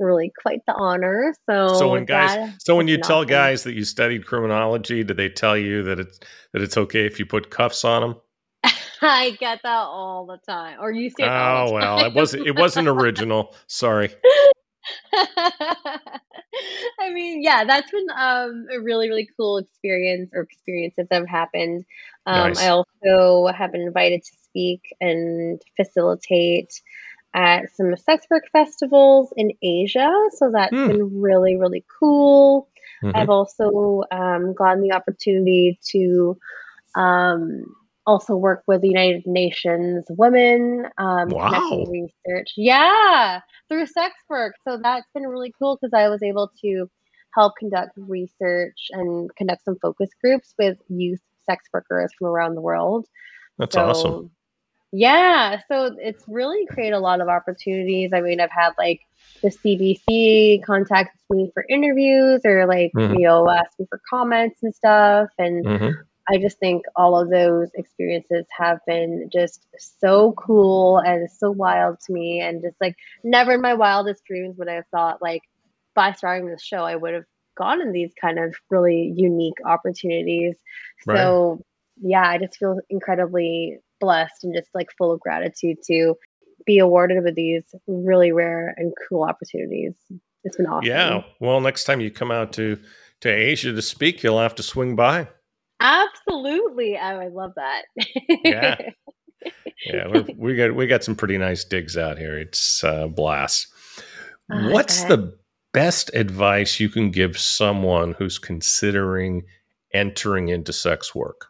really 0.00 0.32
quite 0.40 0.60
the 0.66 0.74
honor. 0.74 1.34
So, 1.48 1.74
so 1.78 1.90
when 1.90 2.04
guys, 2.04 2.52
so 2.58 2.76
when 2.76 2.88
you 2.88 2.98
tell 2.98 3.24
guys 3.24 3.62
that 3.62 3.74
you 3.74 3.84
studied 3.84 4.26
criminology, 4.26 5.04
do 5.04 5.14
they 5.14 5.28
tell 5.28 5.56
you 5.56 5.82
that 5.84 6.00
it's 6.00 6.18
that 6.52 6.62
it's 6.62 6.76
okay 6.76 7.06
if 7.06 7.18
you 7.18 7.26
put 7.26 7.50
cuffs 7.50 7.84
on 7.84 8.02
them? 8.02 8.16
I 9.02 9.36
get 9.38 9.60
that 9.62 9.68
all 9.68 10.26
the 10.26 10.38
time. 10.38 10.78
Or 10.80 10.90
you 10.90 11.10
say, 11.10 11.24
"Oh 11.24 11.70
well, 11.72 12.04
it 12.04 12.14
wasn't 12.14 12.46
it 12.46 12.58
wasn't 12.58 12.88
original." 12.88 13.54
Sorry. 13.68 14.12
I 17.00 17.12
mean, 17.12 17.42
yeah, 17.42 17.64
that's 17.64 17.90
been 17.90 18.06
um, 18.10 18.66
a 18.72 18.80
really, 18.80 19.08
really 19.08 19.28
cool 19.36 19.58
experience 19.58 20.30
or 20.34 20.42
experiences 20.42 21.06
that 21.10 21.20
have 21.20 21.28
happened. 21.28 21.84
Um, 22.26 22.48
nice. 22.48 22.60
I 22.60 22.68
also 22.68 23.46
have 23.52 23.72
been 23.72 23.82
invited 23.82 24.22
to 24.24 24.32
speak 24.44 24.94
and 25.00 25.60
facilitate 25.76 26.80
at 27.34 27.74
some 27.74 27.96
sex 27.96 28.26
work 28.30 28.44
festivals 28.52 29.32
in 29.36 29.52
Asia. 29.62 30.12
So 30.36 30.50
that's 30.52 30.72
mm. 30.72 30.88
been 30.88 31.20
really, 31.20 31.56
really 31.56 31.84
cool. 31.98 32.68
Mm-hmm. 33.02 33.16
I've 33.16 33.30
also 33.30 34.04
um, 34.10 34.54
gotten 34.54 34.82
the 34.82 34.92
opportunity 34.92 35.78
to 35.90 36.38
um, 36.94 37.74
also 38.06 38.36
work 38.36 38.62
with 38.66 38.80
the 38.82 38.88
United 38.88 39.26
Nations 39.26 40.04
Women 40.10 40.86
um, 40.98 41.28
wow. 41.28 41.84
research. 41.88 42.52
Yeah, 42.56 43.40
through 43.68 43.86
sex 43.86 44.14
work. 44.28 44.54
So 44.66 44.78
that's 44.82 45.06
been 45.14 45.24
really 45.24 45.52
cool 45.58 45.78
because 45.80 45.92
I 45.94 46.08
was 46.08 46.22
able 46.22 46.50
to 46.62 46.90
help 47.34 47.54
conduct 47.58 47.92
research 47.96 48.88
and 48.90 49.34
conduct 49.36 49.64
some 49.64 49.76
focus 49.80 50.10
groups 50.22 50.54
with 50.58 50.78
youth 50.88 51.20
sex 51.46 51.64
workers 51.72 52.12
from 52.18 52.28
around 52.28 52.54
the 52.54 52.60
world. 52.60 53.06
That's 53.58 53.74
so, 53.74 53.88
awesome. 53.88 54.30
Yeah, 54.94 55.60
so 55.68 55.96
it's 55.98 56.22
really 56.28 56.66
created 56.66 56.94
a 56.94 57.00
lot 57.00 57.22
of 57.22 57.28
opportunities. 57.28 58.10
I 58.12 58.20
mean, 58.20 58.40
I've 58.40 58.50
had 58.50 58.72
like 58.76 59.00
the 59.42 59.48
CBC 59.48 60.62
contact 60.64 61.16
me 61.30 61.50
for 61.54 61.64
interviews 61.68 62.42
or 62.44 62.66
like 62.66 62.92
mm-hmm. 62.94 63.14
you 63.14 63.26
know 63.26 63.48
ask 63.48 63.78
me 63.78 63.86
for 63.88 64.00
comments 64.08 64.62
and 64.62 64.74
stuff, 64.74 65.30
and 65.38 65.64
mm-hmm. 65.64 66.00
I 66.28 66.38
just 66.38 66.58
think 66.58 66.84
all 66.94 67.20
of 67.20 67.30
those 67.30 67.70
experiences 67.74 68.46
have 68.56 68.78
been 68.86 69.28
just 69.32 69.66
so 69.78 70.32
cool 70.32 70.98
and 70.98 71.30
so 71.30 71.50
wild 71.50 71.98
to 72.06 72.12
me. 72.12 72.40
And 72.40 72.62
just 72.62 72.76
like 72.80 72.94
never 73.24 73.52
in 73.52 73.60
my 73.60 73.74
wildest 73.74 74.24
dreams 74.24 74.56
would 74.58 74.68
I 74.68 74.74
have 74.74 74.86
thought, 74.90 75.20
like, 75.20 75.42
by 75.94 76.12
starting 76.12 76.46
this 76.48 76.62
show, 76.62 76.84
I 76.84 76.96
would 76.96 77.14
have 77.14 77.24
gone 77.56 77.82
in 77.82 77.92
these 77.92 78.12
kind 78.20 78.38
of 78.38 78.54
really 78.70 79.12
unique 79.16 79.58
opportunities. 79.64 80.54
Right. 81.06 81.18
So, 81.18 81.60
yeah, 82.00 82.26
I 82.26 82.38
just 82.38 82.56
feel 82.56 82.80
incredibly 82.88 83.78
blessed 84.00 84.44
and 84.44 84.54
just 84.54 84.70
like 84.74 84.88
full 84.96 85.12
of 85.12 85.20
gratitude 85.20 85.78
to 85.86 86.14
be 86.64 86.78
awarded 86.78 87.22
with 87.24 87.34
these 87.34 87.64
really 87.86 88.32
rare 88.32 88.74
and 88.76 88.92
cool 89.08 89.22
opportunities. 89.24 89.94
It's 90.44 90.56
been 90.56 90.66
awesome. 90.66 90.88
Yeah. 90.88 91.24
Well, 91.40 91.60
next 91.60 91.84
time 91.84 92.00
you 92.00 92.10
come 92.10 92.30
out 92.30 92.52
to 92.54 92.78
to 93.22 93.28
Asia 93.28 93.72
to 93.72 93.82
speak, 93.82 94.22
you'll 94.22 94.40
have 94.40 94.54
to 94.56 94.62
swing 94.62 94.96
by. 94.96 95.28
Absolutely. 95.82 96.96
Oh, 96.96 97.00
I 97.00 97.28
love 97.28 97.52
that. 97.56 97.82
yeah. 98.44 98.76
Yeah, 99.84 100.22
we 100.36 100.54
got 100.54 100.76
we 100.76 100.86
got 100.86 101.02
some 101.02 101.16
pretty 101.16 101.36
nice 101.36 101.64
digs 101.64 101.96
out 101.96 102.16
here. 102.16 102.38
It's 102.38 102.84
a 102.84 103.08
blast. 103.08 103.66
Oh, 104.52 104.70
What's 104.70 105.02
the 105.02 105.36
best 105.72 106.12
advice 106.14 106.78
you 106.78 106.88
can 106.88 107.10
give 107.10 107.36
someone 107.36 108.12
who's 108.12 108.38
considering 108.38 109.42
entering 109.92 110.48
into 110.48 110.72
sex 110.72 111.14
work? 111.14 111.48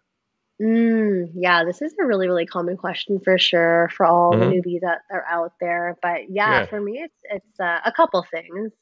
Mm, 0.62 1.32
yeah, 1.34 1.64
this 1.64 1.82
is 1.82 1.94
a 2.00 2.06
really, 2.06 2.28
really 2.28 2.46
common 2.46 2.76
question 2.76 3.20
for 3.22 3.36
sure 3.36 3.90
for 3.96 4.06
all 4.06 4.32
mm-hmm. 4.32 4.50
the 4.50 4.56
newbies 4.56 4.80
that 4.80 5.00
are 5.10 5.24
out 5.28 5.52
there. 5.60 5.98
But 6.00 6.30
yeah, 6.30 6.60
yeah. 6.60 6.66
for 6.66 6.80
me, 6.80 7.02
it's 7.04 7.14
it's 7.24 7.60
uh, 7.60 7.80
a 7.84 7.92
couple 7.92 8.24
things. 8.30 8.72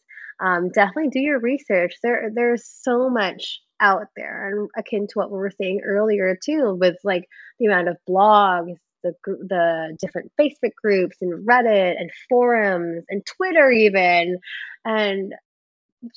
Um, 0.41 0.71
definitely 0.71 1.11
do 1.11 1.21
your 1.21 1.41
research. 1.41 1.95
There, 2.03 2.31
there's 2.35 2.65
so 2.67 3.11
much 3.11 3.61
out 3.81 4.07
there 4.17 4.49
and 4.49 4.69
akin 4.77 5.07
to 5.07 5.15
what 5.15 5.31
we 5.31 5.39
were 5.39 5.51
saying 5.51 5.81
earlier 5.85 6.37
too 6.43 6.77
with 6.79 6.97
like 7.05 7.27
the 7.59 7.67
amount 7.67 7.89
of 7.89 7.97
blogs 8.09 8.77
the 9.03 9.15
the 9.25 9.97
different 10.01 10.31
facebook 10.39 10.75
groups 10.83 11.17
and 11.21 11.47
reddit 11.47 11.95
and 11.99 12.11
forums 12.29 13.05
and 13.09 13.25
twitter 13.25 13.71
even 13.71 14.39
and 14.85 15.33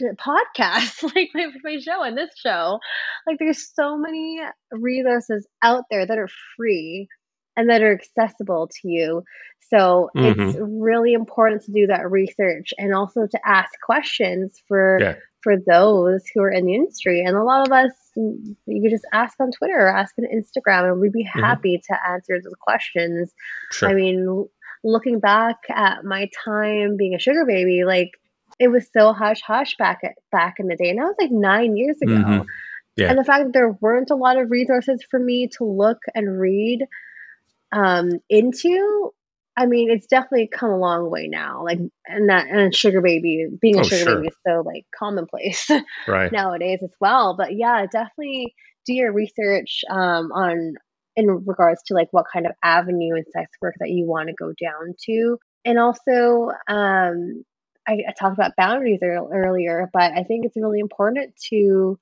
podcasts 0.02 1.04
like 1.16 1.30
my, 1.34 1.48
my 1.64 1.78
show 1.80 2.04
and 2.04 2.18
this 2.18 2.32
show 2.36 2.80
like 3.28 3.38
there's 3.40 3.70
so 3.74 3.98
many 3.98 4.40
resources 4.72 5.48
out 5.62 5.84
there 5.90 6.06
that 6.06 6.18
are 6.18 6.30
free 6.56 7.08
and 7.56 7.70
that 7.70 7.82
are 7.82 7.94
accessible 7.94 8.68
to 8.68 8.88
you 8.88 9.24
so 9.70 10.10
mm-hmm. 10.16 10.42
it's 10.42 10.58
really 10.60 11.14
important 11.14 11.64
to 11.64 11.72
do 11.72 11.88
that 11.88 12.10
research 12.10 12.74
and 12.78 12.94
also 12.94 13.28
to 13.28 13.40
ask 13.46 13.72
questions 13.86 14.62
for 14.68 15.00
yeah. 15.02 15.16
For 15.44 15.56
those 15.58 16.24
who 16.34 16.42
are 16.42 16.52
in 16.52 16.66
the 16.66 16.74
industry 16.74 17.22
and 17.22 17.36
a 17.36 17.44
lot 17.44 17.68
of 17.68 17.72
us 17.74 17.92
you 18.16 18.82
could 18.82 18.92
just 18.92 19.06
ask 19.14 19.40
on 19.40 19.52
twitter 19.52 19.78
or 19.78 19.88
ask 19.88 20.16
on 20.18 20.26
instagram 20.26 20.92
and 20.92 21.02
we'd 21.02 21.12
be 21.12 21.24
mm-hmm. 21.24 21.40
happy 21.40 21.78
mm-hmm. 21.78 21.94
to 21.94 22.12
answer 22.12 22.40
those 22.42 22.54
questions 22.62 23.32
sure. 23.72 23.90
i 23.90 23.94
mean 23.94 24.48
looking 24.84 25.20
back 25.20 25.58
at 25.70 26.04
my 26.04 26.30
time 26.46 26.98
being 26.98 27.14
a 27.14 27.20
sugar 27.20 27.46
baby 27.46 27.84
like 27.86 28.12
it 28.60 28.68
was 28.70 28.88
so 28.94 29.14
hush 29.14 29.42
hush 29.42 29.76
back 29.78 30.00
at 30.04 30.14
back 30.32 30.56
in 30.60 30.68
the 30.68 30.76
day, 30.76 30.90
and 30.90 31.00
that 31.00 31.06
was 31.06 31.16
like 31.20 31.32
nine 31.32 31.78
years 31.78 31.98
ago. 32.02 32.14
Mm-hmm. 32.14 32.48
Yeah. 32.96 33.10
And 33.10 33.18
the 33.18 33.24
fact 33.24 33.46
that 33.46 33.54
there 33.54 33.72
weren't 33.82 34.12
a 34.12 34.16
lot 34.16 34.38
of 34.38 34.52
resources 34.52 35.04
for 35.10 35.20
me 35.20 35.48
to 35.58 35.64
look 35.64 35.98
and 36.14 36.40
read 36.40 36.86
um, 37.72 38.20
into, 38.30 39.12
I 39.56 39.68
mean, 39.68 39.92
it's 39.92 40.08
definitely 40.08 40.50
come 40.52 40.72
a 40.72 40.78
long 40.78 41.10
way 41.10 41.28
now. 41.28 41.64
Like, 41.64 41.80
and 42.08 42.30
that 42.30 42.48
and 42.48 42.76
sugar 42.76 43.02
baby 43.02 43.48
being 43.62 43.78
a 43.78 43.82
oh, 43.82 43.84
sugar 43.84 44.04
sure. 44.04 44.16
baby 44.16 44.28
is 44.28 44.36
so 44.48 44.64
like 44.66 44.86
commonplace 44.98 45.70
right. 46.08 46.32
nowadays 46.32 46.80
as 46.84 46.94
well. 47.00 47.36
But 47.38 47.56
yeah, 47.56 47.86
definitely 47.86 48.56
do 48.86 48.94
your 48.94 49.14
research 49.14 49.82
um, 49.90 50.32
on 50.32 50.74
in 51.16 51.46
regards 51.46 51.84
to 51.84 51.94
like 51.94 52.08
what 52.12 52.26
kind 52.32 52.48
of 52.48 52.54
avenue 52.64 53.16
and 53.16 53.26
sex 53.32 53.52
work 53.62 53.76
that 53.80 53.92
you 53.92 54.06
want 54.06 54.30
to 54.30 54.34
go 54.34 54.52
down 54.60 54.96
to 55.06 55.38
and 55.66 55.80
also 55.80 56.50
um, 56.68 57.44
I, 57.88 57.94
I 58.08 58.14
talked 58.18 58.38
about 58.38 58.56
boundaries 58.58 59.00
earlier, 59.04 59.90
but 59.94 60.12
I 60.14 60.24
think 60.24 60.46
it's 60.46 60.58
really 60.58 60.80
important 60.80 61.36
to 61.50 62.00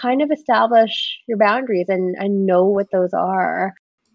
kind 0.00 0.22
of 0.22 0.30
establish 0.30 1.18
your 1.26 1.38
boundaries 1.38 1.86
and, 1.88 2.14
and 2.18 2.46
know 2.46 2.66
what 2.66 2.90
those 2.90 3.14
are. 3.14 3.74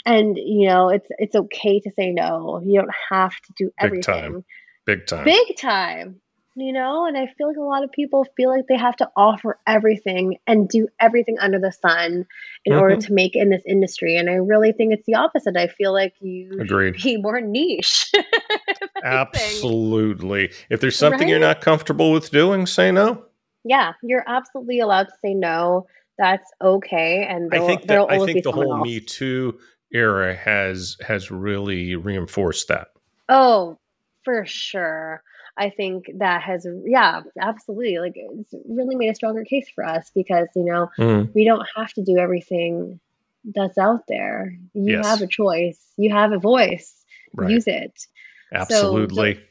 And 0.10 0.38
you 0.38 0.68
know, 0.68 0.90
it's 0.90 1.06
it's 1.20 1.36
okay 1.36 1.80
to 1.82 1.92
say 1.96 2.10
no. 2.10 2.62
You 2.66 2.82
don't 2.82 2.96
have 3.12 3.32
to 3.32 3.54
do 3.56 3.72
everything. 3.80 4.44
Big 4.86 5.06
time. 5.06 5.24
Big 5.24 5.26
time. 5.26 5.26
Big 5.26 5.58
time. 5.58 6.22
You 6.56 6.74
know, 6.74 7.06
and 7.06 7.16
I 7.16 7.28
feel 7.38 7.48
like 7.48 7.58
a 7.58 7.62
lot 7.62 7.84
of 7.84 7.92
people 7.92 8.26
feel 8.36 8.50
like 8.50 8.66
they 8.68 8.76
have 8.76 8.96
to 8.98 9.10
offer 9.16 9.60
everything 9.68 10.38
and 10.48 10.68
do 10.68 10.88
everything 11.00 11.38
under 11.40 11.60
the 11.60 11.72
sun 11.72 12.26
in 12.66 12.74
mm-hmm. 12.74 12.82
order 12.82 12.98
to 12.98 13.14
make 13.14 13.36
in 13.36 13.52
this 13.52 13.62
industry. 13.68 14.18
And 14.18 14.30
I 14.30 14.34
really 14.34 14.72
think 14.72 14.92
it's 14.92 15.06
the 15.06 15.14
opposite. 15.14 15.56
I 15.56 15.68
feel 15.68 15.94
like 15.94 16.16
you 16.20 16.58
Agreed. 16.60 16.96
be 17.02 17.18
more 17.18 17.40
niche. 17.40 18.12
absolutely. 19.04 20.52
If 20.72 20.82
there's 20.82 20.98
something 20.98 21.22
right? 21.22 21.30
you're 21.30 21.40
not 21.40 21.62
comfortable 21.62 22.12
with 22.12 22.32
doing, 22.32 22.66
say 22.66 22.92
no. 22.92 23.24
Yeah, 23.64 23.94
you're 24.02 24.26
absolutely 24.28 24.80
allowed 24.80 25.04
to 25.04 25.14
say 25.24 25.36
no. 25.36 25.86
That's 26.18 26.50
okay. 26.62 27.26
And 27.30 27.54
I 27.54 27.60
think 27.60 27.84
that 27.84 28.10
I 28.10 28.26
think 28.26 28.44
the 28.44 28.52
whole 28.52 28.78
else. 28.78 28.84
Me 28.84 29.00
Too 29.00 29.60
era 29.94 30.36
has 30.36 30.98
has 31.06 31.32
really 31.32 31.96
reinforced 31.96 32.68
that. 32.68 32.90
Oh, 33.28 33.78
for 34.24 34.46
sure. 34.46 35.24
I 35.58 35.70
think 35.70 36.10
that 36.20 36.42
has, 36.42 36.66
yeah, 36.86 37.22
absolutely. 37.40 38.00
Like 38.00 38.14
it's 38.16 38.54
really 38.68 38.96
made 38.96 39.10
a 39.10 39.16
stronger 39.16 39.44
case 39.44 39.68
for 39.76 39.86
us 39.86 40.10
because, 40.16 40.48
you 40.56 40.64
know, 40.64 40.90
mm. 40.98 41.34
we 41.36 41.44
don't 41.44 41.68
have 41.76 41.92
to 41.94 42.04
do 42.04 42.18
everything 42.18 43.00
that's 43.44 43.78
out 43.78 44.04
there. 44.08 44.56
You 44.74 44.98
yes. 44.98 45.06
have 45.06 45.22
a 45.22 45.28
choice, 45.28 45.80
you 45.98 46.12
have 46.12 46.32
a 46.32 46.40
voice, 46.40 47.04
right. 47.34 47.52
use 47.52 47.68
it. 47.68 48.08
Absolutely. 48.54 49.36
So, 49.36 49.42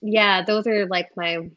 yeah, 0.00 0.44
those 0.44 0.66
are 0.68 0.86
like 0.86 1.08
my 1.16 1.50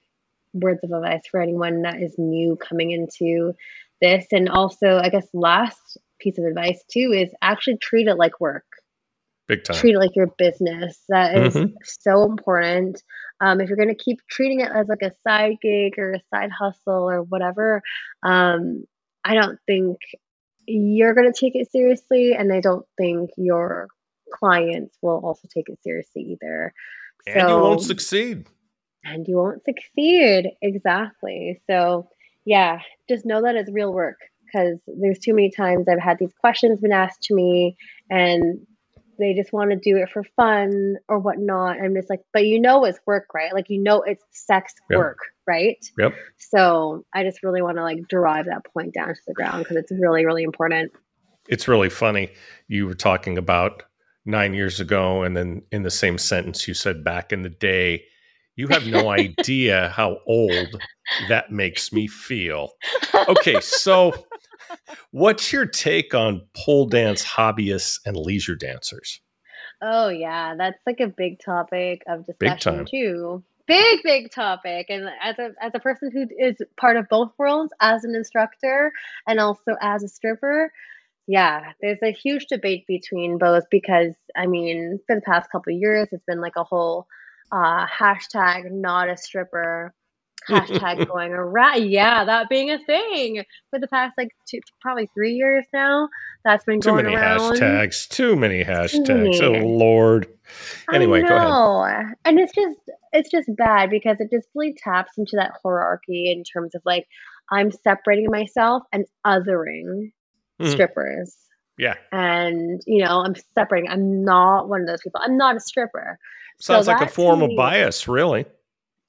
words 0.53 0.79
of 0.83 0.91
advice 0.91 1.27
for 1.29 1.39
anyone 1.39 1.83
that 1.83 2.01
is 2.01 2.17
new 2.17 2.55
coming 2.55 2.89
into 2.89 3.53
this. 4.01 4.25
And 4.31 4.49
also, 4.49 4.97
I 4.97 5.09
guess, 5.09 5.27
last 5.31 5.97
piece 6.21 6.37
of 6.37 6.45
advice 6.45 6.83
too 6.91 7.11
is 7.13 7.31
actually 7.41 7.77
treat 7.77 8.07
it 8.07 8.15
like 8.15 8.39
work. 8.39 8.65
Big 9.47 9.63
time. 9.63 9.75
Treat 9.75 9.95
it 9.95 9.99
like 9.99 10.15
your 10.15 10.27
business. 10.37 10.99
That 11.09 11.37
is 11.37 11.55
mm-hmm. 11.55 11.75
so 11.83 12.23
important. 12.23 13.01
Um, 13.41 13.59
if 13.59 13.67
you're 13.67 13.77
going 13.77 13.89
to 13.89 14.03
keep 14.03 14.19
treating 14.29 14.61
it 14.61 14.69
as 14.73 14.87
like 14.87 15.01
a 15.01 15.11
side 15.27 15.57
gig 15.61 15.97
or 15.97 16.13
a 16.13 16.21
side 16.33 16.51
hustle 16.51 17.09
or 17.09 17.23
whatever, 17.23 17.81
um, 18.23 18.85
I 19.25 19.33
don't 19.33 19.59
think 19.67 19.97
you're 20.67 21.13
going 21.13 21.31
to 21.31 21.37
take 21.37 21.55
it 21.55 21.71
seriously. 21.71 22.33
And 22.33 22.53
I 22.53 22.61
don't 22.61 22.85
think 22.97 23.31
your 23.35 23.87
clients 24.33 24.95
will 25.01 25.19
also 25.23 25.47
take 25.53 25.69
it 25.69 25.79
seriously 25.83 26.21
either. 26.21 26.73
And 27.27 27.41
so, 27.41 27.57
you 27.57 27.63
won't 27.63 27.81
succeed. 27.81 28.47
And 29.03 29.27
you 29.27 29.35
won't 29.35 29.63
succeed. 29.65 30.51
Exactly. 30.61 31.61
So, 31.67 32.07
yeah, 32.45 32.79
just 33.09 33.25
know 33.25 33.41
that 33.41 33.55
it's 33.55 33.71
real 33.71 33.91
work 33.91 34.17
because 34.51 34.79
there's 34.87 35.19
too 35.19 35.33
many 35.33 35.51
times 35.51 35.87
I've 35.87 35.99
had 35.99 36.17
these 36.19 36.33
questions 36.39 36.81
been 36.81 36.91
asked 36.91 37.23
to 37.23 37.35
me 37.35 37.75
and 38.09 38.59
they 39.21 39.33
just 39.33 39.53
want 39.53 39.69
to 39.69 39.77
do 39.77 39.97
it 39.97 40.09
for 40.09 40.23
fun 40.35 40.95
or 41.07 41.19
whatnot. 41.19 41.79
I'm 41.79 41.93
just 41.95 42.09
like, 42.09 42.21
but 42.33 42.45
you 42.45 42.59
know 42.59 42.83
it's 42.85 42.99
work, 43.05 43.27
right? 43.33 43.53
Like 43.53 43.69
you 43.69 43.81
know 43.81 44.01
it's 44.01 44.23
sex 44.31 44.73
yep. 44.89 44.97
work, 44.97 45.19
right? 45.47 45.77
Yep. 45.97 46.13
So 46.37 47.05
I 47.13 47.23
just 47.23 47.43
really 47.43 47.61
want 47.61 47.77
to 47.77 47.83
like 47.83 48.07
drive 48.09 48.45
that 48.45 48.65
point 48.73 48.93
down 48.93 49.09
to 49.09 49.21
the 49.27 49.33
ground 49.33 49.63
because 49.63 49.77
it's 49.77 49.91
really, 49.91 50.25
really 50.25 50.43
important. 50.43 50.91
It's 51.47 51.67
really 51.67 51.89
funny. 51.89 52.31
You 52.67 52.87
were 52.87 52.95
talking 52.95 53.37
about 53.37 53.83
nine 54.25 54.53
years 54.53 54.79
ago, 54.79 55.23
and 55.23 55.37
then 55.37 55.61
in 55.71 55.83
the 55.83 55.91
same 55.91 56.17
sentence, 56.17 56.67
you 56.67 56.73
said 56.73 57.03
back 57.03 57.31
in 57.31 57.43
the 57.43 57.49
day. 57.49 58.03
You 58.55 58.67
have 58.67 58.85
no 58.85 59.09
idea 59.11 59.89
how 59.95 60.17
old 60.27 60.81
that 61.29 61.51
makes 61.51 61.93
me 61.93 62.07
feel. 62.07 62.71
Okay, 63.27 63.61
so 63.61 64.13
what's 65.11 65.51
your 65.51 65.65
take 65.65 66.13
on 66.13 66.41
pole 66.53 66.87
dance 66.87 67.23
hobbyists 67.23 67.99
and 68.05 68.17
leisure 68.17 68.55
dancers? 68.55 69.21
Oh 69.81 70.09
yeah, 70.09 70.55
that's 70.55 70.79
like 70.85 70.99
a 70.99 71.07
big 71.07 71.39
topic 71.39 72.03
of 72.07 72.25
discussion 72.25 72.85
too. 72.85 73.43
Big 73.67 73.99
big 74.03 74.31
topic, 74.31 74.87
and 74.89 75.09
as 75.21 75.39
a 75.39 75.51
as 75.61 75.71
a 75.73 75.79
person 75.79 76.11
who 76.11 76.27
is 76.37 76.57
part 76.77 76.97
of 76.97 77.07
both 77.09 77.31
worlds, 77.37 77.73
as 77.79 78.03
an 78.03 78.15
instructor 78.15 78.91
and 79.27 79.39
also 79.39 79.75
as 79.81 80.03
a 80.03 80.07
stripper, 80.07 80.71
yeah, 81.27 81.71
there's 81.81 82.01
a 82.03 82.11
huge 82.11 82.47
debate 82.47 82.85
between 82.87 83.37
both 83.37 83.63
because 83.71 84.13
I 84.35 84.47
mean, 84.47 84.99
for 85.07 85.15
the 85.15 85.21
past 85.21 85.51
couple 85.51 85.73
years, 85.73 86.09
it's 86.11 86.25
been 86.25 86.41
like 86.41 86.57
a 86.57 86.63
whole 86.63 87.07
uh, 87.51 87.85
hashtag 87.87 88.71
not 88.71 89.09
a 89.09 89.17
stripper 89.17 89.93
hashtag 90.49 91.07
going 91.11 91.31
around. 91.31 91.89
Yeah, 91.89 92.23
that 92.25 92.49
being 92.49 92.71
a 92.71 92.79
thing 92.85 93.43
for 93.69 93.79
the 93.79 93.87
past 93.87 94.13
like 94.17 94.29
two, 94.47 94.59
probably 94.81 95.09
three 95.13 95.33
years 95.33 95.65
now. 95.73 96.09
That's 96.43 96.63
been 96.63 96.81
too 96.81 96.95
many 96.95 97.15
around. 97.15 97.39
hashtags. 97.39 98.07
Too 98.07 98.35
many 98.35 98.63
hashtags. 98.63 99.05
Too 99.05 99.15
many. 99.15 99.39
Hashtags. 99.39 99.63
Oh 99.63 99.67
Lord. 99.67 100.27
Anyway, 100.91 101.21
go 101.21 101.85
ahead. 101.85 102.15
And 102.25 102.39
it's 102.39 102.53
just 102.53 102.77
it's 103.13 103.29
just 103.29 103.53
bad 103.55 103.89
because 103.89 104.17
it 104.19 104.29
just 104.31 104.47
really 104.55 104.73
taps 104.73 105.17
into 105.17 105.35
that 105.35 105.53
hierarchy 105.63 106.31
in 106.31 106.43
terms 106.43 106.75
of 106.75 106.81
like 106.85 107.07
I'm 107.49 107.71
separating 107.71 108.31
myself 108.31 108.83
and 108.91 109.05
othering 109.25 110.11
mm-hmm. 110.59 110.67
strippers. 110.67 111.35
Yeah. 111.77 111.95
And 112.11 112.81
you 112.85 113.03
know, 113.03 113.21
I'm 113.21 113.35
separating. 113.55 113.89
I'm 113.89 114.23
not 114.23 114.69
one 114.69 114.81
of 114.81 114.87
those 114.87 115.01
people. 115.01 115.21
I'm 115.23 115.37
not 115.37 115.55
a 115.55 115.59
stripper. 115.59 116.17
Sounds 116.59 116.85
so 116.85 116.91
like 116.91 117.01
a 117.01 117.11
form 117.11 117.41
of 117.41 117.51
bias, 117.55 118.07
really. 118.07 118.45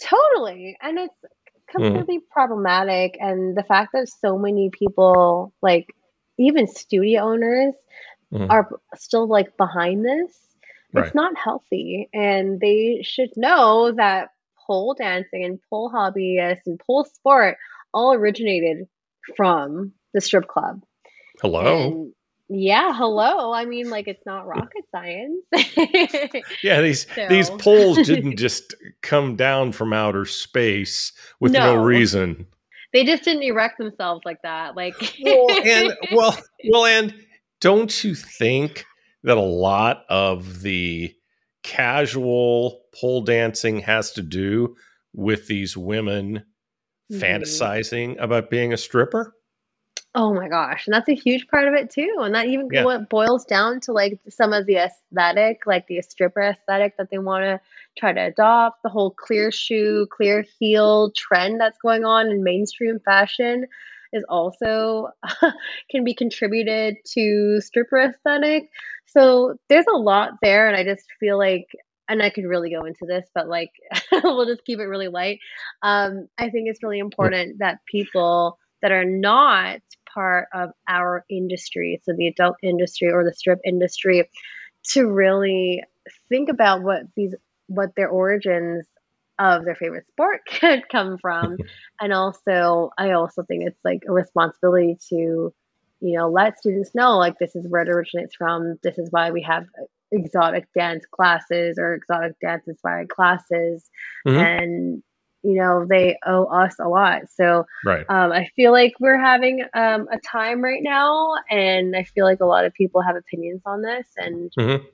Totally. 0.02 0.76
And 0.80 0.98
it's 0.98 1.14
mm-hmm. 1.14 1.82
completely 1.82 2.18
mm. 2.18 2.30
problematic. 2.30 3.16
And 3.20 3.56
the 3.56 3.62
fact 3.62 3.90
that 3.94 4.08
so 4.08 4.38
many 4.38 4.70
people, 4.70 5.52
like 5.62 5.86
even 6.38 6.66
studio 6.66 7.22
owners, 7.22 7.74
mm. 8.32 8.50
are 8.50 8.68
still 8.94 9.26
like 9.26 9.56
behind 9.56 10.04
this, 10.04 10.36
right. 10.92 11.06
it's 11.06 11.14
not 11.14 11.36
healthy. 11.36 12.08
And 12.12 12.60
they 12.60 13.02
should 13.02 13.30
know 13.36 13.92
that 13.92 14.30
pole 14.66 14.94
dancing 14.94 15.44
and 15.44 15.58
pole 15.68 15.90
hobbyists 15.90 16.66
and 16.66 16.80
pole 16.86 17.04
sport 17.04 17.56
all 17.94 18.14
originated 18.14 18.86
from 19.36 19.92
the 20.14 20.20
strip 20.20 20.48
club. 20.48 20.82
Hello. 21.40 21.60
And 21.60 22.12
yeah, 22.54 22.92
hello. 22.92 23.52
I 23.52 23.64
mean, 23.64 23.90
like 23.90 24.08
it's 24.08 24.24
not 24.26 24.46
rocket 24.46 24.84
science. 24.90 25.42
yeah, 26.62 26.80
these 26.80 27.06
so. 27.14 27.28
these 27.28 27.50
poles 27.50 27.98
didn't 27.98 28.36
just 28.38 28.74
come 29.00 29.36
down 29.36 29.72
from 29.72 29.92
outer 29.92 30.24
space 30.24 31.12
with 31.40 31.52
no. 31.52 31.76
no. 31.76 31.82
reason. 31.82 32.46
They 32.92 33.04
just 33.04 33.24
didn't 33.24 33.42
erect 33.42 33.78
themselves 33.78 34.22
like 34.24 34.42
that. 34.42 34.76
Like 34.76 34.94
well, 35.22 35.46
and 35.64 35.96
well, 36.12 36.38
well, 36.70 36.86
and 36.86 37.14
don't 37.60 38.04
you 38.04 38.14
think 38.14 38.84
that 39.22 39.36
a 39.36 39.40
lot 39.40 40.04
of 40.08 40.62
the 40.62 41.14
casual 41.62 42.82
pole 42.94 43.22
dancing 43.22 43.80
has 43.80 44.12
to 44.12 44.22
do 44.22 44.76
with 45.14 45.46
these 45.46 45.76
women 45.76 46.42
mm-hmm. 47.10 47.22
fantasizing 47.22 48.20
about 48.20 48.50
being 48.50 48.72
a 48.72 48.76
stripper? 48.76 49.34
Oh 50.14 50.34
my 50.34 50.46
gosh. 50.48 50.86
And 50.86 50.92
that's 50.92 51.08
a 51.08 51.14
huge 51.14 51.48
part 51.48 51.68
of 51.68 51.74
it 51.74 51.88
too. 51.90 52.16
And 52.18 52.34
that 52.34 52.46
even 52.46 52.68
Yeah. 52.70 52.84
what 52.84 53.08
boils 53.08 53.46
down 53.46 53.80
to 53.80 53.92
like 53.92 54.20
some 54.28 54.52
of 54.52 54.66
the 54.66 54.76
aesthetic, 54.76 55.60
like 55.66 55.86
the 55.86 56.02
stripper 56.02 56.42
aesthetic 56.42 56.96
that 56.98 57.08
they 57.10 57.18
want 57.18 57.44
to 57.44 57.60
try 57.98 58.12
to 58.12 58.26
adopt, 58.26 58.82
the 58.82 58.90
whole 58.90 59.10
clear 59.12 59.50
shoe, 59.50 60.06
clear 60.10 60.44
heel 60.60 61.12
trend 61.16 61.58
that's 61.60 61.78
going 61.78 62.04
on 62.04 62.30
in 62.30 62.44
mainstream 62.44 62.98
fashion 63.00 63.66
is 64.12 64.22
also 64.28 65.08
can 65.90 66.04
be 66.04 66.12
contributed 66.14 66.96
to 67.14 67.58
stripper 67.62 67.96
aesthetic. 67.98 68.68
So 69.06 69.54
there's 69.70 69.86
a 69.90 69.96
lot 69.96 70.32
there 70.42 70.68
and 70.68 70.76
I 70.76 70.84
just 70.84 71.06
feel 71.20 71.38
like 71.38 71.66
and 72.08 72.22
I 72.22 72.28
could 72.28 72.44
really 72.44 72.70
go 72.70 72.84
into 72.84 73.06
this, 73.06 73.30
but 73.34 73.48
like 73.48 73.70
we'll 74.12 74.44
just 74.44 74.64
keep 74.66 74.78
it 74.78 74.84
really 74.84 75.08
light. 75.08 75.38
Um, 75.82 76.28
I 76.36 76.50
think 76.50 76.68
it's 76.68 76.82
really 76.82 76.98
important 76.98 77.60
that 77.60 77.78
people 77.86 78.58
that 78.82 78.92
are 78.92 79.04
not 79.04 79.78
part 80.14 80.48
of 80.54 80.70
our 80.88 81.24
industry, 81.30 82.00
so 82.04 82.12
the 82.16 82.28
adult 82.28 82.56
industry 82.62 83.10
or 83.10 83.24
the 83.24 83.34
strip 83.34 83.58
industry, 83.64 84.28
to 84.92 85.06
really 85.06 85.82
think 86.28 86.48
about 86.48 86.82
what 86.82 87.02
these 87.16 87.34
what 87.68 87.90
their 87.96 88.08
origins 88.08 88.86
of 89.38 89.64
their 89.64 89.74
favorite 89.74 90.06
sport 90.08 90.40
could 90.60 90.88
come 90.90 91.18
from. 91.20 91.56
and 92.00 92.12
also 92.12 92.90
I 92.98 93.12
also 93.12 93.42
think 93.42 93.64
it's 93.66 93.80
like 93.84 94.02
a 94.08 94.12
responsibility 94.12 94.98
to, 95.08 95.52
you 96.00 96.18
know, 96.18 96.28
let 96.28 96.58
students 96.58 96.94
know 96.94 97.16
like 97.18 97.38
this 97.38 97.56
is 97.56 97.66
where 97.68 97.82
it 97.82 97.88
originates 97.88 98.34
from. 98.36 98.78
This 98.82 98.98
is 98.98 99.08
why 99.10 99.30
we 99.30 99.42
have 99.42 99.64
exotic 100.10 100.66
dance 100.76 101.04
classes 101.10 101.78
or 101.78 101.94
exotic 101.94 102.38
dance 102.40 102.64
inspired 102.66 103.08
classes. 103.08 103.88
Mhm. 104.26 104.38
And 104.38 105.02
you 105.42 105.54
know, 105.54 105.86
they 105.88 106.16
owe 106.26 106.44
us 106.46 106.74
a 106.80 106.88
lot. 106.88 107.22
So 107.34 107.66
Right. 107.84 108.04
um, 108.08 108.32
I 108.32 108.48
feel 108.56 108.72
like 108.72 108.94
we're 109.00 109.18
having 109.20 109.62
um, 109.74 110.08
a 110.12 110.18
time 110.18 110.62
right 110.62 110.82
now, 110.82 111.34
and 111.50 111.96
I 111.96 112.04
feel 112.04 112.24
like 112.24 112.40
a 112.40 112.46
lot 112.46 112.64
of 112.64 112.72
people 112.74 113.02
have 113.02 113.16
opinions 113.16 113.62
on 113.66 113.82
this, 113.82 114.06
and 114.16 114.50
Mhm. 114.58 114.86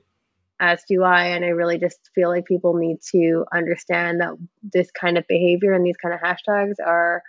as 0.59 0.83
do 0.87 1.03
I. 1.03 1.25
And 1.27 1.45
I 1.45 1.49
really 1.49 1.77
just 1.77 2.09
feel 2.15 2.29
like 2.29 2.45
people 2.45 2.73
need 2.75 2.97
to 3.11 3.45
understand 3.53 4.21
that 4.21 4.33
this 4.61 4.89
kind 4.91 5.17
of 5.17 5.25
behavior 5.27 5.73
and 5.73 5.85
these 5.85 5.97
kind 5.97 6.13
of 6.13 6.19
hashtags 6.19 6.75
are 6.85 7.21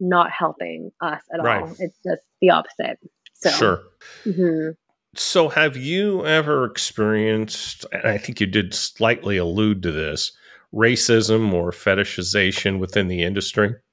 not 0.00 0.30
helping 0.30 0.90
us 1.00 1.22
at 1.32 1.40
Right. 1.40 1.60
all. 1.60 1.76
It's 1.78 1.98
just 2.06 2.22
the 2.40 2.50
opposite. 2.50 2.98
So, 3.34 3.50
Sure. 3.50 3.82
mhm. 4.26 4.76
So, 5.16 5.48
have 5.48 5.76
you 5.76 6.24
ever 6.26 6.64
experienced, 6.64 7.84
and 7.92 8.06
I 8.06 8.18
think 8.18 8.40
you 8.40 8.46
did 8.46 8.74
slightly 8.74 9.36
allude 9.36 9.82
to 9.82 9.90
this, 9.92 10.32
racism 10.74 11.52
or 11.52 11.70
fetishization 11.70 12.78
within 12.78 13.08
the 13.08 13.22
industry? 13.22 13.74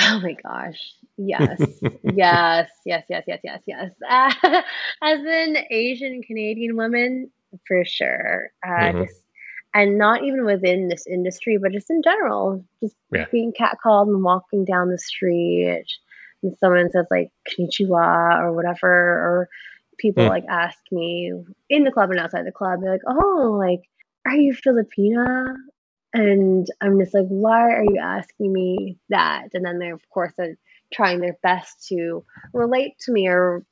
Oh 0.00 0.20
my 0.22 0.34
gosh. 0.42 0.80
Yes. 1.18 1.60
yes. 2.02 2.70
Yes. 2.86 3.04
Yes. 3.10 3.24
Yes. 3.28 3.40
Yes. 3.44 3.60
Yes. 3.66 3.92
as 5.02 5.20
an 5.20 5.58
Asian 5.70 6.22
Canadian 6.22 6.74
woman, 6.76 7.30
for 7.68 7.84
sure. 7.84 8.48
Uh, 8.66 8.70
Mhm. 8.92 9.04
just, 9.06 9.22
and 9.74 9.98
not 9.98 10.24
even 10.24 10.44
within 10.46 10.88
this 10.88 11.06
industry, 11.06 11.58
but 11.58 11.72
just 11.72 11.90
in 11.90 12.02
general, 12.02 12.64
just 12.82 12.96
Yeah. 13.12 13.26
being 13.30 13.52
catcalled 13.52 14.08
and 14.08 14.24
walking 14.24 14.64
down 14.64 14.88
the 14.88 14.98
street, 14.98 15.84
and 16.42 16.56
someone 16.58 16.90
says 16.90 17.06
like 17.10 17.28
"konnichiwa" 17.50 18.40
or 18.40 18.52
whatever, 18.54 18.88
or 18.90 19.48
people 19.98 20.24
Hmm. 20.24 20.30
like 20.30 20.44
ask 20.48 20.78
me 20.90 21.30
in 21.68 21.84
the 21.84 21.92
club 21.92 22.10
and 22.10 22.18
outside 22.18 22.46
the 22.46 22.52
club, 22.52 22.80
they're 22.80 22.92
like, 22.92 23.02
"Oh, 23.06 23.54
like, 23.58 23.82
are 24.26 24.34
you 24.36 24.54
Filipina?" 24.54 25.54
And 26.14 26.66
I'm 26.80 26.98
just 27.00 27.14
like, 27.14 27.26
why 27.28 27.70
are 27.72 27.84
you 27.84 27.98
asking 27.98 28.52
me 28.52 28.98
that? 29.08 29.48
And 29.54 29.64
then 29.64 29.78
they, 29.78 29.90
of 29.90 30.00
course, 30.10 30.32
are 30.38 30.56
trying 30.92 31.20
their 31.20 31.38
best 31.42 31.86
to 31.88 32.24
relate 32.52 32.98
to 33.00 33.12
me 33.12 33.26
or 33.28 33.64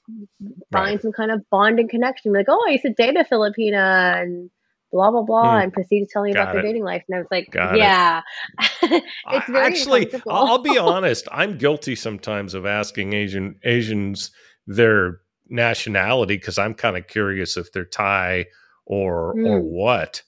find 0.73 0.93
Right. 0.93 1.03
some 1.03 1.13
kind 1.13 1.31
of 1.31 1.45
bonding 1.51 1.89
connection. 1.89 2.33
Like, 2.33 2.47
oh, 2.49 2.65
I 2.67 2.73
used 2.73 2.85
to 2.85 2.95
date 2.95 3.17
a 3.17 3.25
Filipina 3.25 4.23
and 4.23 4.51
blah, 4.91 5.11
blah, 5.11 5.23
blah, 5.23 5.57
Hmm. 5.57 5.63
and 5.65 5.73
proceed 5.73 6.01
to 6.01 6.07
tell 6.11 6.23
me 6.23 6.33
Got 6.33 6.43
about 6.45 6.53
their 6.55 6.63
dating 6.63 6.83
life. 6.85 7.05
And 7.09 7.17
I 7.17 7.19
was 7.19 7.29
like, 7.31 7.49
Got 7.53 7.75
it. 7.75 7.79
yeah. 7.79 8.23
it's 8.83 9.47
very 9.51 9.67
Actually. 9.67 10.11
I'll 10.29 10.59
be 10.59 10.79
honest. 10.79 11.29
I'm 11.31 11.59
guilty 11.59 11.95
sometimes 11.95 12.55
of 12.55 12.65
asking 12.65 13.13
Asian 13.13 13.59
Asians 13.65 14.31
their 14.67 15.19
nationality 15.49 16.37
because 16.37 16.57
I'm 16.59 16.75
kind 16.75 16.97
of 16.97 17.07
curious 17.07 17.57
if 17.59 17.71
they're 17.73 17.85
Thai 17.85 18.47
or 18.87 19.33
or 19.33 19.61
Mm. 19.61 19.63
what. 19.65 20.23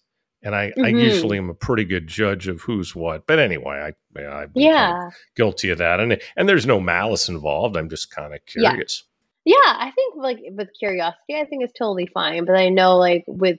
And 0.44 0.54
I, 0.56 0.72
I 0.78 0.90
Mhm. 0.92 1.00
usually 1.00 1.38
am 1.38 1.50
a 1.50 1.54
pretty 1.54 1.84
good 1.84 2.06
judge 2.08 2.48
of 2.48 2.60
who's 2.62 2.96
what. 2.96 3.26
But 3.26 3.38
anyway, 3.38 3.76
I 3.76 4.20
yeah, 4.20 4.36
I've 4.38 4.52
been 4.52 4.72
kind 4.74 5.06
of 5.08 5.14
guilty 5.36 5.70
of 5.70 5.78
that, 5.78 6.00
and 6.00 6.20
and 6.36 6.48
there's 6.48 6.66
no 6.66 6.80
malice 6.80 7.28
involved. 7.28 7.76
I'm 7.76 7.88
just 7.88 8.10
kind 8.10 8.34
of 8.34 8.40
Yeah. 8.56 8.70
curious. 8.70 9.04
Yeah, 9.44 9.56
I 9.64 9.90
think 9.94 10.14
like 10.16 10.38
with 10.50 10.68
curiosity, 10.78 11.36
I 11.36 11.44
think 11.44 11.62
it's 11.64 11.72
totally 11.72 12.06
fine. 12.06 12.44
But 12.44 12.56
I 12.56 12.68
know 12.70 12.96
like 12.96 13.24
with 13.26 13.58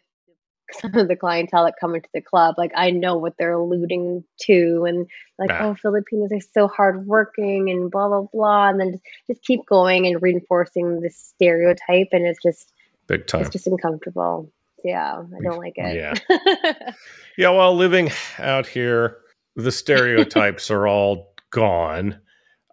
some 0.71 0.95
of 0.95 1.07
the 1.07 1.15
clientele 1.15 1.65
that 1.65 1.75
come 1.79 1.93
into 1.95 2.09
the 2.13 2.21
club, 2.21 2.55
like 2.57 2.71
I 2.75 2.89
know 2.91 3.15
what 3.17 3.35
they're 3.37 3.53
alluding 3.53 4.23
to, 4.41 4.85
and 4.85 5.07
like 5.39 5.51
Ah. 5.51 5.59
oh, 5.69 5.75
Filipinos 5.75 6.31
are 6.33 6.39
so 6.53 6.67
hardworking 6.67 7.69
and 7.69 7.89
blah 7.91 8.07
blah 8.09 8.27
blah, 8.33 8.69
and 8.69 8.79
then 8.79 8.91
just, 8.93 9.03
just 9.27 9.43
keep 9.43 9.65
going 9.67 10.05
and 10.07 10.21
reinforcing 10.21 10.99
this 11.01 11.17
stereotype, 11.17 12.07
and 12.11 12.25
it's 12.25 12.41
just 12.43 12.73
Big 13.07 13.25
time. 13.27 13.41
it's 13.41 13.51
just 13.51 13.67
uncomfortable. 13.67 14.51
Yeah, 14.83 15.13
I 15.23 15.41
don't 15.43 15.57
like 15.59 15.73
it. 15.77 15.95
Yeah. 16.29 16.91
Yeah, 17.35 17.49
well, 17.49 17.75
living 17.75 18.11
out 18.37 18.67
here, 18.67 19.17
the 19.55 19.71
stereotypes 19.71 20.69
are 20.69 20.87
all 20.87 21.33
gone. 21.51 22.19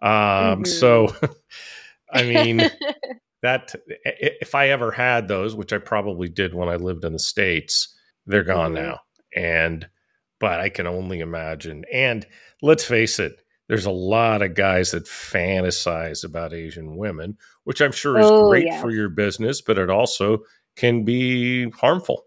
Um, 0.03 0.63
Mhm. 0.63 0.67
So, 0.67 1.15
I 2.13 2.21
mean, 2.23 2.57
that 3.41 3.73
if 4.05 4.53
I 4.53 4.69
ever 4.69 4.91
had 4.91 5.27
those, 5.27 5.55
which 5.55 5.73
I 5.73 5.79
probably 5.79 6.29
did 6.29 6.53
when 6.53 6.69
I 6.69 6.75
lived 6.75 7.05
in 7.05 7.13
the 7.13 7.17
states, 7.19 7.95
they're 8.27 8.43
gone 8.43 8.73
Mhm. 8.73 8.83
now. 8.83 8.99
And 9.35 9.89
but 10.39 10.59
I 10.59 10.69
can 10.69 10.85
only 10.85 11.21
imagine. 11.21 11.85
And 11.91 12.25
let's 12.61 12.83
face 12.83 13.17
it, 13.19 13.41
there's 13.67 13.85
a 13.87 13.91
lot 13.91 14.41
of 14.43 14.53
guys 14.53 14.91
that 14.91 15.05
fantasize 15.05 16.23
about 16.23 16.53
Asian 16.53 16.97
women, 16.97 17.37
which 17.63 17.81
I'm 17.81 17.91
sure 17.91 18.19
is 18.19 18.25
Oh, 18.27 18.47
great 18.49 18.65
yes. 18.65 18.79
for 18.81 18.91
your 18.91 19.09
business, 19.09 19.61
but 19.61 19.77
it 19.79 19.89
also 19.89 20.39
can 20.75 21.03
be 21.05 21.69
harmful. 21.71 22.25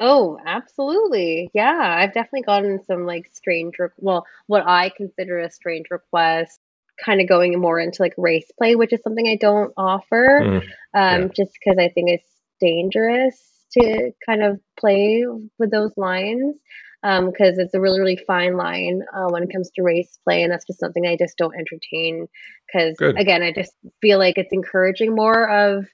Oh, 0.00 0.38
absolutely. 0.44 1.50
Yeah, 1.54 1.78
I've 1.98 2.12
definitely 2.12 2.42
gotten 2.42 2.84
some 2.84 3.06
like 3.06 3.30
strange, 3.32 3.78
re- 3.78 3.88
well, 3.98 4.26
what 4.46 4.64
I 4.66 4.90
consider 4.90 5.38
a 5.38 5.50
strange 5.50 5.86
request, 5.90 6.58
kind 7.02 7.20
of 7.20 7.28
going 7.28 7.58
more 7.58 7.78
into 7.78 8.02
like 8.02 8.14
race 8.18 8.50
play, 8.58 8.74
which 8.74 8.92
is 8.92 9.00
something 9.02 9.26
I 9.26 9.36
don't 9.36 9.72
offer, 9.76 10.40
Mm, 10.42 10.58
um, 10.94 11.22
yeah. 11.22 11.28
just 11.34 11.52
because 11.54 11.78
I 11.78 11.88
think 11.88 12.10
it's 12.10 12.30
dangerous 12.60 13.38
to 13.72 14.12
kind 14.24 14.42
of 14.42 14.60
play 14.78 15.24
with 15.58 15.70
those 15.70 15.92
lines, 15.96 16.56
um, 17.02 17.30
because 17.30 17.58
it's 17.58 17.74
a 17.74 17.80
really, 17.80 18.00
really 18.00 18.16
fine 18.26 18.56
line 18.56 19.02
uh, 19.14 19.28
when 19.30 19.42
it 19.44 19.52
comes 19.52 19.70
to 19.76 19.82
race 19.82 20.18
play, 20.24 20.42
and 20.42 20.52
that's 20.52 20.66
just 20.66 20.80
something 20.80 21.06
I 21.06 21.16
just 21.16 21.38
don't 21.38 21.54
entertain. 21.54 22.26
Because 22.66 22.98
again, 23.16 23.42
I 23.42 23.52
just 23.52 23.72
feel 24.02 24.18
like 24.18 24.36
it's 24.36 24.52
encouraging 24.52 25.14
more 25.14 25.48
of 25.48 25.86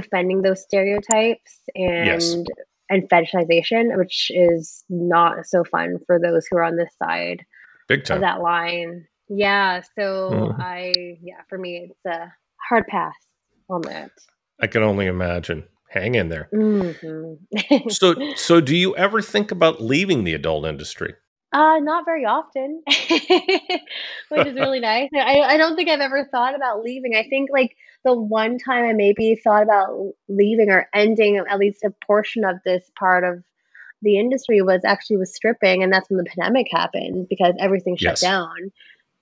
defending 0.00 0.42
those 0.42 0.62
stereotypes 0.62 1.60
and 1.74 2.06
Yes. 2.06 2.36
and 2.88 3.08
fetishization, 3.08 3.96
which 3.98 4.30
is 4.30 4.84
not 4.88 5.46
so 5.46 5.64
fun 5.64 5.98
for 6.06 6.20
those 6.20 6.46
who 6.48 6.56
are 6.58 6.62
on 6.62 6.76
this 6.76 6.94
side 7.02 7.44
Big 7.88 8.00
of 8.00 8.06
time. 8.06 8.20
that 8.20 8.40
line. 8.40 9.06
Yeah, 9.28 9.80
so 9.98 10.52
Mhm. 10.52 10.60
I 10.60 10.92
yeah, 11.22 11.40
for 11.48 11.58
me 11.58 11.88
it's 11.90 12.04
a 12.06 12.32
hard 12.68 12.86
pass 12.86 13.14
on 13.68 13.80
that. 13.82 14.10
I 14.60 14.66
can 14.68 14.82
only 14.82 15.06
imagine. 15.06 15.64
Hang 15.90 16.14
in 16.14 16.28
there. 16.28 16.48
hmm 16.52 17.34
So, 17.88 18.14
so 18.36 18.60
do 18.60 18.76
you 18.76 18.94
ever 18.96 19.22
think 19.22 19.50
about 19.50 19.80
leaving 19.82 20.24
the 20.24 20.34
adult 20.34 20.66
industry? 20.66 21.14
uh, 21.52 21.78
not 21.78 22.04
very 22.04 22.24
often, 22.26 22.82
which 22.86 24.46
is 24.46 24.54
really 24.54 24.80
nice. 24.92 25.08
I, 25.14 25.40
I 25.40 25.56
don't 25.56 25.74
think 25.76 25.88
I've 25.88 26.00
ever 26.00 26.28
thought 26.30 26.54
about 26.54 26.82
leaving. 26.82 27.14
I 27.16 27.24
think 27.30 27.48
like 27.52 27.74
the 28.06 28.14
one 28.14 28.58
time 28.58 28.84
I 28.84 28.92
maybe 28.94 29.34
thought 29.42 29.64
about 29.64 30.12
leaving 30.28 30.70
or 30.70 30.88
ending 30.94 31.36
at 31.38 31.58
least 31.58 31.84
a 31.84 31.92
portion 32.06 32.44
of 32.44 32.56
this 32.64 32.90
part 32.98 33.24
of 33.24 33.42
the 34.02 34.18
industry 34.18 34.62
was 34.62 34.82
actually 34.84 35.16
with 35.18 35.28
stripping, 35.28 35.82
and 35.82 35.92
that's 35.92 36.08
when 36.08 36.18
the 36.18 36.30
pandemic 36.30 36.68
happened 36.70 37.26
because 37.28 37.54
everything 37.58 37.96
shut 37.96 38.12
Yes. 38.12 38.20
down. 38.20 38.72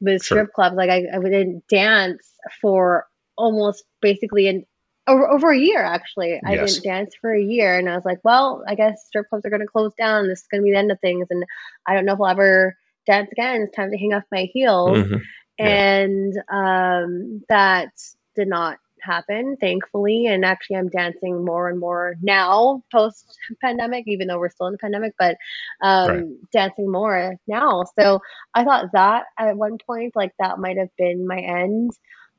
With 0.01 0.23
Sure. 0.23 0.39
strip 0.39 0.53
clubs, 0.53 0.77
like 0.77 0.91
I, 0.91 1.07
I 1.15 1.19
didn't 1.21 1.65
dance 1.69 2.35
for 2.61 3.07
almost 3.39 3.85
basically 4.03 4.49
an 4.49 4.67
over, 5.07 5.27
over 5.31 5.51
a 5.53 5.59
year. 5.59 5.83
Actually, 5.83 6.41
I 6.45 6.55
Yes. 6.55 6.75
didn't 6.75 6.85
dance 6.85 7.15
for 7.21 7.33
a 7.35 7.43
year, 7.43 7.79
and 7.79 7.89
I 7.89 7.95
was 7.95 8.05
like, 8.05 8.19
well, 8.25 8.63
I 8.69 8.75
guess 8.75 9.07
strip 9.07 9.29
clubs 9.31 9.47
are 9.47 9.51
going 9.51 9.63
to 9.63 9.67
close 9.67 9.95
down. 9.95 10.29
This 10.29 10.41
is 10.43 10.47
going 10.51 10.61
to 10.61 10.65
be 10.65 10.73
the 10.73 10.79
end 10.79 10.93
of 10.93 11.01
things, 11.01 11.27
and 11.31 11.45
I 11.87 11.95
don't 11.95 12.05
know 12.05 12.15
if 12.15 12.21
I'll 12.21 12.29
ever 12.29 12.77
dance 13.07 13.31
again. 13.33 13.63
It's 13.63 13.75
time 13.75 13.91
to 13.93 13.97
hang 13.99 14.13
off 14.13 14.25
my 14.31 14.49
heels 14.53 14.99
Mhm. 14.99 15.23
Yeah. 15.59 15.67
and 15.67 16.35
um, 16.51 17.43
that 17.49 17.93
did 18.35 18.49
not 18.49 18.79
happen 19.01 19.57
thankfully 19.61 20.27
and 20.27 20.45
actually 20.47 20.77
i'm 20.77 20.89
dancing 20.89 21.45
more 21.45 21.69
and 21.69 21.79
more 21.79 22.15
now 22.23 22.83
post 22.91 23.39
pandemic 23.61 24.05
even 24.07 24.27
though 24.29 24.39
we're 24.39 24.49
still 24.49 24.67
in 24.67 24.73
the 24.73 24.79
pandemic 24.79 25.13
but 25.19 25.37
um, 25.83 26.09
Right. 26.09 26.25
dancing 26.53 26.91
more 26.91 27.37
now 27.47 27.85
so 27.99 28.21
i 28.55 28.65
thought 28.65 28.87
that 28.95 29.25
at 29.39 29.57
one 29.59 29.77
point 29.87 30.17
like 30.17 30.33
that 30.39 30.59
might 30.59 30.79
have 30.79 30.95
been 30.97 31.27
my 31.27 31.39
end 31.39 31.93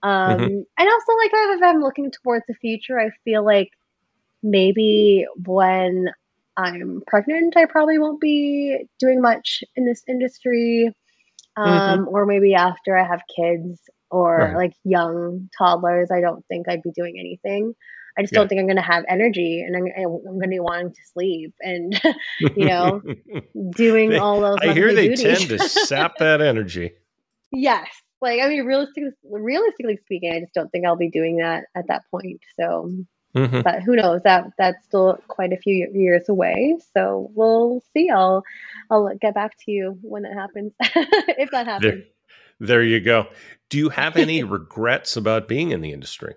Um, 0.03 0.37
mm-hmm. 0.37 0.61
And 0.77 0.89
also, 0.89 1.11
like, 1.17 1.31
if 1.33 1.63
I'm 1.63 1.81
looking 1.81 2.11
towards 2.11 2.45
the 2.47 2.53
future, 2.55 2.99
I 2.99 3.09
feel 3.23 3.43
like 3.43 3.71
maybe 4.43 5.25
when 5.45 6.09
I'm 6.57 7.01
pregnant, 7.07 7.57
I 7.57 7.65
probably 7.65 7.97
won't 7.97 8.21
be 8.21 8.85
doing 8.99 9.19
much 9.21 9.63
in 9.75 9.85
this 9.85 10.03
industry. 10.07 10.93
Um, 11.57 11.67
mm-hmm. 11.67 12.07
Or 12.09 12.25
maybe 12.27 12.53
after 12.53 12.95
I 12.95 13.03
have 13.07 13.21
kids 13.35 13.79
or 14.11 14.37
right. 14.37 14.55
like 14.55 14.73
young 14.83 15.49
toddlers, 15.57 16.09
I 16.11 16.21
don't 16.21 16.45
think 16.47 16.67
I'd 16.69 16.83
be 16.83 16.91
doing 16.91 17.15
anything. 17.19 17.73
I 18.17 18.21
just 18.21 18.33
yeah. 18.33 18.39
don't 18.39 18.47
think 18.47 18.59
I'm 18.59 18.67
going 18.67 18.77
to 18.77 18.81
have 18.81 19.03
energy 19.09 19.61
and 19.61 19.75
I'm, 19.75 19.85
I'm 19.97 20.35
going 20.35 20.41
to 20.41 20.47
be 20.47 20.59
wanting 20.59 20.91
to 20.91 21.01
sleep 21.13 21.53
and, 21.59 21.99
you 22.39 22.65
know, 22.65 23.01
doing 23.71 24.11
they, 24.11 24.17
all 24.17 24.39
those. 24.39 24.59
Things. 24.59 24.71
I 24.71 24.73
hear 24.73 24.93
they 24.93 25.09
duties. 25.09 25.47
tend 25.47 25.49
to 25.49 25.69
sap 25.69 26.15
that 26.19 26.41
energy. 26.41 26.93
Yes. 27.51 27.87
Like, 28.21 28.41
I 28.41 28.47
mean, 28.47 28.65
realistically, 28.65 29.11
realistically 29.23 29.97
speaking, 29.97 30.33
I 30.33 30.39
just 30.39 30.53
don't 30.53 30.69
think 30.71 30.85
I'll 30.85 30.95
be 30.95 31.09
doing 31.09 31.37
that 31.37 31.65
at 31.75 31.87
that 31.89 32.03
point. 32.09 32.39
So, 32.57 32.91
mm-hmm. 33.35 33.61
but 33.61 33.83
who 33.83 33.95
knows? 33.97 34.21
That 34.23 34.47
that's 34.57 34.83
still 34.85 35.19
quite 35.27 35.51
a 35.51 35.57
few 35.57 35.89
years 35.93 36.29
away. 36.29 36.77
So 36.95 37.29
we'll 37.35 37.83
see. 37.93 38.09
I'll 38.09 38.43
I'll 38.89 39.13
get 39.21 39.35
back 39.35 39.51
to 39.65 39.71
you 39.71 39.99
when 40.01 40.23
that 40.23 40.33
happens, 40.33 40.71
if 40.79 41.51
that 41.51 41.67
happens. 41.67 41.93
There, 41.93 42.03
there 42.59 42.83
you 42.83 42.99
go. 42.99 43.27
Do 43.69 43.77
you 43.77 43.89
have 43.89 44.15
any 44.15 44.43
regrets 44.57 45.17
about 45.17 45.47
being 45.47 45.71
in 45.71 45.81
the 45.81 45.91
industry? 45.91 46.35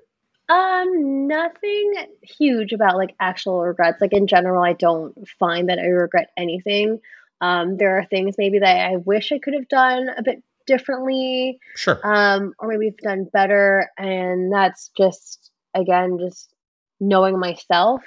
Um, 0.49 1.27
nothing 1.27 1.93
huge 2.23 2.73
about 2.73 2.97
like 2.97 3.15
actual 3.21 3.61
regrets. 3.61 4.01
Like 4.01 4.13
in 4.13 4.27
general, 4.27 4.63
I 4.63 4.73
don't 4.73 5.15
find 5.39 5.69
that 5.69 5.79
I 5.79 5.87
regret 5.87 6.31
anything. 6.37 7.01
Um, 7.41 7.77
there 7.77 7.99
are 7.99 8.05
things 8.07 8.37
maybe 8.39 8.59
that 8.59 8.91
I 8.91 8.97
wish 8.97 9.31
I 9.31 9.39
could 9.39 9.55
have 9.55 9.69
done 9.69 10.09
a 10.17 10.23
bit 10.23 10.43
differently. 10.67 11.59
Sure. 11.77 12.01
Um, 12.03 12.55
or 12.59 12.69
maybe 12.69 12.87
have 12.87 12.97
done 12.99 13.29
better. 13.33 13.91
And 13.99 14.53
that's 14.53 14.91
just 14.97 15.51
again 15.75 16.19
just 16.19 16.53
knowing 16.99 17.39
myself. 17.39 18.03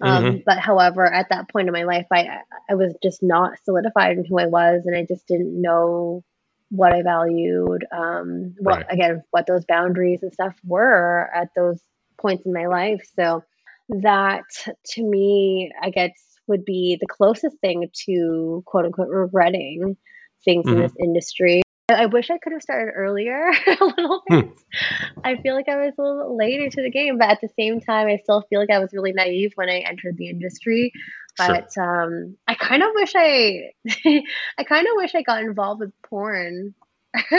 Um, 0.00 0.24
mm-hmm. 0.24 0.36
but 0.46 0.58
however, 0.58 1.04
at 1.06 1.28
that 1.30 1.48
point 1.48 1.68
in 1.68 1.72
my 1.72 1.82
life, 1.82 2.06
I 2.12 2.38
I 2.70 2.74
was 2.74 2.94
just 3.02 3.22
not 3.22 3.52
solidified 3.64 4.16
in 4.16 4.24
who 4.24 4.38
I 4.38 4.46
was, 4.46 4.82
and 4.86 4.96
I 4.96 5.04
just 5.04 5.26
didn't 5.26 5.60
know 5.60 6.22
what 6.70 6.92
I 6.92 7.02
valued, 7.02 7.86
um, 7.92 8.54
what 8.58 8.76
right. 8.76 8.86
again, 8.90 9.22
what 9.30 9.46
those 9.46 9.64
boundaries 9.66 10.22
and 10.22 10.32
stuff 10.32 10.54
were 10.64 11.30
at 11.34 11.48
those 11.56 11.80
points 12.20 12.44
in 12.46 12.52
my 12.52 12.66
life. 12.66 13.02
So 13.16 13.44
that 13.88 14.44
to 14.92 15.02
me, 15.02 15.72
I 15.82 15.90
guess, 15.90 16.12
would 16.46 16.64
be 16.64 16.96
the 17.00 17.06
closest 17.06 17.58
thing 17.58 17.88
to 18.06 18.62
quote 18.66 18.86
unquote 18.86 19.08
regretting 19.08 19.96
things 20.44 20.64
mm-hmm. 20.64 20.76
in 20.76 20.82
this 20.82 20.94
industry. 21.00 21.62
I 21.90 22.06
wish 22.06 22.30
I 22.30 22.36
could 22.36 22.52
have 22.52 22.62
started 22.62 22.92
earlier 22.92 23.50
a 23.66 23.84
little 23.84 24.22
hmm. 24.28 24.40
bit. 24.40 24.48
Hmm. 24.72 25.20
I 25.24 25.36
feel 25.36 25.54
like 25.54 25.68
I 25.68 25.76
was 25.76 25.94
a 25.98 26.02
little 26.02 26.36
later 26.36 26.68
to 26.68 26.82
the 26.82 26.90
game, 26.90 27.18
but 27.18 27.30
at 27.30 27.40
the 27.40 27.48
same 27.58 27.80
time, 27.80 28.08
I 28.08 28.16
still 28.16 28.44
feel 28.50 28.60
like 28.60 28.70
I 28.70 28.78
was 28.78 28.92
really 28.92 29.12
naive 29.12 29.52
when 29.54 29.70
I 29.70 29.78
entered 29.78 30.16
the 30.18 30.28
industry. 30.28 30.92
But 31.38 31.72
sure. 31.72 32.02
um, 32.02 32.36
I 32.46 32.54
kind 32.54 32.82
of 32.82 32.90
wish 32.94 33.12
I, 33.14 33.70
I 34.58 34.64
kind 34.64 34.86
of 34.86 34.92
wish 34.96 35.14
I 35.14 35.22
got 35.22 35.42
involved 35.42 35.80
with 35.80 35.92
porn 36.02 36.74
hmm. 37.16 37.36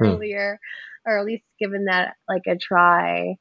earlier, 0.00 0.58
hmm. 1.04 1.10
or 1.10 1.18
at 1.18 1.24
least 1.24 1.44
given 1.58 1.86
that 1.86 2.16
like 2.28 2.42
a 2.46 2.56
try. 2.56 3.36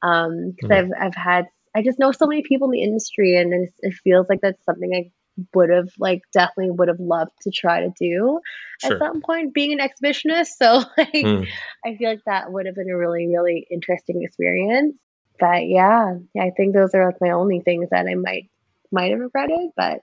Because 0.00 0.26
um, 0.26 0.54
hmm. 0.60 0.72
I've 0.72 0.90
I've 0.98 1.14
had 1.14 1.46
I 1.76 1.82
just 1.82 2.00
know 2.00 2.10
so 2.10 2.26
many 2.26 2.42
people 2.42 2.68
in 2.68 2.72
the 2.72 2.82
industry, 2.82 3.36
and 3.36 3.68
it 3.80 3.94
feels 4.02 4.26
like 4.28 4.40
that's 4.40 4.64
something 4.64 4.90
I 4.92 5.12
would 5.54 5.70
have 5.70 5.88
like 5.98 6.22
definitely 6.32 6.70
would 6.70 6.88
have 6.88 7.00
loved 7.00 7.32
to 7.42 7.50
try 7.50 7.80
to 7.80 7.92
do 7.98 8.40
sure. 8.80 8.92
at 8.92 8.98
some 8.98 9.20
point 9.20 9.54
being 9.54 9.78
an 9.78 9.86
exhibitionist 9.86 10.48
so 10.58 10.82
like 10.96 11.12
mm. 11.12 11.46
i 11.84 11.94
feel 11.96 12.10
like 12.10 12.24
that 12.26 12.52
would 12.52 12.66
have 12.66 12.74
been 12.74 12.90
a 12.90 12.96
really 12.96 13.26
really 13.28 13.66
interesting 13.70 14.22
experience 14.22 14.94
but 15.38 15.66
yeah, 15.66 16.14
yeah 16.34 16.42
i 16.42 16.50
think 16.56 16.74
those 16.74 16.94
are 16.94 17.06
like 17.06 17.20
my 17.20 17.30
only 17.30 17.60
things 17.60 17.88
that 17.90 18.06
i 18.06 18.14
might 18.14 18.48
might 18.92 19.10
have 19.10 19.20
regretted 19.20 19.70
but 19.76 20.00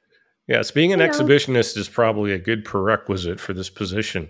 yes 0.47 0.71
being 0.71 0.93
an 0.93 0.99
exhibitionist 0.99 1.75
know. 1.75 1.81
is 1.81 1.89
probably 1.89 2.31
a 2.31 2.39
good 2.39 2.63
prerequisite 2.63 3.39
for 3.39 3.53
this 3.53 3.69
position 3.69 4.29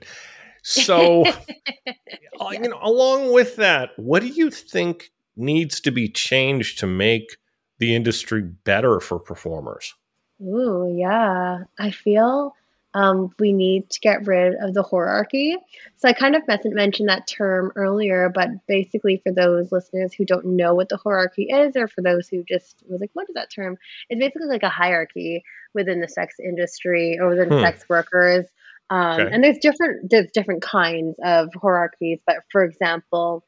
so 0.64 1.24
yeah. 1.86 1.94
Uh, 2.40 2.52
you 2.52 2.68
know 2.68 2.80
along 2.82 3.32
with 3.34 3.56
that 3.56 3.92
what 3.98 4.22
do 4.22 4.28
you 4.28 4.50
think 4.50 5.12
needs 5.36 5.80
to 5.80 5.92
be 5.92 6.10
changed 6.10 6.80
to 6.80 6.88
make 6.88 7.38
the 7.80 7.96
industry 7.96 8.42
better 8.42 9.00
for 9.00 9.20
performers 9.20 9.94
Ooh, 10.42 10.94
yeah. 10.98 11.64
I 11.80 11.92
feel 11.92 12.56
um, 12.94 13.32
we 13.38 13.54
need 13.54 13.90
to 13.92 14.00
get 14.00 14.26
rid 14.26 14.56
of 14.56 14.74
the 14.74 14.82
hierarchy. 14.82 15.56
So 15.98 16.10
I 16.10 16.14
kind 16.14 16.36
of 16.36 16.44
mentioned 16.66 17.10
that 17.10 17.28
term 17.28 17.72
earlier, 17.76 18.30
but 18.34 18.50
basically, 18.68 19.18
for 19.18 19.32
those 19.32 19.72
listeners 19.72 20.14
who 20.14 20.26
don't 20.26 20.46
know 20.46 20.74
what 20.74 20.90
the 20.90 20.98
hierarchy 20.98 21.44
is, 21.44 21.76
or 21.76 21.88
for 21.88 22.02
those 22.02 22.28
who 22.28 22.44
just 22.44 22.84
was 22.88 23.00
like, 23.00 23.12
"What 23.14 23.30
is 23.30 23.36
that 23.36 23.52
term?" 23.52 23.78
It's 24.10 24.20
basically 24.20 24.48
like 24.48 24.64
a 24.64 24.70
hierarchy 24.70 25.44
within 25.74 26.02
the 26.02 26.08
sex 26.08 26.38
industry 26.40 27.20
or 27.20 27.30
within 27.30 27.50
hmm. 27.50 27.60
sex 27.60 27.88
workers. 27.88 28.46
Um, 28.90 29.20
okay. 29.20 29.34
And 29.34 29.44
there's 29.44 29.60
different 29.60 30.10
there's 30.10 30.32
different 30.32 30.64
kinds 30.64 31.18
of 31.24 31.50
hierarchies, 31.62 32.20
but 32.26 32.38
for 32.52 32.64
example, 32.64 33.44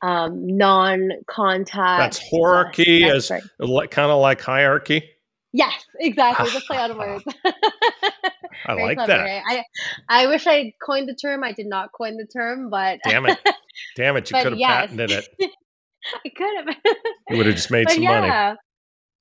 um, 0.00 0.46
non-contact. 0.46 2.16
That's 2.16 2.30
hierarchy 2.30 3.04
uh, 3.04 3.16
as 3.16 3.28
kind 3.90 4.10
of 4.10 4.20
like 4.20 4.40
hierarchy. 4.40 5.15
Yes, 5.56 5.86
exactly. 5.98 6.50
The 6.50 6.60
play 6.66 6.76
on 6.76 6.98
words. 6.98 7.24
I 8.66 8.74
like 8.74 8.98
clever, 8.98 9.12
that. 9.12 9.42
I 9.48 9.64
I 10.08 10.26
wish 10.26 10.46
I 10.46 10.74
coined 10.84 11.08
the 11.08 11.14
term. 11.14 11.42
I 11.42 11.52
did 11.52 11.66
not 11.66 11.92
coin 11.92 12.18
the 12.18 12.26
term, 12.26 12.68
but 12.68 12.98
damn 13.04 13.24
it, 13.24 13.38
damn 13.96 14.18
it, 14.18 14.30
you 14.30 14.36
could 14.36 14.52
have 14.52 14.58
yes. 14.58 14.90
patented 14.90 15.10
it. 15.12 15.28
I 16.24 16.28
could 16.36 16.56
have. 16.56 16.76
you 17.30 17.36
would 17.38 17.46
have 17.46 17.54
just 17.54 17.70
made 17.70 17.84
but 17.84 17.94
some 17.94 18.02
yeah, 18.02 18.54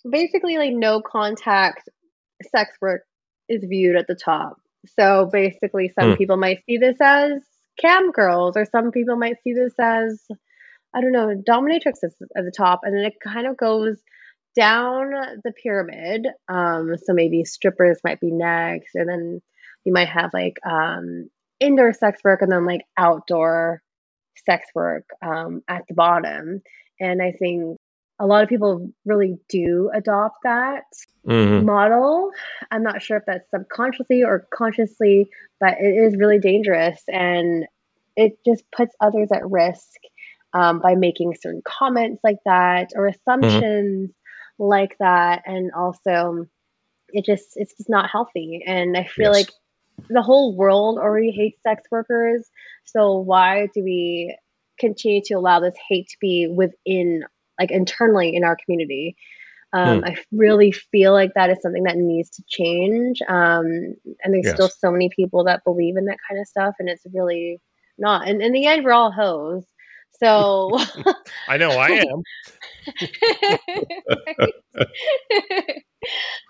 money. 0.04 0.18
Basically, 0.18 0.58
like 0.58 0.74
no 0.74 1.02
contact 1.02 1.88
sex 2.52 2.72
work 2.82 3.04
is 3.48 3.64
viewed 3.64 3.96
at 3.96 4.08
the 4.08 4.16
top. 4.16 4.58
So 5.00 5.30
basically, 5.32 5.90
some 5.98 6.12
hmm. 6.12 6.16
people 6.18 6.36
might 6.36 6.66
see 6.66 6.78
this 6.78 6.98
as 7.00 7.44
cam 7.80 8.12
girls, 8.12 8.58
or 8.58 8.66
some 8.66 8.92
people 8.92 9.16
might 9.16 9.38
see 9.42 9.54
this 9.54 9.74
as 9.80 10.22
I 10.94 11.00
don't 11.00 11.14
know, 11.14 11.34
dominatrix 11.48 12.04
at 12.04 12.12
the 12.44 12.54
top, 12.56 12.82
and 12.84 12.94
then 12.94 13.06
it 13.06 13.14
kind 13.24 13.48
of 13.48 13.56
goes 13.56 14.02
down 14.56 15.12
the 15.43 15.51
pyramid. 15.51 16.28
Um, 16.47 16.95
so 17.03 17.14
maybe 17.14 17.43
strippers 17.43 17.99
might 18.03 18.20
be 18.20 18.32
next, 18.32 18.95
and 18.95 19.10
then 19.10 19.41
you 19.84 19.93
might 19.93 20.10
have 20.10 20.32
like 20.34 20.58
um, 20.66 21.30
indoor 21.60 21.93
sex 21.93 22.22
work 22.24 22.41
and 22.41 22.51
then 22.51 22.66
like 22.66 22.82
outdoor 22.97 23.82
sex 24.45 24.68
work 24.76 25.06
um, 25.26 25.62
at 25.68 25.84
the 25.88 25.93
bottom. 25.93 26.62
And 26.99 27.22
I 27.22 27.32
think 27.32 27.78
a 28.20 28.26
lot 28.26 28.43
of 28.43 28.49
people 28.49 28.89
really 29.06 29.38
do 29.49 29.91
adopt 29.93 30.38
that 30.43 30.84
mm-hmm. 31.28 31.66
model. 31.66 32.32
I'm 32.72 32.84
not 32.84 33.01
sure 33.01 33.18
if 33.18 33.24
that's 33.28 33.49
subconsciously 33.51 34.24
or 34.24 34.47
consciously, 34.53 35.28
but 35.60 35.76
it 35.80 35.95
is 35.95 36.18
really 36.18 36.39
dangerous 36.39 37.01
and 37.08 37.66
it 38.16 38.38
just 38.45 38.64
puts 38.76 38.95
others 39.01 39.30
at 39.34 39.49
risk 39.49 39.89
um, 40.53 40.80
by 40.80 40.95
making 40.95 41.34
certain 41.39 41.62
comments 41.66 42.22
like 42.24 42.38
that 42.45 42.91
or 42.95 43.10
mm-hmm. 43.10 43.20
assumptions. 43.20 44.12
Like 44.58 44.97
that 44.99 45.43
and 45.45 45.72
also 45.74 46.47
it 47.10 47.26
just 47.26 47.49
it's 47.56 47.76
just 47.78 47.89
not 47.89 48.10
healthy 48.10 48.64
and 48.66 48.95
i 48.97 49.03
feel 49.03 49.34
yes. 49.34 49.45
like 49.45 49.49
the 50.10 50.22
whole 50.22 50.56
world 50.56 50.97
already 50.97 51.32
hates 51.32 51.62
sex 51.62 51.84
workers 51.91 52.49
so 52.86 53.18
why 53.18 53.68
do 53.74 53.84
we 53.84 54.36
continue 54.80 55.22
to 55.26 55.34
allow 55.34 55.60
this 55.60 55.76
hate 55.89 56.08
to 56.08 56.18
be 56.22 56.47
within 56.47 57.24
like 57.60 57.72
internally 57.72 58.36
in 58.36 58.43
our 58.43 58.58
community 58.64 59.16
um, 59.74 59.99
hmm. 59.99 60.06
I 60.06 60.18
really 60.32 60.72
feel 60.72 61.12
like 61.12 61.34
that 61.34 61.49
is 61.49 61.58
something 61.62 61.84
that 61.84 61.97
needs 61.97 62.30
to 62.30 62.43
change. 62.47 63.22
Um, 63.28 63.95
and 64.24 64.34
there's 64.34 64.45
yes. 64.45 64.53
still 64.53 64.70
so 64.70 64.89
many 64.89 65.10
people 65.14 65.43
that 65.43 65.66
believe 65.66 65.97
in 65.97 66.06
that 66.06 66.18
kind 66.30 66.39
of 66.39 66.47
stuff, 66.47 66.76
and 66.80 66.88
it's 66.88 67.06
really 67.14 67.60
not. 67.97 68.26
And 68.26 68.41
in 68.41 68.53
the 68.53 68.68
end, 68.68 68.86
we're 68.86 68.93
all 68.93 69.12
hoes. 69.12 69.66
So 70.18 70.80
I 71.49 71.58
know 71.58 71.72
I 71.72 71.89
am. 72.10 72.24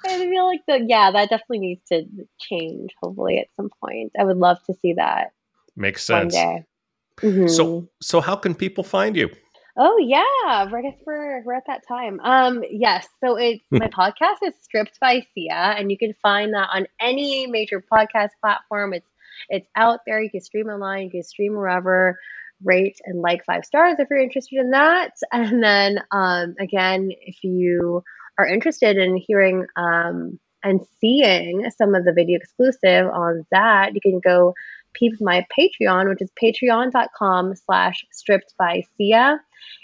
I 0.05 0.19
feel 0.19 0.45
like 0.45 0.61
the 0.67 0.85
yeah, 0.87 1.11
that 1.11 1.29
definitely 1.29 1.59
needs 1.59 1.81
to 1.91 2.03
change. 2.39 2.91
Hopefully, 3.01 3.39
at 3.39 3.47
some 3.55 3.69
point, 3.83 4.11
I 4.19 4.23
would 4.23 4.37
love 4.37 4.57
to 4.65 4.73
see 4.81 4.93
that. 4.93 5.31
Makes 5.75 6.03
sense. 6.03 6.35
Mm-hmm. 6.35 7.47
So, 7.47 7.87
so 8.01 8.19
how 8.21 8.35
can 8.35 8.53
people 8.55 8.83
find 8.83 9.15
you? 9.15 9.29
Oh 9.77 9.97
yeah, 9.97 10.23
I 10.41 10.81
guess 10.81 10.97
we're 11.05 11.43
we're 11.43 11.53
at 11.53 11.67
that 11.67 11.85
time. 11.87 12.19
Um, 12.21 12.63
yes. 12.69 13.07
So 13.23 13.35
it's 13.35 13.63
hmm. 13.69 13.79
my 13.79 13.87
podcast 13.87 14.37
is 14.43 14.53
Stripped 14.61 14.99
by 15.01 15.25
Sia, 15.33 15.75
and 15.77 15.91
you 15.91 15.97
can 15.97 16.13
find 16.21 16.53
that 16.53 16.69
on 16.73 16.87
any 16.99 17.45
major 17.47 17.83
podcast 17.91 18.29
platform. 18.41 18.93
It's 18.93 19.07
it's 19.49 19.67
out 19.75 19.99
there. 20.05 20.21
You 20.21 20.29
can 20.29 20.39
stream 20.41 20.67
online. 20.67 21.05
You 21.05 21.11
can 21.11 21.23
stream 21.23 21.55
wherever 21.55 22.17
rate 22.65 22.99
and 23.05 23.21
like 23.21 23.45
five 23.45 23.63
stars 23.65 23.95
if 23.99 24.07
you're 24.09 24.19
interested 24.19 24.59
in 24.59 24.71
that. 24.71 25.11
And 25.31 25.63
then 25.63 25.99
um, 26.11 26.55
again, 26.59 27.11
if 27.21 27.43
you 27.43 28.03
are 28.37 28.47
interested 28.47 28.97
in 28.97 29.17
hearing 29.17 29.65
um, 29.75 30.39
and 30.63 30.81
seeing 30.99 31.69
some 31.77 31.95
of 31.95 32.05
the 32.05 32.13
video 32.13 32.37
exclusive 32.37 33.07
on 33.07 33.45
that, 33.51 33.93
you 33.93 34.01
can 34.01 34.19
go 34.19 34.53
peep 34.93 35.13
my 35.21 35.45
Patreon, 35.57 36.09
which 36.09 36.21
is 36.21 36.31
patreon.com 36.41 37.53
slash 37.55 38.05
stripped 38.11 38.53
by 38.57 38.83
Sia. 38.97 39.39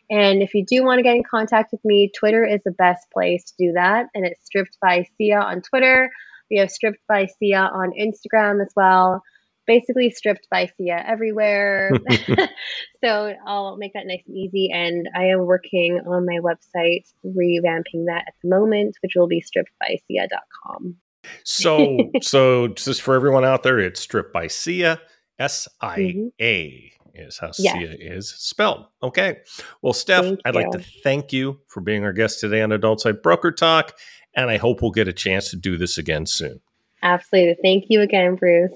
And 0.09 0.41
if 0.41 0.53
you 0.53 0.65
do 0.65 0.84
want 0.84 0.99
to 0.99 1.03
get 1.03 1.15
in 1.15 1.23
contact 1.23 1.71
with 1.71 1.84
me, 1.86 2.11
Twitter 2.17 2.45
is 2.45 2.61
the 2.65 2.71
best 2.71 3.09
place 3.11 3.43
to 3.45 3.53
do 3.57 3.73
that. 3.73 4.07
And 4.13 4.25
it's 4.25 4.43
stripped 4.45 4.77
by 4.82 5.05
Sia 5.17 5.39
on 5.39 5.61
Twitter. 5.61 6.11
We 6.49 6.57
have 6.57 6.71
stripped 6.71 7.05
by 7.07 7.27
Sia 7.27 7.69
on 7.73 7.91
Instagram 7.91 8.61
as 8.61 8.71
well. 8.75 9.23
Basically, 9.68 10.09
stripped 10.09 10.47
by 10.49 10.70
Sia 10.78 11.03
everywhere. 11.07 11.91
so 13.03 13.34
I'll 13.45 13.78
make 13.78 13.93
that 13.93 14.07
nice 14.07 14.24
and 14.28 14.38
easy. 14.38 14.70
And 14.74 15.07
I 15.16 15.26
am 15.26 15.45
working 15.45 16.01
on 16.05 16.26
my 16.26 16.39
website, 16.39 17.05
revamping 17.26 18.05
that 18.07 18.26
at 18.28 18.34
the 18.41 18.49
moment, 18.49 18.97
which 19.01 19.14
will 19.16 19.28
be 19.28 19.41
strippedbysia.com. 19.41 20.97
So, 21.43 21.97
so 22.22 22.68
just 22.70 23.01
for 23.01 23.16
everyone 23.16 23.45
out 23.45 23.64
there, 23.64 23.80
it's 23.80 23.99
stripped 23.99 24.34
by 24.34 24.47
Sia, 24.47 25.01
S 25.39 25.68
I 25.80 26.32
A 26.39 26.66
mm-hmm. 26.66 27.22
is 27.22 27.38
how 27.38 27.51
yes. 27.57 27.74
Sia 27.74 27.95
is 27.99 28.30
spelled. 28.30 28.86
Okay. 29.01 29.38
Well, 29.82 29.93
Steph, 29.93 30.24
thank 30.24 30.39
I'd 30.45 30.55
you. 30.55 30.62
like 30.62 30.72
to 30.72 30.84
thank 31.03 31.34
you 31.34 31.59
for 31.68 31.82
being 31.82 32.03
our 32.03 32.14
guest 32.14 32.39
today 32.39 32.62
on 32.62 32.72
Adult 32.72 33.01
Site 33.01 33.24
Broker 33.24 33.51
Talk, 33.51 33.97
and 34.36 34.49
I 34.49 34.57
hope 34.57 34.82
we'll 34.82 34.91
get 34.91 35.07
a 35.07 35.14
chance 35.14 35.49
to 35.51 35.55
do 35.55 35.78
this 35.78 35.97
again 35.97 36.26
soon. 36.26 36.62
Absolutely. 37.03 37.57
Thank 37.64 37.86
you 37.89 38.01
again, 38.01 38.36
Bruce. 38.36 38.72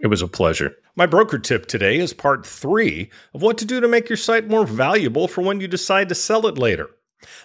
It 0.00 0.06
was 0.06 0.22
a 0.22 0.28
pleasure. 0.28 0.76
My 0.94 1.06
broker 1.06 1.38
tip 1.38 1.66
today 1.66 1.98
is 1.98 2.12
part 2.12 2.46
three 2.46 3.10
of 3.34 3.42
what 3.42 3.58
to 3.58 3.64
do 3.64 3.80
to 3.80 3.88
make 3.88 4.08
your 4.08 4.16
site 4.16 4.48
more 4.48 4.66
valuable 4.66 5.26
for 5.26 5.42
when 5.42 5.60
you 5.60 5.68
decide 5.68 6.08
to 6.08 6.14
sell 6.14 6.46
it 6.46 6.58
later. 6.58 6.90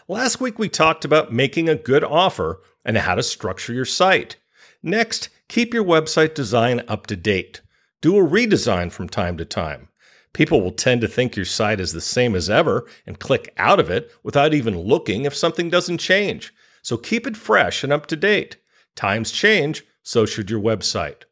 Last 0.08 0.40
week, 0.40 0.60
we 0.60 0.70
talked 0.70 1.04
about 1.04 1.34
making 1.34 1.68
a 1.68 1.76
good 1.76 2.04
offer 2.04 2.62
and 2.86 2.98
how 2.98 3.16
to 3.16 3.24
structure 3.24 3.74
your 3.74 3.86
site. 3.86 4.36
Next, 4.84 5.30
keep 5.48 5.74
your 5.74 5.84
website 5.84 6.36
design 6.36 6.84
up 6.88 7.08
to 7.08 7.16
date. 7.16 7.62
Do 8.02 8.18
a 8.18 8.28
redesign 8.28 8.92
from 8.92 9.10
time 9.10 9.38
to 9.38 9.46
time. 9.46 9.90
People 10.34 10.62
will 10.62 10.72
tend 10.72 11.02
to 11.02 11.08
think 11.08 11.36
your 11.36 11.46
site 11.46 11.80
is 11.80 11.94
the 11.94 12.02
same 12.02 12.36
as 12.36 12.50
ever 12.50 12.86
and 13.08 13.20
click 13.20 13.54
out 13.58 13.80
of 13.80 13.90
it 13.90 14.12
without 14.24 14.54
even 14.54 14.80
looking 14.80 15.26
if 15.26 15.36
something 15.36 15.70
doesn't 15.70 16.00
change. 16.00 16.54
So 16.82 16.98
keep 16.98 17.26
it 17.26 17.38
fresh 17.38 17.84
and 17.84 17.94
up 17.94 18.08
to 18.08 18.16
date. 18.16 18.58
Times 18.96 19.32
change, 19.32 19.84
so 20.04 20.26
should 20.26 20.50
your 20.50 20.62
website. 20.62 21.24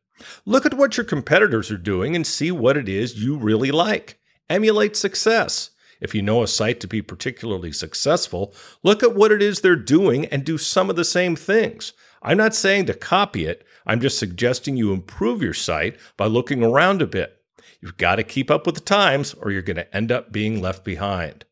Look 0.45 0.65
at 0.65 0.73
what 0.73 0.97
your 0.97 1.05
competitors 1.05 1.71
are 1.71 1.77
doing 1.77 2.15
and 2.15 2.25
see 2.25 2.51
what 2.51 2.77
it 2.77 2.89
is 2.89 3.21
you 3.21 3.37
really 3.37 3.71
like. 3.71 4.19
Emulate 4.49 4.95
success. 4.95 5.71
If 5.99 6.15
you 6.15 6.21
know 6.21 6.41
a 6.41 6.47
site 6.47 6.79
to 6.79 6.87
be 6.87 7.01
particularly 7.01 7.71
successful, 7.71 8.53
look 8.83 9.03
at 9.03 9.15
what 9.15 9.31
it 9.31 9.41
is 9.41 9.61
they're 9.61 9.75
doing 9.75 10.25
and 10.25 10.43
do 10.43 10.57
some 10.57 10.89
of 10.89 10.95
the 10.95 11.05
same 11.05 11.35
things. 11.35 11.93
I'm 12.23 12.37
not 12.37 12.55
saying 12.55 12.87
to 12.87 12.93
copy 12.93 13.45
it, 13.45 13.65
I'm 13.85 14.01
just 14.01 14.19
suggesting 14.19 14.77
you 14.77 14.93
improve 14.93 15.41
your 15.41 15.53
site 15.53 15.97
by 16.17 16.25
looking 16.25 16.63
around 16.63 17.01
a 17.01 17.07
bit. 17.07 17.37
You've 17.81 17.97
got 17.97 18.15
to 18.15 18.23
keep 18.23 18.51
up 18.51 18.65
with 18.65 18.75
the 18.75 18.81
times 18.81 19.33
or 19.35 19.51
you're 19.51 19.61
going 19.61 19.77
to 19.77 19.95
end 19.95 20.11
up 20.11 20.31
being 20.31 20.61
left 20.61 20.83
behind. 20.83 21.45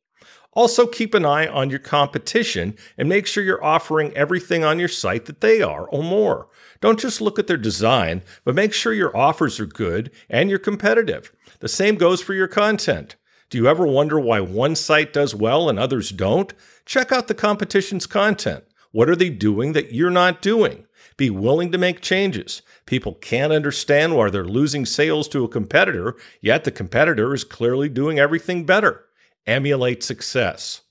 Also, 0.54 0.88
keep 0.88 1.14
an 1.14 1.26
eye 1.26 1.48
on 1.48 1.70
your 1.70 1.80
competition 1.80 2.76
and 2.98 3.08
make 3.08 3.28
sure 3.28 3.44
you're 3.44 3.64
offering 3.64 4.12
everything 4.16 4.64
on 4.64 4.80
your 4.80 4.88
site 4.88 5.26
that 5.26 5.42
they 5.42 5.62
are 5.62 5.88
or 5.88 6.04
more. 6.04 6.50
Don't 6.82 7.00
just 7.00 7.22
look 7.22 7.38
at 7.38 7.48
their 7.48 7.58
design, 7.58 8.22
but 8.44 8.56
make 8.56 8.74
sure 8.74 8.94
your 8.94 9.16
offers 9.16 9.60
are 9.60 9.66
good 9.66 10.12
and 10.30 10.50
you're 10.50 10.60
competitive. 10.60 11.34
The 11.60 11.68
same 11.68 11.96
goes 11.96 12.22
for 12.22 12.34
your 12.34 12.48
content. 12.48 13.16
Do 13.50 13.58
you 13.58 13.68
ever 13.68 13.86
wonder 13.86 14.20
why 14.20 14.40
one 14.40 14.76
site 14.76 15.12
does 15.12 15.34
well 15.34 15.70
and 15.70 15.80
others 15.80 16.12
don't? 16.12 16.54
Check 16.86 17.12
out 17.12 17.28
the 17.28 17.34
competition's 17.34 18.06
content. 18.06 18.64
What 18.92 19.10
are 19.10 19.16
they 19.16 19.30
doing 19.30 19.74
that 19.74 19.94
you're 19.94 20.10
not 20.10 20.42
doing? 20.42 20.86
Be 21.18 21.30
willing 21.30 21.72
to 21.72 21.78
make 21.78 22.02
changes. 22.02 22.62
People 22.86 23.14
can't 23.16 23.52
understand 23.52 24.16
why 24.16 24.30
they're 24.30 24.46
losing 24.46 24.86
sales 24.86 25.28
to 25.30 25.44
a 25.44 25.50
competitor, 25.50 26.16
yet 26.42 26.64
the 26.64 26.72
competitor 26.72 27.34
is 27.34 27.44
clearly 27.44 27.90
doing 27.90 28.20
everything 28.20 28.66
better. 28.66 29.06
Emulate 29.46 30.02
success. 30.02 30.82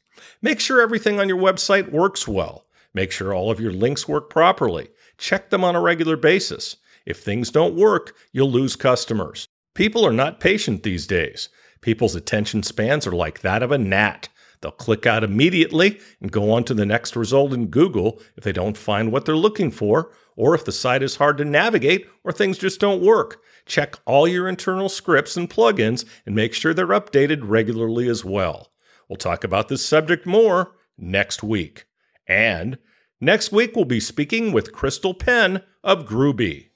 Make 0.42 0.60
sure 0.60 0.80
everything 0.80 1.18
on 1.18 1.28
your 1.28 1.38
website 1.38 1.90
works 1.90 2.28
well. 2.28 2.66
Make 2.92 3.10
sure 3.10 3.32
all 3.32 3.50
of 3.50 3.60
your 3.60 3.72
links 3.72 4.06
work 4.06 4.28
properly. 4.30 4.88
Check 5.18 5.50
them 5.50 5.64
on 5.64 5.76
a 5.76 5.80
regular 5.80 6.16
basis. 6.16 6.76
If 7.04 7.20
things 7.20 7.50
don't 7.50 7.74
work, 7.76 8.14
you'll 8.32 8.50
lose 8.50 8.76
customers. 8.76 9.46
People 9.74 10.06
are 10.06 10.12
not 10.12 10.40
patient 10.40 10.82
these 10.82 11.06
days. 11.06 11.48
People's 11.80 12.14
attention 12.14 12.62
spans 12.62 13.06
are 13.06 13.12
like 13.12 13.40
that 13.40 13.62
of 13.62 13.70
a 13.70 13.78
gnat. 13.78 14.28
They'll 14.60 14.72
click 14.72 15.06
out 15.06 15.22
immediately 15.22 16.00
and 16.20 16.32
go 16.32 16.50
on 16.50 16.64
to 16.64 16.74
the 16.74 16.86
next 16.86 17.14
result 17.14 17.52
in 17.52 17.66
Google 17.66 18.20
if 18.36 18.44
they 18.44 18.52
don't 18.52 18.76
find 18.76 19.12
what 19.12 19.24
they're 19.24 19.36
looking 19.36 19.70
for, 19.70 20.10
or 20.36 20.54
if 20.54 20.64
the 20.64 20.72
site 20.72 21.02
is 21.02 21.16
hard 21.16 21.38
to 21.38 21.44
navigate 21.44 22.08
or 22.24 22.32
things 22.32 22.58
just 22.58 22.80
don't 22.80 23.02
work. 23.02 23.40
Check 23.66 23.96
all 24.04 24.26
your 24.26 24.48
internal 24.48 24.88
scripts 24.88 25.36
and 25.36 25.48
plugins 25.48 26.04
and 26.26 26.34
make 26.34 26.54
sure 26.54 26.74
they're 26.74 26.88
updated 26.88 27.40
regularly 27.42 28.08
as 28.08 28.24
well. 28.24 28.72
We'll 29.08 29.16
talk 29.16 29.44
about 29.44 29.68
this 29.68 29.84
subject 29.84 30.26
more 30.26 30.72
next 30.96 31.42
week. 31.42 31.86
And 32.26 32.78
next 33.20 33.52
week, 33.52 33.74
we'll 33.74 33.84
be 33.84 34.00
speaking 34.00 34.52
with 34.52 34.72
Crystal 34.72 35.14
Penn 35.14 35.62
of 35.82 36.06
Gruby. 36.06 36.66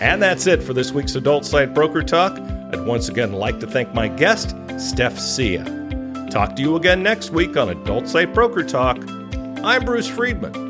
And 0.00 0.22
that's 0.22 0.46
it 0.46 0.62
for 0.62 0.72
this 0.72 0.92
week's 0.92 1.14
Adult 1.14 1.44
Site 1.44 1.74
Broker 1.74 2.02
Talk. 2.02 2.38
I'd 2.38 2.86
once 2.86 3.08
again 3.08 3.34
like 3.34 3.60
to 3.60 3.66
thank 3.66 3.92
my 3.92 4.08
guest, 4.08 4.56
Steph 4.78 5.18
Sia. 5.18 5.64
Talk 6.30 6.56
to 6.56 6.62
you 6.62 6.76
again 6.76 7.02
next 7.02 7.30
week 7.30 7.56
on 7.56 7.68
Adult 7.68 8.08
Site 8.08 8.32
Broker 8.32 8.62
Talk. 8.64 8.96
I'm 9.62 9.84
Bruce 9.84 10.08
Friedman. 10.08 10.69